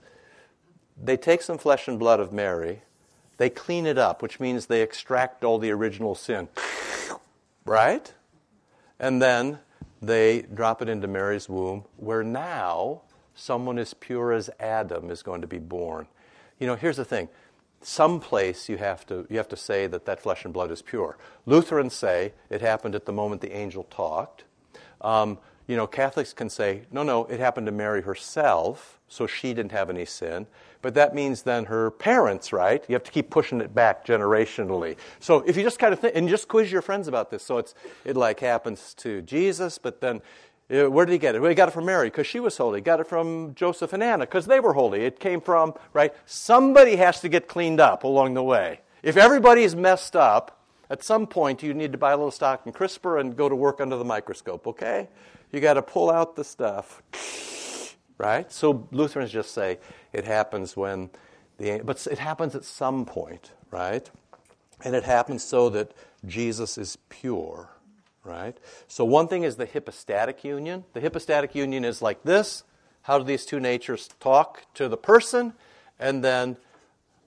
they 1.02 1.18
take 1.18 1.42
some 1.42 1.58
flesh 1.58 1.88
and 1.88 2.00
blood 2.00 2.20
of 2.20 2.34
Mary, 2.34 2.82
they 3.38 3.50
clean 3.50 3.86
it 3.86 3.98
up, 3.98 4.22
which 4.22 4.40
means 4.40 4.66
they 4.66 4.82
extract 4.82 5.44
all 5.44 5.60
the 5.60 5.72
original 5.72 6.16
sin, 6.16 6.50
right? 7.66 8.14
And 9.00 9.22
then 9.22 9.60
they 10.02 10.44
drop 10.54 10.82
it 10.82 10.90
into 10.90 11.08
Mary's 11.08 11.48
womb, 11.48 11.86
where 11.98 12.24
now 12.24 13.02
someone 13.36 13.78
as 13.78 13.94
pure 13.94 14.32
as 14.32 14.50
Adam 14.60 15.12
is 15.12 15.22
going 15.22 15.42
to 15.42 15.48
be 15.48 15.60
born. 15.60 16.08
You 16.60 16.68
know, 16.68 16.76
here's 16.76 16.98
the 16.98 17.06
thing. 17.06 17.30
Some 17.82 18.20
place 18.20 18.70
you 18.70 18.78
have 18.78 19.06
to 19.06 19.28
you 19.30 19.38
have 19.38 19.48
to 19.50 19.56
say 19.56 19.86
that 19.86 20.06
that 20.06 20.20
flesh 20.20 20.44
and 20.46 20.54
blood 20.54 20.72
is 20.72 20.82
pure. 20.82 21.16
Lutherans 21.46 21.94
say 21.94 22.34
it 22.50 22.62
happened 22.62 22.96
at 22.96 23.06
the 23.06 23.14
moment 23.14 23.42
the 23.42 23.56
angel 23.56 23.84
talked. 23.84 24.46
Um, 25.02 25.38
you 25.68 25.76
know, 25.76 25.86
Catholics 25.86 26.34
can 26.34 26.50
say, 26.50 26.84
no, 26.92 27.04
no, 27.04 27.26
it 27.26 27.40
happened 27.40 27.66
to 27.68 27.72
Mary 27.72 28.02
herself, 28.02 29.00
so 29.08 29.28
she 29.28 29.54
didn't 29.54 29.74
have 29.74 29.90
any 29.90 30.06
sin. 30.06 30.48
But 30.82 30.94
that 30.94 31.14
means 31.14 31.42
then 31.42 31.66
her 31.66 31.92
parents, 31.92 32.54
right? 32.54 32.84
You 32.88 32.94
have 32.94 33.04
to 33.04 33.12
keep 33.12 33.30
pushing 33.30 33.60
it 33.60 33.76
back 33.76 34.06
generationally. 34.06 34.96
So 35.20 35.40
if 35.46 35.58
you 35.58 35.64
just 35.64 35.80
kind 35.80 35.94
of 35.94 36.00
think, 36.00 36.16
and 36.16 36.30
just 36.30 36.48
quiz 36.48 36.72
your 36.72 36.82
friends 36.82 37.08
about 37.08 37.30
this, 37.30 37.44
so 37.44 37.58
it's 37.58 37.76
it 38.06 38.16
like 38.16 38.40
happens 38.40 38.94
to 38.96 39.22
Jesus, 39.24 39.78
but 39.78 40.00
then 40.00 40.22
uh, 40.70 40.90
where 40.90 41.06
did 41.06 41.14
he 41.14 41.18
get 41.18 41.36
it? 41.36 41.40
Well, 41.40 41.50
he 41.50 41.56
got 41.56 41.70
it 41.70 41.72
from 41.72 41.86
Mary 41.86 42.08
because 42.08 42.28
she 42.28 42.40
was 42.40 42.58
holy. 42.58 42.80
He 42.80 42.84
got 42.84 43.00
it 43.00 43.08
from 43.08 43.54
Joseph 43.56 43.94
and 43.94 44.04
Anna 44.04 44.26
because 44.26 44.46
they 44.46 44.60
were 44.60 44.74
holy. 44.74 45.06
It 45.06 45.20
came 45.20 45.42
from, 45.42 45.74
right? 45.94 46.14
Somebody 46.26 46.98
has 46.98 47.22
to 47.22 47.30
get 47.30 47.48
cleaned 47.48 47.80
up 47.80 48.04
along 48.04 48.34
the 48.34 48.44
way. 48.44 48.82
If 49.02 49.18
everybody's 49.18 49.76
messed 49.76 50.16
up, 50.16 50.60
at 50.90 51.04
some 51.04 51.28
point 51.28 51.64
you 51.64 51.74
need 51.74 51.92
to 51.94 51.98
buy 51.98 52.12
a 52.12 52.18
little 52.18 52.32
stock 52.32 52.66
in 52.66 52.74
CRISPR 52.74 53.20
and 53.20 53.36
go 53.36 53.48
to 53.48 53.56
work 53.56 53.80
under 53.80 53.96
the 53.96 54.06
microscope, 54.06 54.68
okay? 54.68 55.08
You 55.52 55.60
got 55.60 55.76
to 55.76 55.82
pull 55.82 56.10
out 56.10 56.36
the 56.36 56.44
stuff. 56.44 57.02
Right? 58.18 58.52
So 58.52 58.88
Lutherans 58.92 59.32
just 59.32 59.52
say 59.52 59.78
it 60.12 60.26
happens 60.26 60.76
when 60.76 61.12
the 61.60 61.82
but 61.84 62.06
it 62.08 62.18
happens 62.18 62.56
at 62.56 62.66
some 62.66 63.06
point, 63.06 63.52
right? 63.70 64.10
And 64.84 64.96
it 64.96 65.04
happens 65.04 65.44
so 65.44 65.70
that 65.70 65.92
Jesus 66.26 66.78
is 66.78 66.98
pure 67.10 67.70
right? 68.28 68.58
So 68.88 69.06
one 69.06 69.28
thing 69.28 69.44
is 69.44 69.56
the 69.56 69.66
hypostatic 69.66 70.44
union. 70.44 70.84
The 70.94 71.02
hypostatic 71.02 71.56
union 71.56 71.86
is 71.86 72.02
like 72.02 72.24
this. 72.24 72.64
How 73.04 73.18
do 73.18 73.24
these 73.24 73.46
two 73.46 73.60
natures 73.60 74.10
talk 74.20 74.66
to 74.74 74.90
the 74.90 74.98
person? 74.98 75.54
And 75.98 76.24
then 76.24 76.58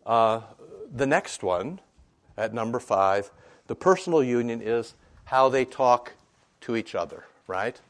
uh, 0.04 0.42
the 0.94 1.06
next 1.06 1.42
one, 1.42 1.80
at 2.36 2.52
number 2.52 2.78
five, 2.78 3.30
the 3.66 3.74
personal 3.74 4.22
union 4.22 4.60
is 4.62 4.94
how 5.24 5.48
they 5.48 5.64
talk 5.64 6.12
to 6.62 6.76
each 6.76 6.94
other, 6.94 7.24
right? 7.46 7.80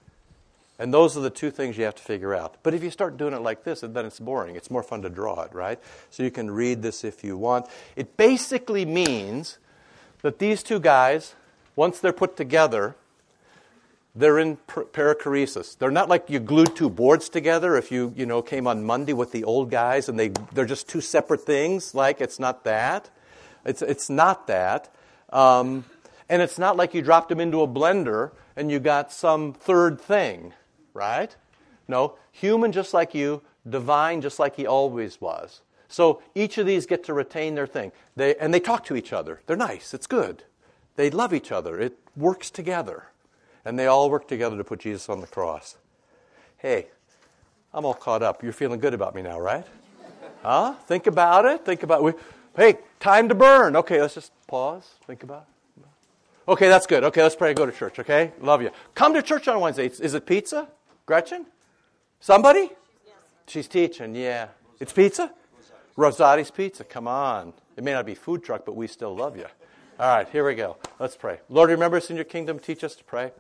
And 0.81 0.95
those 0.95 1.15
are 1.15 1.21
the 1.21 1.29
two 1.29 1.51
things 1.51 1.77
you 1.77 1.85
have 1.85 1.95
to 1.97 2.03
figure 2.03 2.35
out. 2.35 2.57
But 2.63 2.73
if 2.73 2.83
you 2.83 2.91
start 2.91 3.19
doing 3.19 3.35
it 3.35 3.43
like 3.43 3.65
this, 3.65 3.83
then 3.83 4.07
it's 4.07 4.19
boring. 4.19 4.57
It's 4.57 4.71
more 4.71 4.83
fun 4.83 5.03
to 5.03 5.11
draw 5.11 5.43
it, 5.43 5.53
right? 5.53 5.79
So 6.09 6.23
you 6.23 6.31
can 6.31 6.51
read 6.51 6.81
this 6.81 7.05
if 7.05 7.23
you 7.23 7.37
want. 7.37 7.67
It 7.97 8.17
basically 8.17 8.87
means 8.87 9.59
that 10.23 10.39
these 10.39 10.63
two 10.63 10.81
guys, 10.81 11.35
once 11.77 12.01
they're 12.01 12.15
put 12.15 12.35
together, 12.35 12.97
they're 14.15 14.39
in 14.39 14.57
perichoresis. 14.67 15.77
They're 15.77 15.91
not 15.91 16.09
like 16.09 16.31
you 16.31 16.41
glued 16.41 16.75
two 16.75 16.89
boards 16.89 17.29
together 17.29 17.77
if 17.77 17.93
you, 17.93 18.15
you 18.17 18.25
know, 18.25 18.41
came 18.41 18.67
on 18.67 18.83
Monday 18.83 19.13
with 19.13 19.33
the 19.33 19.45
old 19.45 19.71
guys 19.71 20.09
and 20.09 20.19
they, 20.19 20.29
they're 20.55 20.65
just 20.65 20.89
two 20.89 21.03
separate 21.03 21.43
things. 21.43 21.95
Like, 21.95 22.23
it's 22.23 22.39
not 22.39 22.65
that. 22.65 23.11
It's, 23.67 23.83
it's 23.83 24.09
not 24.09 24.47
that. 24.47 24.89
Um, 25.31 25.85
and 26.31 26.41
it's 26.41 26.59
not 26.59 26.79
like 26.79 26.95
you 26.95 27.03
dropped 27.03 27.29
them 27.29 27.39
into 27.39 27.61
a 27.61 27.69
blender 27.69 28.31
and 28.57 28.71
you 28.71 28.81
got 28.81 29.13
some 29.13 29.53
third 29.53 30.01
thing, 30.01 30.55
right? 30.95 31.35
No, 31.89 32.17
human 32.33 32.73
just 32.73 32.95
like 32.95 33.15
you, 33.15 33.43
divine 33.69 34.21
just 34.21 34.39
like 34.39 34.57
he 34.57 34.67
always 34.67 35.21
was. 35.21 35.63
So 35.89 36.23
each 36.35 36.57
of 36.59 36.67
these 36.67 36.87
get 36.87 37.05
to 37.05 37.13
retain 37.13 37.57
their 37.57 37.67
thing. 37.67 37.91
They, 38.15 38.37
and 38.37 38.55
they 38.55 38.61
talk 38.61 38.85
to 38.85 38.97
each 38.97 39.13
other. 39.13 39.41
They're 39.47 39.57
nice. 39.57 39.93
It's 39.93 40.07
good. 40.07 40.45
They 40.97 41.11
love 41.11 41.35
each 41.35 41.51
other. 41.51 41.81
It 41.81 41.99
works 42.17 42.51
together. 42.51 43.07
And 43.65 43.79
they 43.79 43.87
all 43.87 44.09
work 44.09 44.29
together 44.29 44.57
to 44.57 44.65
put 44.65 44.81
Jesus 44.81 45.09
on 45.09 45.21
the 45.21 45.27
cross. 45.27 45.77
Hey, 46.59 46.87
I'm 47.75 47.85
all 47.85 47.95
caught 47.95 48.23
up. 48.23 48.43
You're 48.43 48.53
feeling 48.53 48.81
good 48.81 48.95
about 48.95 49.15
me 49.15 49.23
now, 49.23 49.41
right? 49.41 49.67
Huh? 50.43 50.75
Think 50.87 51.07
about 51.07 51.45
it. 51.45 51.65
Think 51.65 51.83
about 51.83 52.05
it. 52.07 52.19
Hey, 52.57 52.79
time 53.01 53.29
to 53.29 53.35
burn. 53.35 53.77
Okay, 53.77 54.01
let's 54.01 54.15
just 54.15 54.33
pause. 54.47 54.89
Think 55.07 55.23
about 55.23 55.47
it. 55.77 55.85
Okay, 56.49 56.69
that's 56.69 56.87
good. 56.87 57.05
Okay, 57.05 57.23
let's 57.23 57.37
pray 57.37 57.51
and 57.51 57.57
go 57.57 57.67
to 57.67 57.73
church, 57.73 57.99
okay? 57.99 58.33
Love 58.41 58.63
you. 58.63 58.71
Come 58.95 59.15
to 59.15 59.23
church 59.23 59.47
on 59.49 59.61
Wednesday. 59.61 59.87
Is 59.87 60.15
it 60.15 60.27
pizza? 60.27 60.69
Gretchen? 61.11 61.45
Somebody? 62.21 62.71
She's 63.49 63.67
teaching, 63.67 64.15
yeah. 64.15 64.47
It's 64.79 64.93
pizza? 64.93 65.33
Rosati's 65.97 66.53
Pizza. 66.53 66.85
Come 66.85 67.09
on. 67.09 67.53
It 67.77 67.83
may 67.83 67.93
not 67.93 68.07
be 68.07 68.15
food 68.15 68.45
truck, 68.45 68.65
but 68.65 68.77
we 68.77 68.87
still 68.87 69.17
love 69.17 69.37
you. 69.37 69.47
All 69.99 70.07
right, 70.07 70.29
here 70.29 70.47
we 70.47 70.55
go. 70.55 70.77
Let's 71.01 71.17
pray. 71.17 71.41
Lord, 71.49 71.71
remember 71.71 71.97
us 71.97 72.11
in 72.11 72.15
your 72.15 72.25
kingdom. 72.25 72.61
Teach 72.61 72.85
us 72.85 72.95
to 72.95 73.03
pray. 73.03 73.33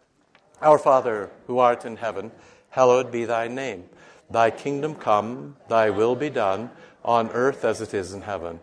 Our 0.61 0.79
Father, 0.79 1.31
who 1.47 1.61
art 1.61 1.85
in 1.85 1.99
heaven, 1.99 2.33
hallowed 2.71 3.12
be 3.12 3.25
thy 3.25 3.47
name. 3.47 3.85
Thy 4.29 4.51
kingdom 4.51 4.97
come, 4.97 5.55
thy 5.68 5.91
will 5.91 6.16
be 6.16 6.29
done, 6.29 6.71
on 7.05 7.31
earth 7.31 7.64
as 7.64 7.81
it 7.81 7.95
is 7.95 8.12
in 8.12 8.23
heaven. 8.23 8.59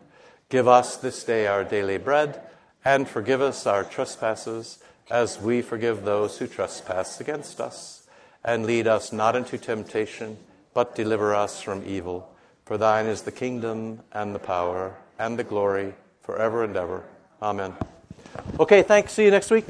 Give 0.50 0.68
us 0.68 0.98
this 0.98 1.24
day 1.24 1.48
our 1.48 1.64
daily 1.64 1.98
bread, 1.98 2.42
and 2.84 3.08
forgive 3.08 3.42
us 3.42 3.66
our 3.66 3.86
trespasses, 3.86 4.80
as 5.10 5.40
we 5.40 5.62
forgive 5.62 6.04
those 6.04 6.40
who 6.40 6.48
trespass 6.48 7.22
against 7.22 7.62
us. 7.62 7.97
And 8.48 8.66
lead 8.66 8.88
us 8.88 9.12
not 9.12 9.36
into 9.36 9.58
temptation, 9.58 10.38
but 10.74 10.96
deliver 10.96 11.36
us 11.36 11.62
from 11.62 11.84
evil. 11.86 12.34
For 12.64 12.78
thine 12.78 13.06
is 13.06 13.24
the 13.24 13.32
kingdom, 13.32 14.00
and 14.14 14.34
the 14.34 14.40
power, 14.40 14.96
and 15.20 15.38
the 15.38 15.44
glory, 15.44 15.94
forever 16.22 16.64
and 16.64 16.76
ever. 16.76 17.04
Amen. 17.42 17.74
Okay, 18.60 18.84
thanks. 18.84 19.12
See 19.12 19.26
you 19.26 19.32
next 19.32 19.52
week. 19.52 19.68